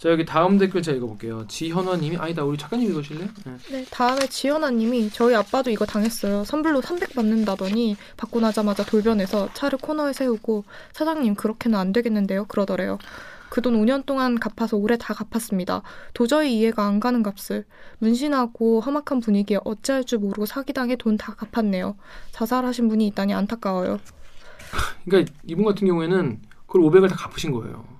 자 0.00 0.08
여기 0.10 0.24
다음 0.24 0.56
댓글 0.56 0.80
제가 0.80 0.96
읽어볼게요. 0.96 1.46
지현화님이 1.46 2.16
아니다 2.16 2.42
우리 2.42 2.56
작가님 2.56 2.88
읽으실래? 2.90 3.28
네. 3.44 3.56
네, 3.70 3.84
다음에 3.90 4.26
지연아님이 4.26 5.10
저희 5.10 5.34
아빠도 5.34 5.70
이거 5.70 5.84
당했어요. 5.84 6.42
선불로 6.44 6.80
300 6.80 7.14
받는다더니 7.14 7.98
받고 8.16 8.40
나자마자 8.40 8.82
돌변해서 8.82 9.50
차를 9.52 9.78
코너에 9.78 10.14
세우고 10.14 10.64
사장님 10.94 11.34
그렇게는 11.34 11.78
안 11.78 11.92
되겠는데요. 11.92 12.46
그러더래요. 12.46 12.96
그 13.50 13.60
돈 13.60 13.74
5년 13.74 14.06
동안 14.06 14.38
갚아서 14.40 14.78
올해 14.78 14.96
다 14.96 15.12
갚았습니다. 15.12 15.82
도저히 16.14 16.56
이해가 16.58 16.86
안 16.86 16.98
가는 16.98 17.22
값을 17.22 17.66
문신하고 17.98 18.80
험악한 18.80 19.20
분위기에 19.20 19.58
어찌할 19.64 20.04
줄 20.04 20.20
모르고 20.20 20.46
사기당해 20.46 20.96
돈 20.96 21.18
다 21.18 21.34
갚았네요. 21.34 21.96
자살하신 22.32 22.88
분이 22.88 23.06
있다니 23.08 23.34
안타까워요. 23.34 23.98
그러니까 25.04 25.30
이분 25.46 25.66
같은 25.66 25.86
경우에는 25.86 26.40
그걸 26.66 26.82
500을 26.82 27.10
다 27.10 27.16
갚으신 27.16 27.50
거예요. 27.52 27.99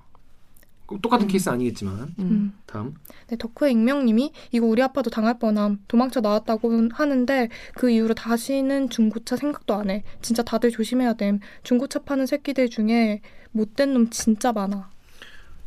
꼭 0.91 1.01
똑같은 1.01 1.27
케이스 1.27 1.49
아니겠지만 1.49 2.13
음. 2.19 2.53
다음. 2.65 2.93
네, 3.27 3.37
덕후의 3.37 3.71
익명님이 3.71 4.33
이거 4.51 4.65
우리 4.65 4.83
아빠도 4.83 5.09
당할 5.09 5.39
뻔함. 5.39 5.79
도망쳐 5.87 6.19
나왔다고 6.19 6.89
하는데 6.91 7.47
그 7.75 7.89
이후로 7.89 8.13
다시는 8.13 8.89
중고차 8.89 9.37
생각도 9.37 9.73
안 9.73 9.89
해. 9.89 10.03
진짜 10.21 10.43
다들 10.43 10.69
조심해야 10.69 11.13
됨. 11.13 11.39
중고차 11.63 11.99
파는 11.99 12.25
새끼들 12.25 12.69
중에 12.69 13.21
못된 13.51 13.93
놈 13.93 14.09
진짜 14.09 14.51
많아. 14.51 14.89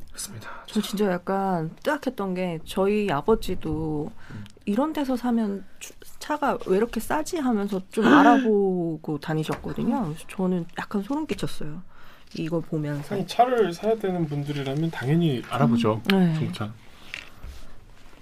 그렇습니다. 0.09 0.51
저 0.67 0.81
진짜 0.83 1.11
약간 1.11 1.71
뜨악했던 1.83 2.35
게 2.35 2.59
저희 2.67 3.11
아버지도 3.11 4.13
이런 4.67 4.93
데서 4.93 5.17
사면 5.17 5.65
주- 5.81 5.93
차가 6.19 6.59
왜 6.67 6.77
이렇게 6.77 7.01
싸지 7.01 7.39
하면서 7.39 7.81
좀 7.91 8.07
알아보고 8.07 9.19
다니셨거든요. 9.21 10.05
그래서 10.05 10.25
저는 10.29 10.67
약간 10.79 11.03
소름 11.03 11.27
끼쳤어요. 11.27 11.83
이걸 12.43 12.63
보면서. 12.63 13.15
아니 13.15 13.27
차를 13.27 13.73
사야 13.73 13.97
되는 13.97 14.27
분들이라면 14.27 14.91
당연히 14.91 15.43
알아보죠. 15.49 16.03
네. 16.11 16.35
중고차. 16.35 16.73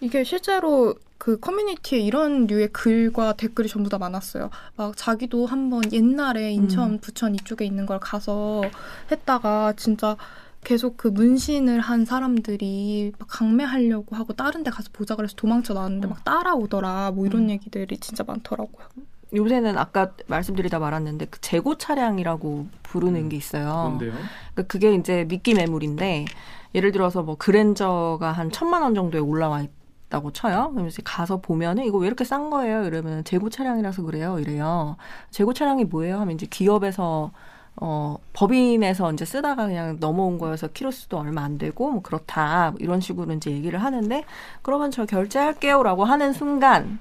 이게 0.00 0.24
실제로 0.24 0.94
그 1.18 1.38
커뮤니티에 1.38 2.00
이런 2.00 2.48
류의 2.48 2.68
글과 2.72 3.34
댓글이 3.34 3.68
전부 3.68 3.88
다 3.88 3.96
많았어요. 3.98 4.50
막 4.76 4.96
자기도 4.96 5.46
한번 5.46 5.82
옛날에 5.92 6.50
인천, 6.50 6.94
음. 6.94 6.98
부천 6.98 7.36
이쪽에 7.36 7.64
있는 7.64 7.86
걸 7.86 8.00
가서 8.00 8.62
했다가 9.10 9.74
진짜 9.76 10.16
계속 10.64 10.96
그 10.96 11.06
문신을 11.08 11.80
한 11.80 12.04
사람들이 12.04 13.12
막 13.18 13.28
강매하려고 13.28 14.16
하고 14.16 14.32
다른 14.32 14.64
데 14.64 14.70
가서 14.72 14.90
보자 14.92 15.14
그래서 15.14 15.34
도망쳐 15.36 15.74
나왔는데 15.74 16.08
막 16.08 16.24
따라오더라. 16.24 17.12
뭐 17.12 17.26
이런 17.26 17.44
음. 17.44 17.50
얘기들이 17.50 17.98
진짜 17.98 18.24
많더라고요. 18.26 18.86
요새는 19.34 19.78
아까 19.78 20.12
말씀드리다 20.26 20.78
말았는데 20.78 21.26
그 21.26 21.40
재고 21.40 21.76
차량이라고 21.78 22.66
부르는 22.82 23.22
음. 23.22 23.28
게 23.28 23.36
있어요. 23.36 23.88
뭔데요? 23.88 24.12
그러니까 24.54 24.62
그게 24.68 24.94
이제 24.94 25.24
미끼 25.28 25.54
매물인데 25.54 26.26
예를 26.74 26.92
들어서 26.92 27.22
뭐 27.22 27.36
그랜저가 27.36 28.32
한 28.32 28.50
천만 28.50 28.82
원 28.82 28.94
정도에 28.94 29.20
올라와 29.20 29.62
있다고 30.08 30.32
쳐요. 30.32 30.70
그러면 30.72 30.88
이제 30.88 31.02
가서 31.04 31.40
보면은 31.40 31.84
이거 31.84 31.98
왜 31.98 32.06
이렇게 32.06 32.24
싼 32.24 32.50
거예요? 32.50 32.84
이러면 32.84 33.24
재고 33.24 33.50
차량이라서 33.50 34.02
그래요. 34.02 34.38
이래요. 34.38 34.96
재고 35.30 35.52
차량이 35.52 35.84
뭐예요? 35.84 36.18
하면 36.20 36.34
이제 36.34 36.46
기업에서 36.46 37.32
어 37.76 38.18
법인에서 38.34 39.12
이제 39.14 39.24
쓰다가 39.24 39.66
그냥 39.66 39.96
넘어온 39.98 40.36
거여서 40.36 40.68
키로수도 40.68 41.18
얼마 41.18 41.42
안 41.42 41.56
되고 41.56 41.90
뭐 41.90 42.02
그렇다 42.02 42.72
뭐 42.72 42.78
이런 42.80 43.00
식으로 43.00 43.32
이제 43.32 43.50
얘기를 43.50 43.82
하는데 43.82 44.24
그러면 44.60 44.90
저 44.90 45.06
결제할게요 45.06 45.82
라고 45.82 46.04
하는 46.04 46.34
순간 46.34 46.98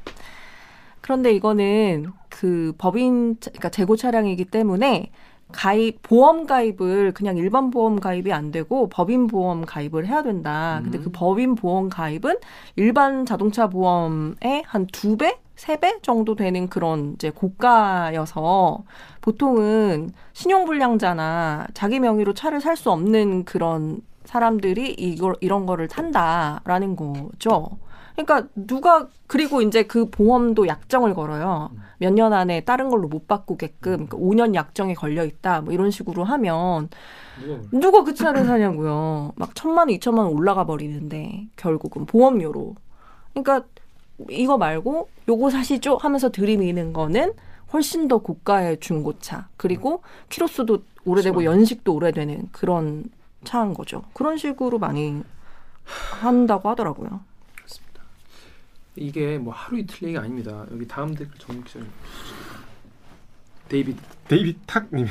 그런데 1.01 1.31
이거는 1.33 2.07
그 2.29 2.73
법인 2.77 3.37
차- 3.39 3.49
그러니까 3.51 3.69
재고 3.69 3.95
차량이기 3.95 4.45
때문에 4.45 5.11
가입 5.51 6.01
보험 6.03 6.45
가입을 6.47 7.11
그냥 7.13 7.35
일반 7.37 7.71
보험 7.71 7.99
가입이 7.99 8.31
안 8.31 8.51
되고 8.51 8.87
법인 8.87 9.27
보험 9.27 9.65
가입을 9.65 10.07
해야 10.07 10.23
된다. 10.23 10.79
근데 10.83 10.97
음. 10.99 11.03
그 11.03 11.11
법인 11.11 11.55
보험 11.55 11.89
가입은 11.89 12.37
일반 12.77 13.25
자동차 13.25 13.67
보험의 13.67 14.63
한 14.65 14.87
두 14.93 15.17
배, 15.17 15.37
세 15.57 15.75
배 15.77 15.99
정도 16.01 16.35
되는 16.35 16.69
그런 16.69 17.13
이제 17.15 17.29
고가여서 17.31 18.83
보통은 19.21 20.11
신용 20.33 20.65
불량자나 20.65 21.67
자기 21.73 21.99
명의로 21.99 22.33
차를 22.33 22.61
살 22.61 22.77
수 22.77 22.89
없는 22.91 23.43
그런 23.45 24.01
사람들이 24.25 24.93
이걸 24.97 25.35
이런 25.41 25.65
거를 25.65 25.87
탄다라는 25.89 26.95
거죠. 26.95 27.67
그러니까 28.25 28.49
누가 28.55 29.07
그리고 29.27 29.61
이제 29.61 29.83
그 29.83 30.09
보험도 30.09 30.67
약정을 30.67 31.13
걸어요. 31.13 31.71
몇 31.99 32.13
년 32.13 32.33
안에 32.33 32.61
다른 32.61 32.89
걸로 32.89 33.07
못 33.07 33.27
바꾸게끔 33.27 34.07
그러니까 34.07 34.17
5년 34.17 34.55
약정에 34.55 34.93
걸려 34.93 35.23
있다. 35.23 35.61
뭐 35.61 35.73
이런 35.73 35.91
식으로 35.91 36.23
하면 36.23 36.89
누가 37.71 38.03
그 38.03 38.13
차를 38.13 38.45
사냐고요. 38.45 39.33
막 39.35 39.55
천만 39.55 39.87
원, 39.87 39.89
이천만 39.91 40.25
원 40.25 40.33
올라가 40.33 40.65
버리는데 40.65 41.47
결국은 41.55 42.05
보험료로. 42.05 42.75
그러니까 43.33 43.65
이거 44.29 44.57
말고 44.57 45.09
요거 45.27 45.49
사시죠 45.49 45.97
하면서 45.97 46.29
들이미는 46.29 46.93
거는 46.93 47.33
훨씬 47.73 48.07
더 48.07 48.17
고가의 48.17 48.79
중고차. 48.79 49.47
그리고 49.57 50.01
키로수도 50.29 50.79
오래되고 51.05 51.43
연식도 51.45 51.93
오래되는 51.93 52.49
그런 52.51 53.05
차인 53.43 53.73
거죠. 53.73 54.03
그런 54.13 54.37
식으로 54.37 54.77
많이 54.77 55.23
한다고 56.19 56.69
하더라고요. 56.69 57.21
이게 58.95 59.37
뭐 59.37 59.53
하루 59.53 59.79
이틀 59.79 60.03
얘기가 60.03 60.21
아닙니다. 60.21 60.65
여기 60.71 60.87
다음 60.87 61.13
댓글 61.15 61.33
정국 61.37 61.65
기자님. 61.65 61.87
데이비드. 63.69 64.01
데이비 64.27 64.55
탁님 64.67 65.07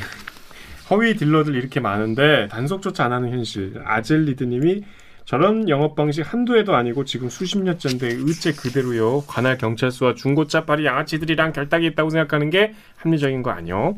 허위 0.90 1.14
딜러들 1.14 1.54
이렇게 1.54 1.80
많은데 1.80 2.48
단속조차 2.48 3.04
안 3.04 3.12
하는 3.12 3.30
현실. 3.30 3.80
아젤리드님이 3.84 4.84
저런 5.24 5.68
영업 5.68 5.94
방식 5.94 6.22
한두 6.22 6.58
해도 6.58 6.74
아니고 6.74 7.04
지금 7.04 7.28
수십 7.28 7.58
년째인데 7.58 8.08
어째 8.08 8.52
그대로요. 8.52 9.22
관할 9.26 9.56
경찰서와 9.56 10.14
중고차팔이 10.14 10.84
양아치들이랑 10.84 11.52
결탁이 11.52 11.86
있다고 11.86 12.10
생각하는 12.10 12.50
게 12.50 12.74
합리적인 12.96 13.42
거 13.42 13.50
아니요? 13.50 13.96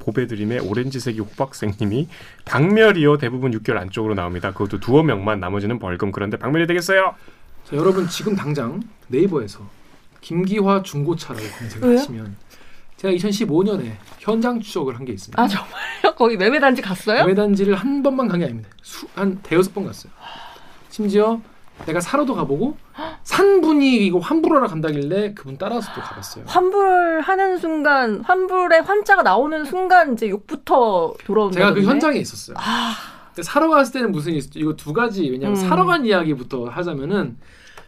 보배드림의 0.00 0.60
오렌지색이 0.60 1.20
호박생님이 1.20 2.08
박멸이요 2.44 3.18
대부분 3.18 3.52
6개월 3.52 3.76
안쪽으로 3.76 4.14
나옵니다. 4.14 4.50
그것도 4.50 4.80
두어 4.80 5.02
명만 5.04 5.38
나머지는 5.38 5.78
벌금 5.78 6.10
그런데 6.10 6.36
박멸이 6.36 6.66
되겠어요? 6.66 7.14
자 7.64 7.76
여러분 7.76 8.08
지금 8.08 8.34
당장 8.34 8.82
네이버에서 9.08 9.60
김기화 10.20 10.82
중고차라고 10.82 11.44
검색을 11.58 11.88
왜요? 11.88 11.98
하시면 11.98 12.36
제가 12.96 13.14
2015년에 13.14 13.92
현장 14.20 14.60
추적을 14.60 14.96
한 14.96 15.04
게 15.04 15.12
있습니다. 15.12 15.40
아 15.42 15.48
정말요? 15.48 16.14
거기 16.16 16.36
매매 16.36 16.60
단지 16.60 16.80
갔어요? 16.82 17.24
매단지를 17.26 17.74
한 17.74 18.02
번만 18.02 18.28
간 18.28 18.38
게 18.38 18.44
아닙니다. 18.44 18.68
수, 18.82 19.06
한 19.14 19.40
대여섯 19.42 19.74
번 19.74 19.86
갔어요. 19.86 20.12
심지어 20.90 21.40
내가 21.86 22.00
사러도 22.00 22.34
가보고 22.36 22.76
산 23.24 23.60
분이 23.60 24.06
이거 24.06 24.18
환불하러 24.20 24.68
간다길래 24.68 25.34
그분 25.34 25.56
따라서 25.58 25.90
또 25.94 26.00
가봤어요. 26.00 26.44
환불하는 26.46 27.58
순간 27.58 28.20
환불의 28.20 28.78
환자가 28.80 29.22
나오는 29.24 29.64
순간 29.64 30.12
이제 30.12 30.28
욕부터 30.28 31.14
돌아온다. 31.24 31.54
제가 31.58 31.72
그 31.74 31.82
현장에 31.82 32.18
있었어요. 32.18 32.54
아, 32.60 32.94
사러 33.40 33.68
갔을 33.70 33.92
때는 33.94 34.12
무슨 34.12 34.34
일- 34.34 34.42
이거 34.56 34.74
두 34.74 34.92
가지 34.92 35.28
왜냐면 35.30 35.56
음. 35.56 35.68
사러 35.68 35.84
간 35.86 36.04
이야기부터 36.04 36.66
하자면은 36.66 37.36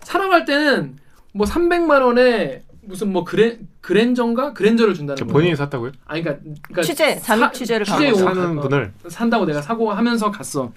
사러 0.03 0.29
갈 0.29 0.45
때는 0.45 0.97
뭐 1.33 1.47
300만 1.47 2.03
원에 2.03 2.63
무슨 2.83 3.13
뭐 3.13 3.25
그랜 3.25 3.67
그랜저인가 3.81 4.53
그랜저를 4.53 4.95
준다는 4.95 5.17
저 5.17 5.25
거예요. 5.25 5.33
본인이 5.33 5.57
샀다고요? 5.57 5.93
아니 6.07 6.23
그러니까, 6.23 6.45
그러니까 6.69 6.83
취재, 6.83 7.19
잠입 7.21 7.45
사- 7.47 7.53
취재를 7.53 7.85
취재 7.87 8.07
가고. 8.11 8.17
오- 8.17 8.23
사는 8.23 8.59
어, 8.59 8.61
분을 8.63 8.93
산다고 9.09 9.45
내가 9.47 9.61
사고 9.63 9.91
하면서 9.93 10.31
갔어. 10.31 10.73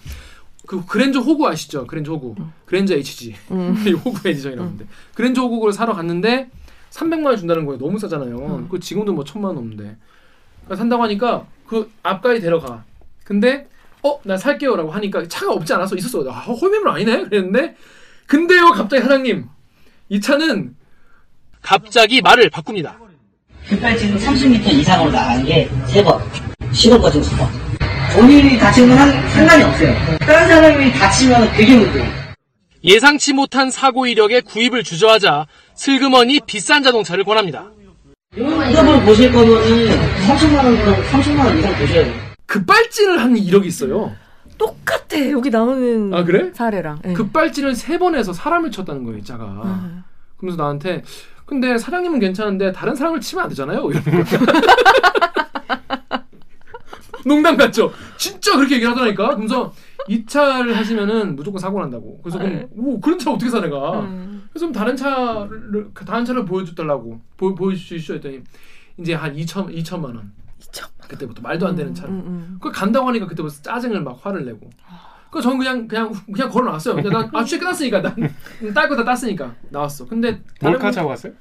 그 0.66 0.86
그랜저 0.86 1.20
호구 1.20 1.48
아시죠? 1.48 1.86
그랜저 1.88 2.12
호구. 2.14 2.36
그랜저 2.66 2.96
HG. 2.96 3.36
음. 3.52 3.76
이 3.88 3.92
호구 3.94 4.28
edition이라고 4.28 4.66
하는데. 4.66 4.86
그랜저 5.14 5.42
호구를 5.44 5.72
사러 5.74 5.94
갔는데 5.94 6.50
300만 6.92 7.26
원 7.26 7.38
준다는 7.38 7.66
거예요. 7.66 7.78
너무 7.80 8.00
싸잖아요. 8.00 8.38
음. 8.38 8.68
그 8.70 8.80
지금도 8.80 9.14
뭐 9.14 9.24
천만 9.24 9.50
원 9.50 9.56
넘는데. 9.56 9.96
그러니까 10.64 10.76
산다고 10.78 11.04
하니까 11.04 11.46
그 11.68 11.90
앞까지 12.04 12.42
데려가. 12.42 12.84
근데 13.24 13.68
어, 14.04 14.20
나 14.24 14.38
살게요라고 14.38 14.92
하니까 14.92 15.28
차가 15.28 15.52
없지 15.54 15.74
않아서 15.74 15.96
있었어. 15.96 16.24
아, 16.30 16.40
홀매물 16.40 16.88
아니네. 16.90 17.24
그랬는데 17.26 17.76
근데요, 18.28 18.72
갑자기 18.72 19.02
사장님. 19.04 19.46
이 20.10 20.22
차는 20.22 20.76
갑자기 21.62 22.22
말을 22.22 22.50
바꿉니다. 22.50 22.98
급발진은 23.68 24.18
30m 24.18 24.66
이상으로 24.74 25.12
나간 25.12 25.44
게 25.44 25.70
3번. 25.88 26.22
시동 26.74 27.02
꺼진 27.02 27.22
두 27.22 27.36
번. 27.36 27.48
본인이 28.14 28.58
다친 28.58 28.88
건 28.88 28.98
한- 28.98 29.30
상관이 29.30 29.64
없어요. 29.64 29.94
다른 30.20 30.48
사람이 30.48 30.92
다치면 30.94 31.52
그게 31.52 31.76
문제예요. 31.78 32.28
예상치 32.84 33.34
못한 33.34 33.70
사고 33.70 34.06
이력에 34.08 34.40
구입을 34.42 34.84
주저하자 34.84 35.48
슬그머니 35.76 36.40
비싼 36.46 36.84
자동차를 36.84 37.24
권합니다. 37.26 37.66
이걸 38.36 39.04
보실 39.04 39.32
거면은 39.32 39.90
3천만 40.28 40.58
원, 40.64 40.78
3천만 41.12 41.46
원 41.46 41.58
이상 41.60 41.78
보셔야 41.78 42.04
돼요. 42.06 42.27
급발진을 42.48 43.20
한 43.22 43.38
이력이 43.38 43.68
있어요. 43.68 44.16
똑같아 44.58 45.30
여기 45.32 45.50
나오는 45.52 46.12
아, 46.14 46.24
그래? 46.24 46.52
사례랑. 46.54 47.00
예. 47.06 47.14
급발진을 47.14 47.76
세 47.76 48.00
번 48.00 48.16
해서 48.16 48.34
사람을 48.34 48.72
쳤다는 48.72 49.04
거예요, 49.04 49.20
이 49.20 49.24
자가. 49.24 49.44
아. 49.46 50.04
그러면서 50.38 50.62
나한테 50.64 51.04
근데 51.46 51.78
사장님은 51.78 52.20
괜찮은데 52.20 52.72
다른 52.72 52.96
사람을 52.96 53.22
치면 53.22 53.44
안 53.44 53.50
되잖아요. 53.50 53.88
농담 57.26 57.58
같죠? 57.58 57.92
진짜 58.18 58.56
그렇게 58.56 58.76
얘기를 58.76 58.92
하더라니까. 58.92 59.28
그러면서 59.30 59.74
이 60.08 60.26
차를 60.26 60.76
하시면은 60.78 61.36
무조건 61.36 61.60
사고 61.60 61.80
난다고. 61.82 62.20
그래서 62.22 62.38
그럼 62.38 62.54
네. 62.54 62.68
오 62.78 63.00
그런 63.00 63.20
차 63.20 63.32
어떻게 63.32 63.52
사 63.52 63.60
내가? 63.60 64.00
음. 64.02 64.48
그래서 64.54 64.72
다른 64.72 64.96
차를 64.96 65.90
그 65.94 66.06
다른 66.06 66.24
차를 66.24 66.46
보여줬달라고 66.46 67.20
보, 67.36 67.54
보여주시오 67.56 68.16
했더니 68.16 68.42
이제 68.98 69.14
한 69.14 69.36
2천 69.36 69.74
2천만 69.84 70.06
원. 70.16 70.32
2천. 70.72 70.88
그때부터 71.08 71.42
말도 71.42 71.68
안 71.68 71.76
되는 71.76 71.94
차를. 71.94 72.10
음, 72.14 72.24
음. 72.26 72.58
그 72.62 72.72
간다고 72.72 73.08
하니까 73.08 73.28
그때부터 73.28 73.56
짜증을 73.62 74.02
막 74.02 74.20
화를 74.22 74.46
내고. 74.46 74.70
그 75.32 75.42
저는 75.42 75.58
그냥 75.58 75.88
그냥 75.88 76.14
그냥 76.34 76.50
걸어놨어요. 76.50 76.96
그냥 76.96 77.12
난 77.12 77.30
아, 77.34 77.44
취재 77.44 77.60
끝났으니까 77.60 78.02
난딸 78.02 78.88
거다 78.90 79.04
땄으니까 79.04 79.54
나왔어. 79.70 80.06
근데 80.06 80.42
다른 80.60 80.74
몰카 80.74 80.86
분- 80.86 80.92
차고 80.92 81.10
갔어요? 81.10 81.34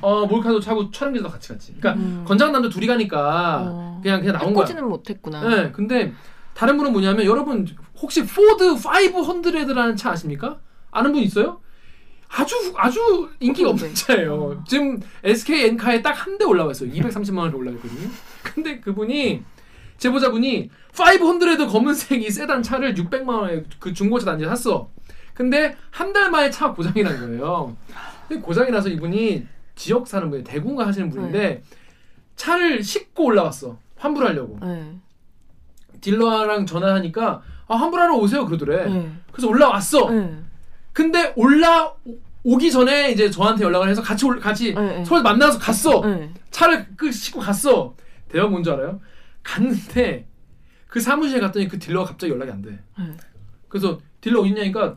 어 0.00 0.26
몰카도 0.26 0.58
차고 0.60 0.90
촬영지도 0.90 1.28
같이 1.28 1.48
갔지. 1.50 1.74
그러니까 1.78 2.02
음. 2.02 2.24
건장한 2.26 2.52
남자 2.52 2.68
둘이 2.68 2.86
가니까 2.86 3.62
어. 3.66 4.00
그냥 4.02 4.20
그냥 4.20 4.34
나온 4.38 4.54
거야. 4.54 4.64
해코지는 4.64 4.88
못했구나. 4.88 5.48
네, 5.48 5.72
근데 5.72 6.12
다른 6.54 6.76
분은 6.76 6.92
뭐냐면 6.92 7.24
여러분 7.26 7.66
혹시 8.00 8.24
포드 8.26 8.74
500라는 8.76 9.96
차 9.96 10.10
아십니까? 10.10 10.58
아는 10.90 11.12
분 11.12 11.22
있어요? 11.22 11.60
아주 12.28 12.54
아주 12.76 13.28
인기가 13.40 13.70
없는 13.70 13.88
네. 13.88 13.94
차예요. 13.94 14.64
지금 14.66 14.98
SK 15.22 15.66
엔카에 15.66 16.02
딱 16.02 16.12
한 16.26 16.38
대 16.38 16.44
올라와 16.44 16.72
있어요. 16.72 16.90
230만 16.90 17.38
원이 17.38 17.54
올라와 17.54 17.76
있거든요. 17.76 18.08
근데 18.44 18.78
그분이 18.80 19.42
제보자분이 19.98 20.70
500 20.92 21.68
검은색 21.68 22.22
이 22.22 22.30
세단 22.30 22.62
차를 22.62 22.94
600만 22.94 23.28
원에 23.28 23.64
그 23.80 23.92
중고차 23.92 24.26
단지에 24.26 24.46
샀어. 24.48 24.90
근데 25.32 25.76
한 25.90 26.12
달 26.12 26.30
만에 26.30 26.50
차 26.50 26.72
고장이 26.72 27.02
난 27.02 27.18
거예요. 27.18 27.76
근데 28.28 28.40
고장이 28.40 28.70
나서 28.70 28.88
이분이 28.88 29.46
지역 29.74 30.06
사는 30.06 30.30
분이 30.30 30.44
대구인가 30.44 30.86
하시는 30.86 31.10
분인데 31.10 31.62
차를 32.36 32.82
싣고 32.84 33.24
올라왔어. 33.24 33.76
환불하려고. 33.96 34.58
네. 34.62 34.92
딜러랑 36.00 36.66
전화하니까 36.66 37.42
아 37.66 37.74
환불하러 37.76 38.14
오세요 38.16 38.44
그러더래. 38.46 38.86
네. 38.86 39.10
그래서 39.32 39.48
올라왔어. 39.48 40.10
네. 40.10 40.38
근데 40.92 41.32
올라 41.36 41.92
오기 42.44 42.70
전에 42.70 43.10
이제 43.10 43.30
저한테 43.30 43.64
연락을 43.64 43.88
해서 43.88 44.02
같이 44.02 44.26
올 44.26 44.38
같이 44.38 44.74
네, 44.74 44.98
네. 44.98 45.04
서울 45.04 45.22
만나서 45.22 45.58
갔어. 45.58 46.00
네. 46.02 46.30
차를 46.50 46.86
그 46.96 47.10
싣고 47.10 47.40
갔어. 47.40 47.94
대박 48.34 48.50
뭔지 48.50 48.68
알아요? 48.68 49.00
갔는데 49.44 50.26
그 50.88 50.98
사무실에 51.00 51.38
갔더니 51.40 51.68
그 51.68 51.78
딜러가 51.78 52.06
갑자기 52.10 52.32
연락이 52.32 52.50
안 52.50 52.60
돼. 52.62 52.70
네. 52.98 53.16
그래서 53.68 54.00
딜러 54.20 54.40
어디 54.40 54.48
있냐니까 54.48 54.96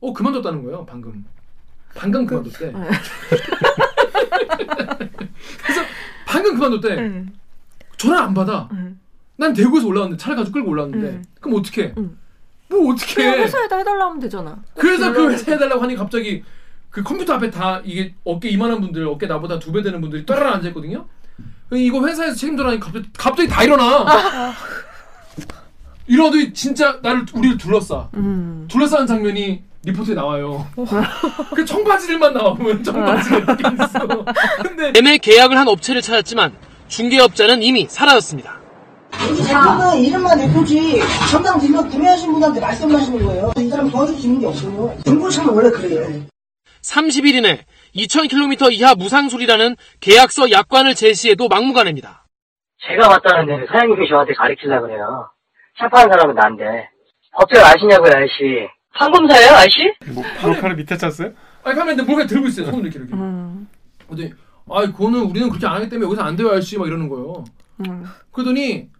어 0.00 0.12
그만뒀다는 0.14 0.62
거예요 0.64 0.86
방금. 0.86 1.22
방금 1.94 2.24
그만뒀대. 2.24 2.72
네. 2.72 2.72
그래서 5.62 5.82
방금 6.26 6.54
그만뒀대. 6.54 6.94
네. 6.96 7.26
전화 7.98 8.22
안 8.24 8.32
받아. 8.32 8.68
네. 8.72 8.94
난 9.36 9.52
대구에서 9.52 9.86
올라왔는데 9.86 10.18
차를 10.20 10.36
가지고 10.36 10.54
끌고 10.54 10.70
올라왔는데 10.70 11.06
음. 11.08 11.24
그럼 11.40 11.58
어떻게? 11.60 11.92
음. 11.98 12.18
뭐 12.70 12.92
어떻게? 12.94 13.22
회사에다 13.22 13.76
해달라 13.76 14.06
하면 14.06 14.18
되잖아. 14.18 14.62
그래서 14.74 15.12
그 15.12 15.30
회사 15.30 15.52
해달라고 15.52 15.82
하니 15.82 15.94
갑자기 15.94 16.42
그 16.88 17.02
컴퓨터 17.02 17.34
앞에 17.34 17.50
다 17.50 17.82
이게 17.84 18.14
어깨 18.24 18.48
이만한 18.48 18.80
분들 18.80 19.06
어깨 19.06 19.26
나보다 19.26 19.58
두 19.58 19.72
배 19.72 19.82
되는 19.82 20.00
분들이 20.00 20.24
따라 20.24 20.54
앉아 20.54 20.68
있거든요. 20.68 21.06
이거 21.72 22.06
회사에서 22.06 22.34
책임져라니 22.34 22.80
갑자기 22.80 23.08
갑자기 23.16 23.48
다 23.48 23.62
일어나. 23.64 24.52
이러더니 26.06 26.52
진짜 26.52 26.98
나를 27.02 27.24
우리를 27.32 27.56
둘러싸. 27.58 28.08
음. 28.14 28.66
둘러싸는 28.70 29.06
장면이 29.06 29.62
리포트에 29.84 30.14
나와요. 30.14 30.66
그 31.54 31.64
청바지들만 31.64 32.34
나와 32.34 32.54
보면 32.54 32.82
청바지가 32.84 33.36
이렇게 33.38 33.64
있어. 33.74 34.24
근데 34.62 34.92
매매 34.92 35.18
계약을 35.18 35.56
한 35.58 35.66
업체를 35.68 36.02
찾았지만 36.02 36.52
중개업자는 36.88 37.62
이미 37.62 37.86
사라졌습니다. 37.88 38.60
대표는 39.12 39.98
이름만 39.98 40.38
대표지 40.38 41.00
전당 41.30 41.58
딜러 41.58 41.82
구매하신 41.88 42.32
분한테 42.32 42.60
말씀하시는 42.60 43.24
거예요. 43.24 43.52
이 43.58 43.68
사람 43.68 43.90
도와줄 43.90 44.16
수 44.16 44.26
있는 44.26 44.40
게 44.40 44.46
없어요. 44.46 44.96
중고차는 45.04 45.52
원래 45.54 45.70
그래요. 45.70 46.22
30일 46.82 47.34
이내 47.36 47.64
2,000km 47.94 48.72
이하 48.72 48.94
무상술이라는 48.94 49.76
계약서 50.00 50.50
약관을 50.50 50.94
제시해도 50.94 51.48
막무가내입니다. 51.48 52.24
제가 52.88 53.08
왔다는데 53.08 53.66
사장님이 53.66 54.08
저한테 54.08 54.32
가르치려고 54.34 54.86
그래요. 54.86 55.28
차 55.78 55.88
파는 55.88 56.10
사람은 56.12 56.34
난데. 56.34 56.88
법적 57.34 57.64
아시냐고요, 57.64 58.10
아저씨. 58.10 58.68
판검사예요, 58.94 59.50
아저씨? 59.52 59.78
뭐 60.12 60.22
몰카를 60.42 60.76
밑에 60.76 60.96
찼어요? 60.96 61.32
아니 61.64 61.76
가면 61.76 61.96
근데 61.96 62.02
뭔가 62.02 62.26
들고 62.26 62.48
있어요. 62.48 62.66
손을 62.66 62.82
이렇게 62.86 62.98
이렇게. 62.98 63.14
음. 63.14 63.68
근데 64.08 64.30
아이 64.70 64.86
그거는 64.86 65.20
우리는 65.20 65.48
그렇게 65.48 65.66
안 65.66 65.74
하기 65.76 65.88
때문에 65.88 66.06
여기서 66.06 66.22
안 66.22 66.36
돼요, 66.36 66.48
아저씨 66.50 66.76
막 66.78 66.86
이러는 66.86 67.08
거예요. 67.08 67.44
음. 67.88 68.04
그러더니 68.32 68.90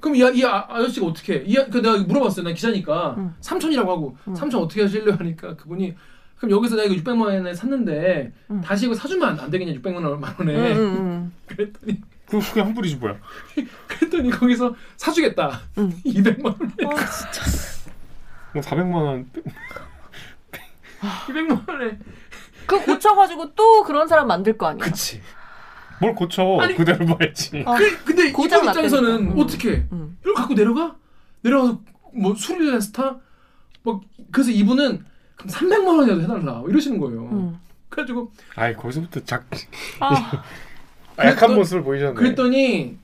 그럼 0.00 0.16
이, 0.16 0.24
아- 0.24 0.30
이 0.30 0.44
아, 0.44 0.66
아저씨가 0.68 1.06
어떻게? 1.06 1.34
해? 1.34 1.42
이 1.46 1.58
아- 1.58 1.66
그 1.66 1.82
내가 1.82 1.98
물어봤어요. 1.98 2.44
난 2.44 2.54
기자니까 2.54 3.14
음. 3.18 3.34
삼천이라고 3.40 3.90
하고 3.90 4.16
음. 4.28 4.34
삼천 4.34 4.60
어떻게 4.62 4.82
하실래요 4.82 5.16
하니까 5.18 5.54
그분이 5.56 5.94
그럼 6.42 6.56
여기서 6.56 6.74
내가 6.74 6.92
이거 6.92 7.00
600만 7.04 7.20
원에 7.20 7.54
샀는데 7.54 8.32
음. 8.50 8.60
다시 8.62 8.86
이거 8.86 8.96
사주면 8.96 9.28
안, 9.28 9.38
안 9.38 9.48
되겠냐 9.48 9.74
600만 9.80 10.04
원 10.04 10.20
만 10.20 10.34
원에 10.36 10.72
음, 10.72 10.76
음, 10.76 11.32
그랬더니 11.46 12.00
그 12.26 12.40
그게 12.40 12.60
환불이지 12.60 12.96
뭐야? 12.96 13.16
그랬더니 13.86 14.28
거기서 14.28 14.74
사주겠다 14.96 15.60
음. 15.78 15.92
200만 16.04 16.44
원에 16.58 16.92
아 17.00 17.06
진짜. 17.06 17.42
뭐 18.54 18.60
400만 18.60 18.92
원 18.92 19.30
200만 21.28 21.68
원에 21.68 21.98
그 22.66 22.84
고쳐가지고 22.84 23.54
또 23.54 23.84
그런 23.84 24.08
사람 24.08 24.26
만들 24.26 24.58
거 24.58 24.66
아니야. 24.66 24.84
그치 24.84 25.20
뭘 26.00 26.12
고쳐 26.16 26.58
아니, 26.60 26.74
그대로 26.74 27.06
봐야지. 27.06 27.62
아, 27.64 27.76
그, 27.76 28.04
근데 28.04 28.22
이분 28.30 28.32
고장 28.32 28.64
입장에서는. 28.64 29.30
음. 29.30 29.38
어떻게 29.38 29.86
음. 29.92 30.16
이걸 30.22 30.34
갖고 30.34 30.54
내려가 30.54 30.96
내려가서 31.42 31.80
뭐 32.14 32.34
술이나 32.34 32.80
스타 32.80 33.18
뭐 33.84 34.00
그래서 34.32 34.50
이분은 34.50 35.04
그럼 35.42 35.46
300만 35.48 35.98
원이라도 35.98 36.22
해달라 36.22 36.52
뭐 36.54 36.68
이러시는 36.68 36.98
거예요 36.98 37.20
음. 37.32 37.60
그래가지고 37.88 38.30
아이 38.56 38.74
거기서부터 38.74 39.20
작 39.24 39.44
아, 40.00 40.42
아, 41.16 41.26
약한 41.26 41.54
모습을 41.54 41.82
보이셨네. 41.82 42.14
그랬더니 42.14 42.96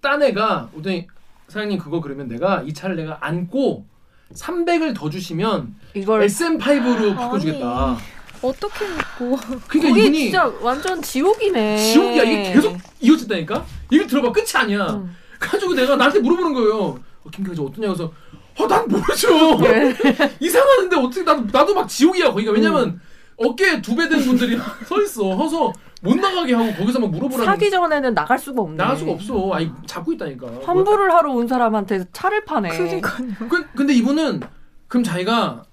딴 0.00 0.22
애가 0.22 0.70
오더니 0.74 1.06
사장님 1.48 1.78
그거 1.78 2.00
그러면 2.00 2.28
내가 2.28 2.62
이 2.62 2.72
차를 2.72 2.96
내가 2.96 3.18
안고 3.20 3.86
300을 4.34 4.94
더 4.94 5.08
주시면 5.08 5.74
이걸 5.94 6.26
SM5로 6.26 7.16
바꿔주겠다. 7.16 7.96
어떻게 8.42 8.86
믿고. 8.86 9.36
그러니까 9.68 9.98
이분이 9.98 10.18
진짜 10.24 10.46
완전 10.60 11.00
지옥이네. 11.00 11.78
지옥이야 11.92 12.22
이게 12.24 12.52
계속 12.52 12.76
이어진다니까. 13.00 13.64
이걸 13.90 14.06
들어봐 14.06 14.32
끝이 14.32 14.46
아니야. 14.54 14.86
음. 14.86 15.16
가지고 15.38 15.74
내가 15.74 15.96
나한테 15.96 16.20
물어보는 16.20 16.52
거예요. 16.54 16.76
어, 17.24 17.30
김 17.32 17.44
기자 17.44 17.62
어떠냐 17.62 17.88
그래서 17.88 18.12
어난 18.58 18.88
모르죠. 18.88 19.56
네. 19.58 19.94
이상하는데 20.40 20.96
어떻게 20.96 21.22
나도 21.22 21.46
나도 21.52 21.74
막 21.74 21.88
지옥이야 21.88 22.32
거기가 22.32 22.52
왜냐면 22.52 22.88
음. 22.88 23.00
어깨에 23.36 23.80
두 23.80 23.94
배 23.94 24.08
된 24.08 24.20
분들이 24.24 24.58
서 24.86 25.00
있어. 25.02 25.36
서서 25.36 25.72
못 26.02 26.16
나가게 26.16 26.54
하고 26.54 26.72
거기서 26.74 26.98
막 27.00 27.10
물어보라는. 27.10 27.44
사기 27.44 27.70
전에는 27.70 28.14
나갈 28.14 28.38
수가 28.38 28.62
없네. 28.62 28.76
나갈 28.76 28.96
수가 28.96 29.12
없어. 29.12 29.52
아니 29.52 29.70
잡고 29.86 30.12
있다니까. 30.12 30.46
환불을 30.64 31.12
하러 31.12 31.32
온 31.32 31.46
사람한테 31.46 32.04
차를 32.12 32.44
파네. 32.44 32.68
그러니까요. 32.70 33.28
그, 33.48 33.66
근데 33.76 33.94
이분은 33.94 34.40
그럼 34.88 35.04
자기가 35.04 35.64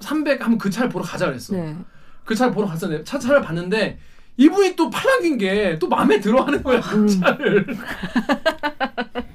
300 0.00 0.44
하면 0.44 0.58
그 0.58 0.70
차를 0.70 0.88
보러 0.88 1.04
가자 1.04 1.26
그랬어. 1.26 1.54
네. 1.54 1.76
그 2.24 2.34
차를 2.34 2.52
보러 2.52 2.66
갔어. 2.66 3.02
차 3.04 3.18
차를 3.18 3.42
봤는데 3.42 3.98
이분이 4.36 4.74
또 4.76 4.90
팔랑긴 4.90 5.38
게 5.38 5.78
또 5.78 5.86
마음에 5.88 6.18
들어하는 6.20 6.62
거야 6.62 6.80
그 6.80 6.96
음. 6.96 7.06
차를. 7.08 7.66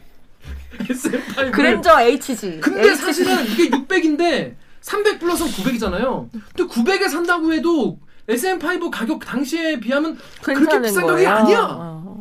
SM5. 0.94 1.52
그랜저 1.52 2.02
HG. 2.02 2.60
근데 2.62 2.82
HG. 2.90 2.96
사실은 2.96 3.46
이게 3.46 3.70
600인데 3.70 4.56
300 4.82 5.20
플러스는 5.20 5.52
900이잖아요. 5.52 6.30
근데 6.56 6.74
900에 6.74 7.10
산다고 7.10 7.54
해도 7.54 8.00
SM5 8.28 8.90
가격 8.92 9.20
당시에 9.26 9.80
비하면 9.80 10.18
그렇게 10.42 10.82
비싼. 10.82 11.06
가격이 11.06 11.26
아니야. 11.28 11.68
어. 11.70 12.20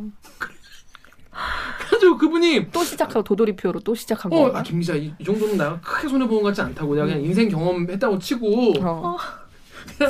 그래가지고 1.79 2.17
그분이 2.17 2.71
또 2.71 2.83
시작하고 2.83 3.23
도돌이표로 3.23 3.79
또 3.81 3.95
시작한 3.95 4.31
어, 4.33 4.51
거. 4.51 4.57
아, 4.57 4.61
김 4.63 4.79
기자 4.79 4.93
이, 4.95 5.13
이 5.17 5.23
정도는 5.23 5.57
내가 5.57 5.79
크게 5.79 6.07
손해 6.09 6.27
본것 6.27 6.43
같지 6.45 6.61
않다고 6.61 6.95
내가 6.95 7.07
그냥 7.07 7.21
인생 7.23 7.47
경험했다고 7.49 8.19
치고 8.19 8.73
어. 8.81 9.17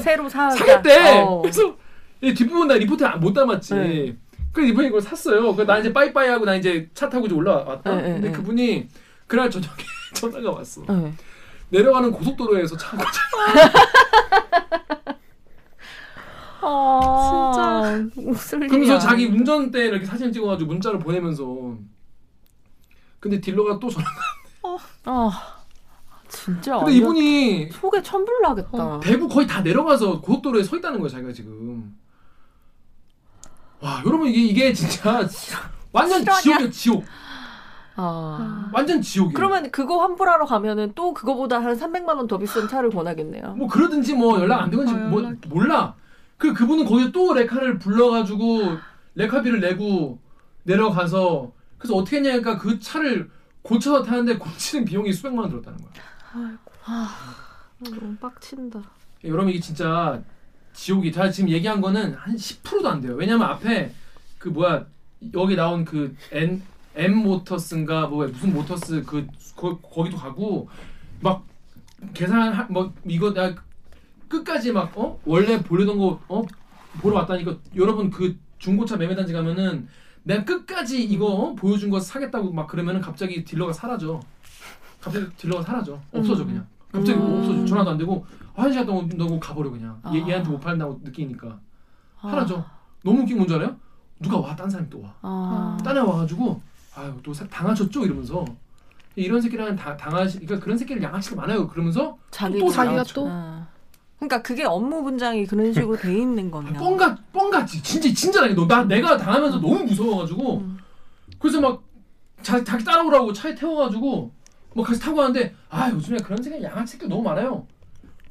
새로 0.01 0.27
사. 0.27 0.49
사겠대. 0.49 1.19
어. 1.21 1.41
그래서 1.41 1.75
이 2.21 2.33
뒷부분 2.33 2.67
나 2.67 2.73
리포트에 2.75 3.05
안- 3.07 3.19
못 3.19 3.33
담았지. 3.33 3.73
네. 3.75 4.15
그래서 4.51 4.71
이번에 4.71 4.87
이걸 4.87 5.01
샀어요. 5.01 5.55
그나 5.55 5.77
이제 5.77 5.93
빠이빠이 5.93 6.27
하고 6.29 6.45
나 6.45 6.55
이제 6.55 6.89
차 6.93 7.07
타고 7.09 7.25
이제 7.27 7.35
올라왔다. 7.35 7.95
네, 7.95 8.01
네, 8.01 8.13
근데 8.13 8.27
네. 8.29 8.35
그분이 8.35 8.87
그날 9.27 9.49
저녁에 9.49 9.75
전화가 10.15 10.51
왔어. 10.51 10.81
네. 10.87 11.13
내려가는 11.69 12.11
고속도로에서 12.11 12.75
차가 12.77 13.03
아, 16.61 17.81
진짜 18.11 18.29
웃을 18.29 18.59
그러면서. 18.67 18.99
자기 18.99 19.25
운전대 19.25 19.85
이렇게 19.85 20.05
사진 20.05 20.31
찍어가지고 20.33 20.71
문자를 20.73 20.99
보내면서 20.99 21.77
근데 23.19 23.39
딜러가 23.39 23.79
또 23.79 23.89
전화가 23.89 24.11
아아 25.05 25.31
진짜 26.27 26.77
근데 26.79 26.93
이분이 26.93 27.69
속에 27.71 28.01
천불 28.01 28.41
나겠다. 28.41 28.95
어. 28.95 28.99
대구 28.99 29.27
거의 29.27 29.47
다 29.47 29.61
내려가서 29.61 30.21
고속도로에 30.21 30.63
서 30.63 30.77
있다는 30.77 30.99
거야 30.99 31.09
자기가 31.09 31.31
지금. 31.33 31.95
와 33.81 34.01
여러분 34.05 34.27
이게 34.27 34.41
이게 34.41 34.73
진짜 34.73 35.27
완전? 35.91 36.23
지옥이야 36.41 36.69
지옥. 36.69 37.03
아. 37.95 38.69
완전 38.73 39.01
지옥이야. 39.01 39.33
그러면 39.35 39.71
그거 39.71 39.99
환불하러 40.01 40.45
가면은 40.45 40.91
또 40.95 41.13
그거보다 41.13 41.61
한 41.61 41.77
300만 41.77 42.15
원 42.15 42.27
더 42.27 42.37
비싼 42.37 42.67
차를 42.67 42.89
권하겠네요. 42.91 43.55
뭐 43.55 43.67
그러든지 43.67 44.13
뭐 44.15 44.39
연락 44.39 44.61
안 44.63 44.69
되건지 44.69 44.93
어, 44.93 44.97
뭐 44.97 45.21
연락이. 45.23 45.47
몰라. 45.49 45.95
그 46.37 46.53
그분은 46.53 46.85
거기에 46.85 47.11
또 47.11 47.33
레카를 47.33 47.79
불러가지고 47.79 48.77
레카비를 49.15 49.59
내고 49.59 50.19
내려가서 50.63 51.51
그래서 51.77 51.95
어떻게 51.95 52.17
했냐니까 52.17 52.57
그 52.57 52.79
차를 52.79 53.29
고쳐서 53.61 54.03
타는데 54.03 54.37
고치는 54.37 54.85
비용이 54.85 55.11
수백만 55.11 55.43
원 55.43 55.49
들었다는 55.51 55.79
거야. 55.79 56.59
너무 57.79 58.15
빡친다. 58.17 58.81
여러분 59.25 59.49
이게 59.49 59.59
진짜 59.59 60.21
지옥이 60.79 61.11
제가 61.11 61.29
지금 61.29 61.49
얘기한 61.49 61.81
거는 61.81 62.13
한 62.13 62.35
10%도 62.37 62.87
안 62.87 63.01
돼요. 63.01 63.13
왜냐면 63.15 63.47
앞에 63.49 63.91
그 64.37 64.47
뭐야 64.47 64.85
여기 65.33 65.55
나온 65.57 65.83
그 65.83 66.15
N 66.31 66.61
M 66.95 67.15
모터스인가 67.17 68.07
뭐 68.07 68.25
무슨 68.27 68.53
모터스 68.53 69.03
그 69.03 69.27
거, 69.57 69.77
거기도 69.79 70.15
가고 70.15 70.69
막 71.19 71.45
계산 72.13 72.65
뭐 72.69 72.93
이거 73.05 73.33
나 73.33 73.53
끝까지 74.29 74.71
막 74.71 74.97
어 74.97 75.19
원래 75.25 75.61
보려던 75.61 75.97
거 75.97 76.21
어 76.29 76.43
보러 77.01 77.15
왔다니까 77.17 77.57
여러분 77.75 78.09
그 78.09 78.37
중고차 78.57 78.95
매매 78.95 79.15
단지 79.15 79.33
가면은 79.33 79.87
내가 80.23 80.45
끝까지 80.45 81.03
이거 81.03 81.25
어? 81.27 81.55
보여준 81.55 81.89
거 81.89 81.99
사겠다고 81.99 82.53
막 82.53 82.67
그러면은 82.67 83.01
갑자기 83.01 83.43
딜러가 83.43 83.73
사라져. 83.73 84.21
갑자기 85.01 85.25
딜러가 85.35 85.61
사라져. 85.61 85.99
없어져 86.13 86.45
그냥. 86.45 86.65
갑자기 86.91 87.19
음. 87.19 87.39
없어져. 87.39 87.65
전화도 87.65 87.91
안 87.91 87.97
되고 87.97 88.25
한 88.59 88.71
시간 88.71 88.85
동안 88.85 89.09
너고 89.15 89.39
가버려 89.39 89.69
그냥. 89.69 90.01
얘, 90.13 90.21
아. 90.21 90.27
얘한테 90.27 90.49
못 90.49 90.59
팔린다고 90.59 90.99
느끼니까 91.03 91.59
아. 92.21 92.29
사라져. 92.29 92.63
너무 93.03 93.21
웃긴 93.21 93.37
건 93.37 93.47
줄 93.47 93.57
알아요? 93.57 93.75
누가 94.19 94.37
와, 94.37 94.55
딴 94.55 94.69
사람이 94.69 94.89
또 94.89 95.01
와. 95.01 95.13
아. 95.21 95.77
딴 95.83 95.95
애 95.95 95.99
와가지고 96.01 96.61
아유 96.95 97.13
또 97.23 97.33
사- 97.33 97.47
당하셨죠 97.47 98.03
이러면서 98.03 98.43
이런 99.15 99.39
새끼랑 99.41 99.75
다 99.75 99.95
당하시 99.95 100.39
그러니까 100.39 100.63
그런 100.63 100.77
새끼를 100.77 101.01
양아치가 101.01 101.35
많아요 101.37 101.67
그러면서 101.67 102.17
자기 102.31 102.59
또 102.59 102.69
자기가. 102.69 103.03
또 103.13 103.27
아. 103.29 103.65
그러니까 104.17 104.41
그게 104.41 104.65
업무 104.65 105.01
분장이 105.03 105.45
그런 105.45 105.71
식으로 105.73 105.95
돼 105.95 106.13
있는 106.17 106.51
거면. 106.51 106.73
뻥가 106.73 107.15
뻥같이 107.31 107.81
진짜 107.81 108.09
진짜 108.13 108.43
아니 108.43 108.53
너나 108.53 108.83
내가 108.83 109.15
당하면서 109.15 109.59
너무 109.61 109.83
무서워가지고 109.85 110.57
음. 110.57 110.77
그래서 111.39 111.61
막 111.61 111.81
자, 112.41 112.61
자기 112.63 112.83
따라오라고 112.83 113.31
차에 113.31 113.55
태워가지고 113.55 114.31
뭐 114.73 114.83
같이 114.85 114.99
타고 114.99 115.17
가는데 115.17 115.55
아 115.69 115.89
요즘에 115.91 116.17
그런 116.17 116.41
새끼 116.43 116.61
양아치 116.61 116.93
새끼 116.93 117.07
너무 117.07 117.21
많아요. 117.23 117.65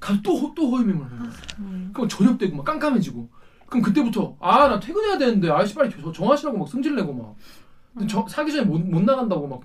가또또 0.01 0.71
허위매물 0.71 1.05
하는 1.05 1.19
거야. 1.19 1.31
음. 1.59 1.91
그럼 1.93 2.09
저녁 2.09 2.39
되고 2.39 2.57
막 2.57 2.65
깜깜해지고 2.65 3.29
그럼 3.67 3.83
그때부터 3.83 4.37
아 4.41 4.69
나 4.69 4.79
퇴근해야 4.81 5.19
되는데 5.19 5.51
아저씨 5.51 5.75
빨리 5.75 5.91
저- 5.91 6.13
정하시라고 6.13 6.57
막 6.59 6.69
승질 6.69 6.95
내고 6.95 7.13
막 7.13 7.35
근데 7.95 8.07
저, 8.07 8.25
사기 8.29 8.53
전에 8.53 8.65
못, 8.65 8.81
못 8.81 9.03
나간다고 9.03 9.47
막 9.49 9.61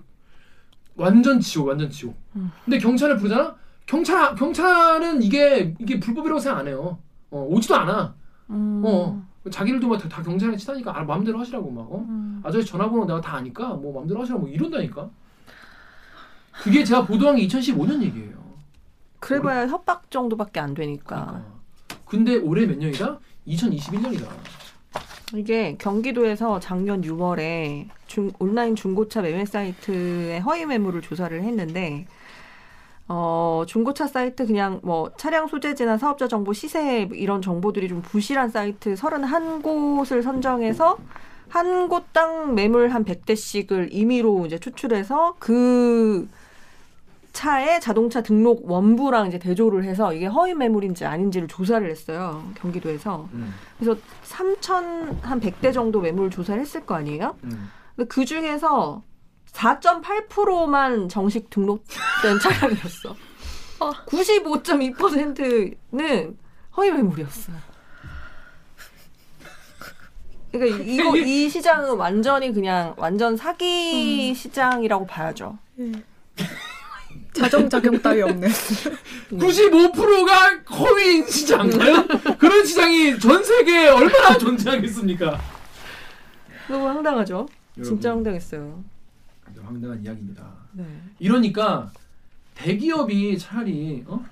완전 0.96 1.40
지옥 1.40 1.68
완전 1.68 1.90
지옥 1.90 2.16
음. 2.36 2.52
근데 2.66 2.78
경찰을 2.80 3.18
부르잖아 3.18 3.56
경찰 3.86 4.34
경찰은 4.36 5.22
이게 5.24 5.76
이게 5.80 6.00
불법이라고 6.00 6.40
생각 6.40 6.60
안 6.60 6.68
해요 6.68 6.98
어 7.32 7.46
오지도 7.50 7.76
않아 7.76 8.16
음. 8.50 8.82
어 8.86 9.24
자기들도 9.52 9.88
막 9.88 9.98
다 10.10 10.22
경찰에 10.24 10.56
치다니까 10.58 10.98
아, 10.98 11.04
마음대로 11.04 11.40
하시라고 11.40 11.70
막 11.72 11.82
어? 11.92 12.06
음. 12.08 12.42
아저씨 12.44 12.66
전화번호 12.68 13.06
내가 13.06 13.22
다 13.22 13.36
아니까 13.38 13.70
뭐 13.74 13.94
마음대로 13.94 14.22
하시라고 14.22 14.44
뭐 14.44 14.50
이런다니까 14.52 15.10
그게 16.62 16.84
제가 16.84 17.06
보도한 17.06 17.36
게 17.36 17.48
2015년 17.48 18.02
얘기예요 18.04 18.43
그래봐야 19.24 19.68
협박 19.68 20.12
정도밖에 20.12 20.60
안 20.60 20.74
되니까. 20.74 21.16
그러니까. 21.16 21.54
근데 22.06 22.36
올해 22.36 22.66
몇 22.66 22.78
년이다? 22.78 23.20
2021년이다 23.48 24.28
이게 25.34 25.76
경기도에서 25.80 26.60
작년 26.60 27.02
6월에 27.02 27.88
중, 28.06 28.32
온라인 28.40 28.76
중고차 28.76 29.22
매매 29.22 29.46
사이트의 29.46 30.42
허위 30.42 30.66
매물을 30.66 31.02
조사를 31.02 31.42
했는데 31.42 32.06
어, 33.08 33.64
중고차 33.68 34.08
사이트 34.08 34.46
그냥 34.46 34.80
뭐 34.84 35.12
차량 35.18 35.48
소재지나 35.48 35.98
사업자 35.98 36.28
정보 36.28 36.54
시세 36.54 37.10
이런 37.14 37.42
정보들이 37.42 37.90
좀 37.90 38.02
부실한 38.02 38.50
사이트 38.50 38.94
31곳을 38.94 40.22
선정해서 40.22 40.98
한 41.50 41.88
곳당 41.90 42.56
매물 42.56 42.90
한 42.90 43.04
100대씩을 43.04 43.90
임의로 43.92 44.46
이제 44.46 44.60
추출해서 44.60 45.36
그 45.40 46.28
차의 47.38 47.82
자동차 47.82 48.22
등록 48.22 48.70
원부랑 48.70 49.28
이제 49.28 49.40
대조를 49.40 49.84
해서 49.84 50.14
이게 50.14 50.28
허위 50.28 50.54
매물인지 50.54 51.04
아닌지를 51.06 51.48
조사를 51.48 51.90
했어요. 51.90 52.48
경기도에서. 52.56 53.28
음, 53.34 53.54
그래서 53.80 54.00
3천 54.24 55.22
한 55.24 55.40
100대 55.42 55.74
정도 55.74 56.00
매물 56.00 56.30
조사를 56.30 56.62
했을 56.62 56.86
거 56.86 56.94
아니에요? 56.96 57.36
음. 57.44 57.72
근데 57.96 58.08
그 58.08 58.24
중에서 58.24 59.02
4.8%만 59.52 61.10
정식 61.10 61.50
등록된 61.50 62.40
차량이었어. 62.42 63.16
95.2%는 64.06 66.38
허위 66.78 66.92
매물이었어요. 66.92 67.56
그러니까 70.52 70.78
이- 70.84 70.96
이거 70.96 71.18
이 71.26 71.50
시장은 71.50 71.96
완전히 71.98 72.54
그냥 72.54 72.94
완전 72.98 73.36
사기 73.36 74.34
시장이라고 74.36 75.08
봐야죠. 75.08 75.58
자정작용 77.34 78.02
따위 78.02 78.22
없는. 78.22 78.48
95%가 79.32 80.76
허위인 80.76 81.26
시장가요? 81.28 82.06
그런 82.38 82.66
시장이 82.66 83.20
전 83.20 83.44
세계에 83.44 83.88
얼마나 83.90 84.38
존재하겠습니까? 84.38 85.40
너무 86.70 86.88
황당하죠? 86.88 87.48
진짜 87.76 88.10
여러분, 88.10 88.26
황당했어요. 88.26 88.84
황당한 89.64 90.04
이야기입니다. 90.04 90.46
네. 90.74 90.86
이러니까 91.20 91.92
대기업이 92.56 93.38
차라리 93.38 94.04
어? 94.08 94.24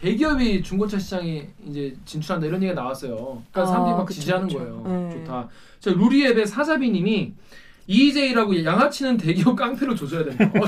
대기업이 0.00 0.62
중고차 0.62 0.98
시장에 0.98 1.48
이제 1.66 1.96
진출한다 2.04 2.46
이런 2.46 2.62
얘기가 2.62 2.80
나왔어요. 2.80 3.42
그러니까 3.50 3.62
아, 3.62 3.66
사람들이 3.66 3.94
막 3.96 4.06
그쵸, 4.06 4.20
지지하는 4.20 4.46
그쵸. 4.46 4.58
거예요. 4.58 4.82
네. 4.86 5.18
좋다. 5.18 5.48
저 5.80 5.92
루리앱의 5.92 6.46
사자비님이 6.46 7.34
EJ라고 7.86 8.64
양아치는 8.64 9.16
대기업 9.16 9.56
깡패로 9.56 9.94
조져야 9.94 10.24
된다. 10.24 10.50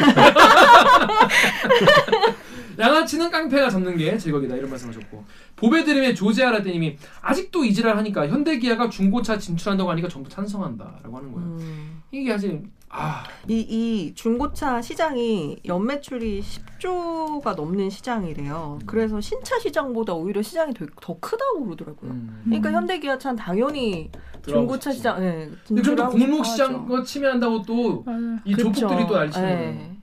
양아치는 2.79 3.31
깡패가 3.31 3.71
잡는 3.71 3.97
게 3.97 4.17
제격이다 4.17 4.55
이런 4.55 4.71
말씀하셨고 4.71 5.25
보배드림의 5.57 6.15
조제아라떼님이 6.15 6.97
아직도 7.21 7.65
이지랄 7.65 7.97
하니까 7.99 8.29
현대기아가 8.29 8.89
중고차 8.89 9.37
진출한다고 9.37 9.91
하니까 9.91 10.09
전부 10.09 10.31
찬성한다라고 10.31 11.17
하는 11.17 11.33
거예요. 11.33 11.49
음. 11.59 12.03
이게 12.13 12.31
사실 12.31 12.63
아 12.91 13.25
이, 13.49 13.59
이 13.61 14.15
중고차 14.15 14.81
시장이 14.81 15.59
연매출이 15.65 16.43
10조가 16.43 17.55
넘는 17.55 17.91
시장이래요. 17.91 18.79
그래서 18.87 19.21
신차 19.21 19.59
시장보다 19.59 20.15
오히려 20.15 20.41
시장이 20.43 20.73
더, 20.75 20.87
더 21.01 21.19
크다고 21.21 21.65
그러더라고요. 21.65 22.11
음. 22.11 22.43
그러니까 22.45 22.73
현대기아차는 22.73 23.37
당연히 23.37 24.11
중고차. 24.47 24.93
시장, 24.93 25.23
예. 25.23 25.51
근데 25.67 25.83
그럼 25.83 26.11
또 26.19 26.45
시장 26.45 26.87
거 26.87 27.03
침해한다고 27.03 27.63
또이 27.63 28.55
그쵸. 28.55 28.73
조폭들이 28.73 29.07
또 29.07 29.17
날치는 29.17 29.49
예. 29.49 29.97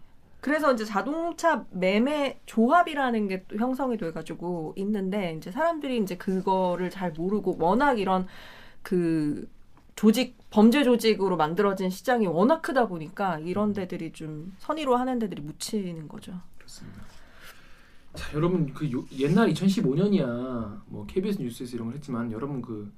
그래서 0.45 0.71
이제 0.71 0.86
자동차 0.86 1.65
매매 1.71 2.39
조합이라는 2.45 3.27
게 3.27 3.45
또 3.47 3.57
형성이 3.57 3.97
돼가지고 3.97 4.73
있는데 4.77 5.36
이제 5.38 5.49
사람들이 5.49 5.97
이제 5.97 6.15
그거를 6.17 6.91
잘 6.91 7.11
모르고 7.11 7.57
워낙 7.59 7.99
이런 7.99 8.27
그 8.83 9.49
조직 9.95 10.38
범죄 10.55 10.85
조직으로 10.85 11.35
만들어진 11.35 11.89
시장이 11.89 12.27
워낙 12.27 12.61
크다 12.61 12.87
보니까 12.87 13.39
이런 13.39 13.73
데들이 13.73 14.13
좀 14.13 14.53
선의로 14.59 14.95
하는 14.95 15.19
데들이 15.19 15.41
묻히는 15.41 16.07
거죠. 16.07 16.31
그렇습니다. 16.57 17.01
자 18.15 18.33
여러분 18.33 18.73
그 18.73 18.89
요- 18.89 19.03
옛날 19.19 19.49
2015년이야 19.51 20.81
뭐 20.87 21.05
KBS 21.07 21.41
뉴스에서 21.41 21.75
이런 21.75 21.87
걸 21.87 21.95
했지만 21.97 22.31
여러분 22.31 22.61
그 22.61 22.89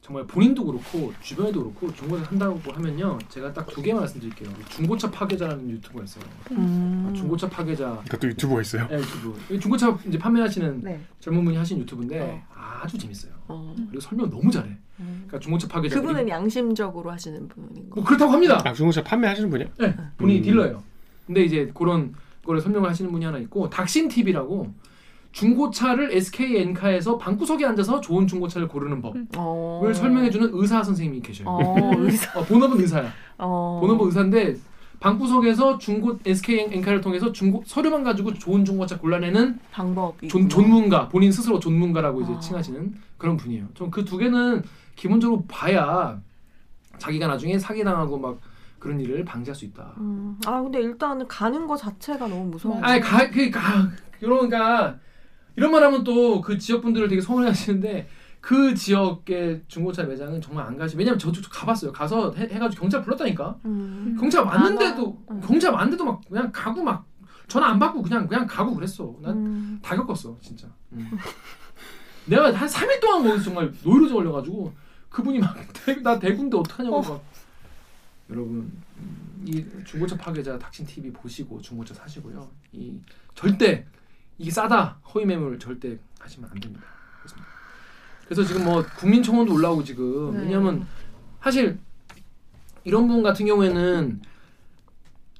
정말 0.00 0.24
본인도 0.28 0.64
그렇고 0.64 1.12
주변에도 1.20 1.72
그렇고 1.72 1.92
중고차 1.92 2.22
한다고 2.24 2.60
하면요 2.72 3.18
제가 3.28 3.52
딱 3.52 3.66
두 3.66 3.82
개 3.82 3.92
말씀드릴게요 3.92 4.48
중고차 4.68 5.10
파괴자라는 5.10 5.68
유튜브가 5.70 6.04
있어요 6.04 6.24
음. 6.52 7.08
아, 7.08 7.12
중고차 7.12 7.48
파괴자 7.48 8.00
그것도 8.04 8.28
유튜브가 8.28 8.60
있어요. 8.60 8.86
네, 8.86 8.98
유튜브 8.98 9.36
이 9.52 9.58
중고차 9.58 9.98
이제 10.06 10.16
판매하시는 10.18 10.80
네. 10.82 11.00
젊은 11.18 11.44
분이 11.44 11.56
하신 11.56 11.80
유튜브인데 11.80 12.20
어. 12.20 12.42
아주 12.54 12.96
재밌어요 12.96 13.32
어. 13.48 13.74
그리고 13.76 14.00
설명 14.00 14.30
너무 14.30 14.48
잘해 14.52 14.68
음. 14.68 14.81
그러니까 14.96 15.38
중고차 15.38 15.68
파괴자 15.68 15.96
그분은 15.96 16.14
그리고 16.14 16.30
양심적으로 16.30 17.10
하시는 17.10 17.48
분인 17.48 17.90
거. 17.90 17.96
뭐 17.96 18.04
그렇다고 18.04 18.32
합니다 18.32 18.60
아 18.64 18.72
중고차 18.72 19.02
판매하시는 19.02 19.50
분이야? 19.50 19.68
네, 19.78 19.96
본인이 20.16 20.40
음. 20.40 20.42
딜러예요. 20.44 20.82
근데 21.26 21.44
이제 21.44 21.70
그런 21.74 22.14
거를 22.44 22.60
설명을 22.60 22.88
하시는 22.88 23.10
분이 23.10 23.24
하나 23.24 23.38
있고 23.38 23.70
닥신 23.70 24.08
TV라고 24.08 24.72
중고차를 25.32 26.12
SK 26.12 26.58
엔카에서 26.58 27.18
방구석에 27.18 27.64
앉아서 27.64 28.00
좋은 28.00 28.26
중고차를 28.26 28.68
고르는 28.68 29.00
법을 29.00 29.26
어. 29.36 29.90
설명해주는 29.94 30.50
의사 30.52 30.82
선생님이 30.82 31.22
계셔요. 31.22 31.48
어, 31.48 31.92
의사. 31.96 32.38
어, 32.38 32.44
본업은 32.44 32.80
의사야. 32.80 33.10
어. 33.38 33.78
본업은 33.80 34.06
의사인데 34.06 34.56
방구석에서 35.00 35.78
중고 35.78 36.18
SK 36.24 36.68
엔카를 36.70 37.00
통해서 37.00 37.32
중고 37.32 37.62
서류만 37.66 38.04
가지고 38.04 38.34
좋은 38.34 38.64
중고차 38.64 38.98
골라내는 38.98 39.58
방법이 39.72 40.28
존, 40.28 40.48
존문가 40.48 41.08
본인 41.08 41.32
스스로 41.32 41.58
존문가라고 41.58 42.22
이제 42.22 42.32
아. 42.34 42.38
칭하시는 42.38 42.94
그런 43.18 43.36
분이에요. 43.36 43.66
좀그두 43.74 44.18
개는 44.18 44.62
기본적으로 45.06 45.44
봐야 45.48 46.20
자기가 46.98 47.26
나중에 47.26 47.58
사기 47.58 47.82
당하고 47.82 48.16
막 48.16 48.40
그런 48.78 49.00
일을 49.00 49.24
방지할 49.24 49.52
수 49.56 49.64
있다. 49.64 49.94
음. 49.98 50.38
아 50.46 50.62
근데 50.62 50.80
일단은 50.80 51.26
가는 51.26 51.66
거 51.66 51.76
자체가 51.76 52.28
너무 52.28 52.44
무서워. 52.50 52.80
아니 52.80 53.00
가, 53.00 53.28
그, 53.28 53.50
가, 53.50 53.90
이러니까 54.20 54.96
이런 55.56 55.72
말하면 55.72 56.04
또 56.04 56.40
그 56.40 56.56
지역 56.56 56.82
분들을 56.82 57.08
되게 57.08 57.20
서운해하시는데 57.20 58.08
그 58.40 58.74
지역의 58.76 59.64
중고차 59.66 60.04
매장은 60.04 60.40
정말 60.40 60.66
안 60.66 60.78
가시. 60.78 60.96
왜냐면 60.96 61.18
저도 61.18 61.40
가봤어요. 61.50 61.90
가서 61.90 62.32
해, 62.34 62.42
해가지고 62.52 62.82
경찰 62.82 63.02
불렀다니까. 63.02 63.56
음. 63.64 64.16
경찰 64.20 64.44
왔는데도 64.44 65.02
안 65.28 65.36
와. 65.36 65.42
응. 65.42 65.48
경찰 65.48 65.72
왔는데도 65.72 66.04
막 66.04 66.20
그냥 66.28 66.48
가고 66.52 66.80
막 66.84 67.04
전화 67.48 67.66
안 67.70 67.80
받고 67.80 68.02
그냥 68.02 68.28
그냥 68.28 68.46
가고 68.46 68.72
그랬어. 68.72 69.16
난 69.20 69.32
음. 69.36 69.80
다 69.82 69.96
겪었어 69.96 70.36
진짜. 70.40 70.68
음. 70.92 71.10
내가 72.26 72.52
한 72.54 72.68
3일 72.68 73.00
동안 73.00 73.24
거기서 73.24 73.44
정말 73.46 73.72
노이로제 73.82 74.14
걸려가지고 74.14 74.72
그분이 75.12 75.38
막 75.38 75.54
나 76.02 76.18
대군데 76.18 76.56
어떡하냐고 76.56 77.02
막 77.02 77.22
여러분 78.30 78.72
음, 78.98 79.44
이 79.46 79.64
중고차 79.84 80.16
파괴자 80.16 80.58
닥친 80.58 80.86
TV 80.86 81.12
보시고 81.12 81.60
중고차 81.60 81.92
사시고요. 81.94 82.48
이 82.72 82.94
절대 83.34 83.84
이게 84.38 84.50
싸다 84.50 84.98
허위 85.14 85.24
매물 85.26 85.58
절대 85.58 85.98
하시면 86.18 86.50
안 86.50 86.58
됩니다. 86.60 86.84
그렇습니다. 87.18 87.48
그래서 88.24 88.44
지금 88.44 88.64
뭐 88.64 88.84
국민청원도 88.98 89.52
올라오고 89.52 89.84
지금 89.84 90.32
네. 90.34 90.42
왜냐면 90.44 90.86
사실 91.42 91.78
이런 92.84 93.06
분 93.08 93.22
같은 93.22 93.46
경우에는 93.46 94.20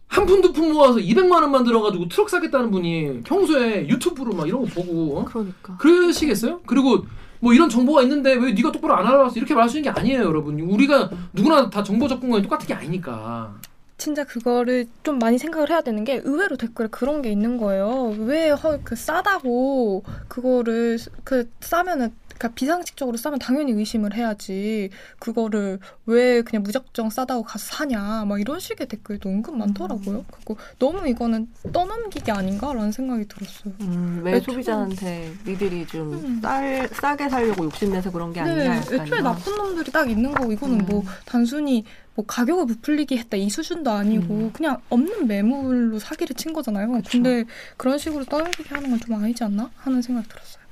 한 0.08 0.26
푼 0.26 0.42
두 0.42 0.52
푼 0.52 0.72
모아서 0.74 0.98
200만 0.98 1.40
원만 1.40 1.64
들어가지고 1.64 2.06
트럭 2.08 2.28
사겠다는 2.28 2.70
분이 2.70 3.22
평소에 3.24 3.88
유튜브로 3.88 4.34
막 4.34 4.46
이런 4.46 4.60
거 4.62 4.66
보고 4.74 5.20
어? 5.20 5.24
그러니까. 5.24 5.78
그러시겠어요? 5.78 6.60
그리고 6.66 7.06
뭐 7.42 7.52
이런 7.52 7.68
정보가 7.68 8.02
있는데 8.02 8.34
왜 8.34 8.52
네가 8.52 8.70
똑바로 8.70 8.94
안 8.94 9.04
알아봤어 9.04 9.34
이렇게 9.36 9.52
말할 9.52 9.68
수 9.68 9.76
있는 9.76 9.92
게 9.92 10.00
아니에요, 10.00 10.20
여러분. 10.22 10.58
우리가 10.60 11.10
누구나 11.32 11.68
다 11.68 11.82
정보 11.82 12.06
접근권이 12.06 12.40
똑같은 12.44 12.68
게 12.68 12.72
아니니까. 12.74 13.52
진짜 13.98 14.22
그거를 14.24 14.86
좀 15.02 15.18
많이 15.18 15.38
생각을 15.38 15.68
해야 15.70 15.80
되는 15.80 16.04
게 16.04 16.20
의외로 16.24 16.56
댓글에 16.56 16.86
그런 16.92 17.20
게 17.20 17.30
있는 17.32 17.56
거예요. 17.56 18.14
왜 18.20 18.52
그 18.84 18.94
싸다고 18.94 20.04
그거를 20.28 20.98
쓰- 21.00 21.10
그 21.24 21.50
싸면은 21.60 22.12
그러니까 22.42 22.48
비상식적으로 22.56 23.16
싸면 23.16 23.38
당연히 23.38 23.70
의심을 23.72 24.14
해야지 24.16 24.90
그거를 25.20 25.78
왜 26.06 26.42
그냥 26.42 26.64
무작정 26.64 27.08
싸다고 27.10 27.44
가서 27.44 27.64
사냐 27.76 28.24
막 28.26 28.40
이런 28.40 28.58
식의 28.58 28.88
댓글도 28.88 29.28
은근 29.28 29.56
많더라고요. 29.58 30.24
그리고 30.32 30.56
너무 30.80 31.06
이거는 31.08 31.46
떠넘기기 31.72 32.32
아닌가라는 32.32 32.90
생각이 32.90 33.26
들었어요. 33.28 33.72
음, 33.82 34.22
왜 34.24 34.40
애초에- 34.40 34.44
소비자한테 34.44 35.32
니들이 35.46 35.86
좀 35.86 36.12
음. 36.14 36.40
쌀, 36.42 36.88
싸게 36.92 37.28
살려고 37.28 37.64
욕심내서 37.66 38.10
그런 38.10 38.32
게 38.32 38.40
아니냐. 38.40 38.80
네, 38.80 38.94
애초에 38.96 39.06
이런. 39.06 39.22
나쁜 39.22 39.56
놈들이 39.56 39.92
딱 39.92 40.10
있는 40.10 40.32
거고 40.32 40.50
이거는 40.52 40.80
음. 40.80 40.86
뭐 40.86 41.04
단순히 41.24 41.84
뭐 42.16 42.26
가격을 42.26 42.66
부풀리기 42.66 43.16
했다 43.18 43.36
이 43.36 43.48
수준도 43.48 43.88
아니고 43.90 44.34
음. 44.34 44.52
그냥 44.52 44.78
없는 44.90 45.28
매물로 45.28 46.00
사기를 46.00 46.34
친 46.34 46.52
거잖아요. 46.52 46.90
그쵸. 46.90 47.08
근데 47.12 47.44
그런 47.76 47.98
식으로 47.98 48.24
떠넘기게 48.24 48.74
하는 48.74 48.90
건 48.90 48.98
좀 48.98 49.14
아니지 49.14 49.44
않나 49.44 49.70
하는 49.76 50.02
생각이 50.02 50.28
들었어요. 50.28 50.62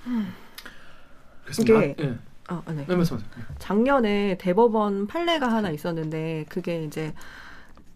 그렇습니다. 1.51 1.85
이게- 1.85 1.95
예. 2.09 2.15
아, 2.49 2.63
네. 2.69 2.85
네, 2.87 2.97
말씀하세요. 2.97 3.31
작년에 3.59 4.37
대법원 4.39 5.07
판례가 5.07 5.47
하나 5.49 5.71
있었는데 5.71 6.47
그게 6.49 6.83
이제 6.83 7.15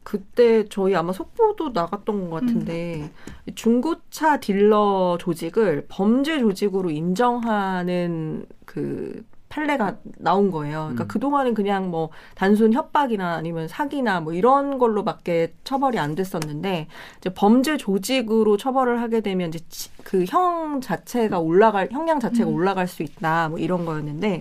그때 0.05 0.65
저희 0.69 0.95
아마 0.95 1.13
속보도 1.13 1.71
나갔던 1.71 2.29
것 2.31 2.41
같은데 2.41 3.11
중고차 3.55 4.39
딜러 4.39 5.17
조직을 5.19 5.87
범죄 5.89 6.39
조직으로 6.39 6.91
인정하는 6.91 8.47
그 8.67 9.25
판례가 9.55 9.99
나온 10.19 10.51
거예요. 10.51 10.81
그러니까 10.81 11.05
음. 11.05 11.09
그동안은 11.09 11.55
그냥 11.55 11.89
뭐 11.91 12.11
단순 12.35 12.73
협박이나 12.73 13.35
아니면 13.35 13.69
사기나 13.69 14.21
뭐 14.21 14.33
이런 14.33 14.79
걸로밖에 14.79 15.55
처벌이 15.63 15.99
안 16.01 16.17
됐었는데 16.17 16.89
이제 17.19 17.31
범죄 17.33 17.77
조직으로 17.77 18.57
처벌을 18.57 19.01
하게 19.01 19.21
되면 19.21 19.51
이제 19.51 19.61
그 20.03 20.25
형 20.29 20.81
자체가 20.81 21.39
올라갈 21.39 21.89
형량 21.93 22.19
자체가 22.19 22.51
음. 22.51 22.55
올라갈 22.55 22.89
수 22.89 23.03
있다 23.05 23.49
뭐 23.51 23.59
이런 23.61 23.85
거였는데 23.85 24.41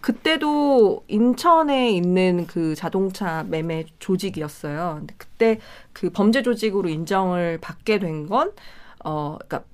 그때도 0.00 1.04
인천에 1.08 1.90
있는 1.90 2.46
그 2.46 2.74
자동차 2.74 3.44
매매 3.48 3.84
조직이었어요. 3.98 4.96
근데 5.00 5.14
그때 5.18 5.58
그 5.92 6.08
범죄 6.10 6.42
조직으로 6.42 6.88
인정을 6.88 7.58
받게 7.60 7.98
된 7.98 8.26
건 8.28 8.52
어, 9.04 9.36
그러니까 9.38 9.64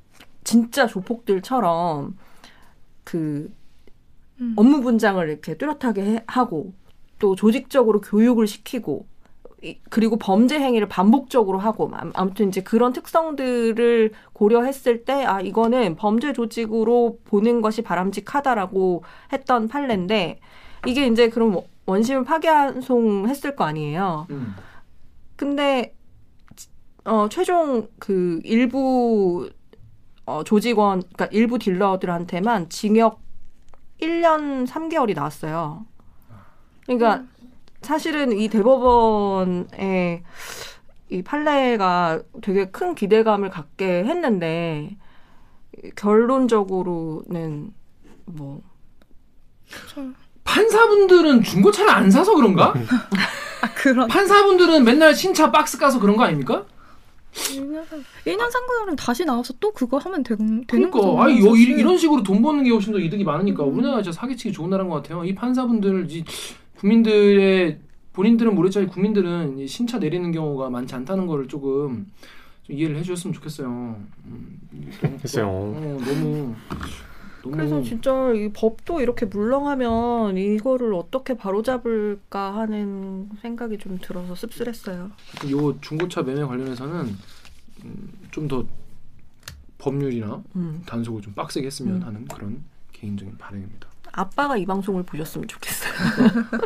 진짜 0.42 0.86
조폭들처럼 0.86 2.16
그 3.04 3.52
음. 4.40 4.54
업무 4.56 4.80
분장을 4.80 5.28
이렇게 5.28 5.56
뚜렷하게 5.56 6.02
해- 6.04 6.24
하고 6.26 6.72
또 7.18 7.34
조직적으로 7.36 8.00
교육을 8.00 8.46
시키고 8.46 9.06
이- 9.62 9.78
그리고 9.90 10.16
범죄 10.18 10.58
행위를 10.60 10.88
반복적으로 10.88 11.58
하고 11.58 11.90
암- 11.94 12.12
아무튼 12.14 12.48
이제 12.48 12.60
그런 12.62 12.92
특성들을 12.92 14.10
고려했을 14.32 15.04
때 15.04 15.24
아 15.24 15.40
이거는 15.40 15.96
범죄 15.96 16.32
조직으로 16.32 17.18
보는 17.24 17.62
것이 17.62 17.82
바람직하다라고 17.82 19.04
했던 19.32 19.68
판례인데 19.68 20.40
이게 20.86 21.06
이제 21.06 21.30
그럼 21.30 21.60
원심을 21.86 22.24
파기환송했을 22.24 23.56
거 23.56 23.64
아니에요. 23.64 24.26
음. 24.30 24.54
근데 25.36 25.94
어 27.04 27.28
최종 27.30 27.88
그 27.98 28.40
일부 28.44 29.48
어 30.26 30.42
조직원 30.44 31.00
그러니까 31.00 31.26
일부 31.32 31.58
딜러들한테만 31.58 32.68
징역 32.70 33.20
1년 34.00 34.66
3개월이 34.66 35.14
나왔어요. 35.14 35.86
그러니까 36.86 37.24
사실은 37.82 38.32
이 38.32 38.48
대법원의 38.48 40.22
이 41.10 41.22
판례가 41.22 42.22
되게 42.42 42.66
큰 42.70 42.94
기대감을 42.94 43.50
갖게 43.50 44.04
했는데 44.04 44.96
결론적으로는 45.96 47.72
뭐 48.26 48.62
판사분들은 50.44 51.42
중고차를 51.42 51.90
안 51.90 52.10
사서 52.10 52.34
그런가? 52.34 52.74
아 53.60 53.74
그런 53.74 54.08
판사분들은 54.08 54.84
맨날 54.84 55.14
신차 55.14 55.50
박스 55.50 55.78
까서 55.78 55.98
그런 55.98 56.16
거 56.16 56.24
아닙니까? 56.24 56.64
1년 57.34 57.84
1년 58.26 58.38
3개월은 58.38 58.96
다시 58.96 59.24
나와서 59.24 59.52
또 59.60 59.72
그거 59.72 59.98
하면 59.98 60.22
되, 60.22 60.36
되는 60.36 60.64
그러니까 60.66 60.90
거잖아요. 61.00 61.20
아니 61.20 61.40
요, 61.40 61.54
이-. 61.56 61.62
이런 61.62 61.98
식으로 61.98 62.22
돈 62.22 62.40
버는 62.42 62.64
게 62.64 62.70
훨씬 62.70 62.92
더 62.92 62.98
이득이 62.98 63.24
많으니까 63.24 63.64
음. 63.64 63.74
우리나라 63.74 64.02
진짜 64.02 64.18
사기치기 64.20 64.52
좋은 64.52 64.70
나라인 64.70 64.88
것 64.88 64.96
같아요. 65.02 65.24
이 65.24 65.34
판사분들 65.34 66.06
이 66.10 66.24
국민들의 66.78 67.78
본인들은 68.12 68.54
모르겠지만 68.54 68.88
국민들은 68.88 69.58
이 69.58 69.66
신차 69.66 69.98
내리는 69.98 70.30
경우가 70.30 70.70
많지 70.70 70.94
않다는 70.94 71.26
거를 71.26 71.48
조금 71.48 72.06
좀 72.62 72.76
이해를 72.76 72.96
해주셨으면 72.98 73.34
좋겠어요. 73.34 73.66
음, 74.26 74.60
너무- 75.02 75.18
글쎄요. 75.20 75.46
어, 75.48 75.98
너무 76.04 76.54
그래서 77.50 77.82
진짜 77.82 78.32
이 78.32 78.50
법도 78.52 79.00
이렇게 79.00 79.26
물렁하면 79.26 80.36
이거를 80.38 80.94
어떻게 80.94 81.36
바로잡을까 81.36 82.54
하는 82.56 83.28
생각이 83.42 83.78
좀 83.78 83.98
들어서 84.00 84.34
씁쓸했어요. 84.34 85.10
요 85.50 85.80
중고차 85.80 86.22
매매 86.22 86.42
관련해서는 86.44 87.16
음, 87.84 88.12
좀더 88.30 88.64
법률이나 89.78 90.42
음. 90.56 90.82
단속을 90.86 91.22
좀 91.22 91.34
빡세게 91.34 91.66
했으면 91.66 91.96
음. 91.96 92.02
하는 92.02 92.26
그런 92.28 92.62
개인적인 92.92 93.36
바람입니다. 93.38 93.88
아빠가 94.12 94.56
이 94.56 94.64
방송을 94.64 95.02
보셨으면 95.02 95.48
좋겠어요. 95.48 95.92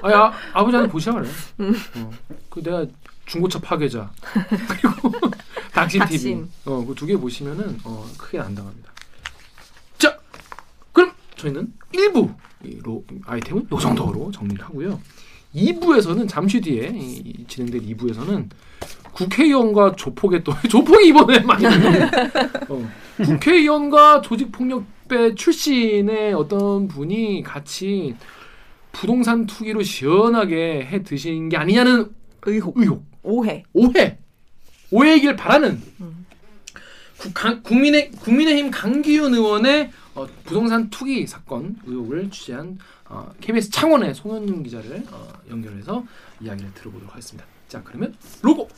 아니 0.03 0.15
아, 0.15 0.33
아버지한테 0.53 0.91
보시라 0.91 1.15
그래. 1.15 1.29
음. 1.61 1.75
어. 1.97 2.11
그 2.51 2.63
내가 2.63 2.87
중고차 3.27 3.59
파괴자 3.59 4.11
그리고 4.69 5.13
닥신 5.73 6.05
TV. 6.07 6.45
어그 6.67 6.95
두 6.95 7.07
개 7.07 7.17
보시면은 7.17 7.79
어 7.85 8.07
크게 8.19 8.39
안 8.39 8.55
당합니다. 8.55 8.93
저희는 11.39 11.73
1부 11.95 12.35
로 12.85 13.05
아이템은 13.25 13.67
요 13.73 13.79
정도로 13.79 14.31
정리를 14.33 14.63
하고요. 14.65 15.01
2부에서는 15.55 16.29
잠시 16.29 16.61
뒤에 16.61 16.93
진행될 17.47 17.81
2부에서는 17.83 18.49
국회의원과 19.13 19.97
조폭의 19.97 20.45
또 20.45 20.53
조폭이 20.69 21.09
이번에 21.09 21.41
많이. 21.41 21.65
어, 22.69 22.91
국회의원과 23.17 24.21
조직폭력배 24.21 25.35
출신의 25.35 26.35
어떤 26.35 26.87
분이 26.89 27.43
같이 27.45 28.15
부동산 28.93 29.47
투기로 29.47 29.83
시원하게 29.83 30.87
해 30.87 31.03
드신 31.03 31.49
게 31.49 31.57
아니냐는 31.57 32.11
의혹, 32.43 32.79
의혹, 32.79 33.05
오해. 33.23 33.65
오해, 33.73 34.19
오해이길 34.91 35.37
바라는 35.37 35.83
음. 36.01 36.27
국, 37.19 37.35
강, 37.35 37.63
국민의 37.63 38.13
국민의힘 38.13 38.71
강기훈 38.71 39.35
의원의 39.35 39.91
어, 40.19 40.27
부동산 40.45 40.91
투기 40.91 41.25
사건 41.29 41.77
의혹을 41.87 42.29
취재한 42.31 42.77
어, 43.05 43.31
KBS 43.41 43.71
창원의 43.71 44.15
송현준 44.17 44.65
기자를 44.65 45.05
어, 45.13 45.33
연결해서 45.49 46.05
이야기를 46.41 46.75
들어보도록 46.75 47.13
하겠습니다. 47.13 47.47
자 47.69 47.81
그러면 47.85 48.13
로고 48.43 48.69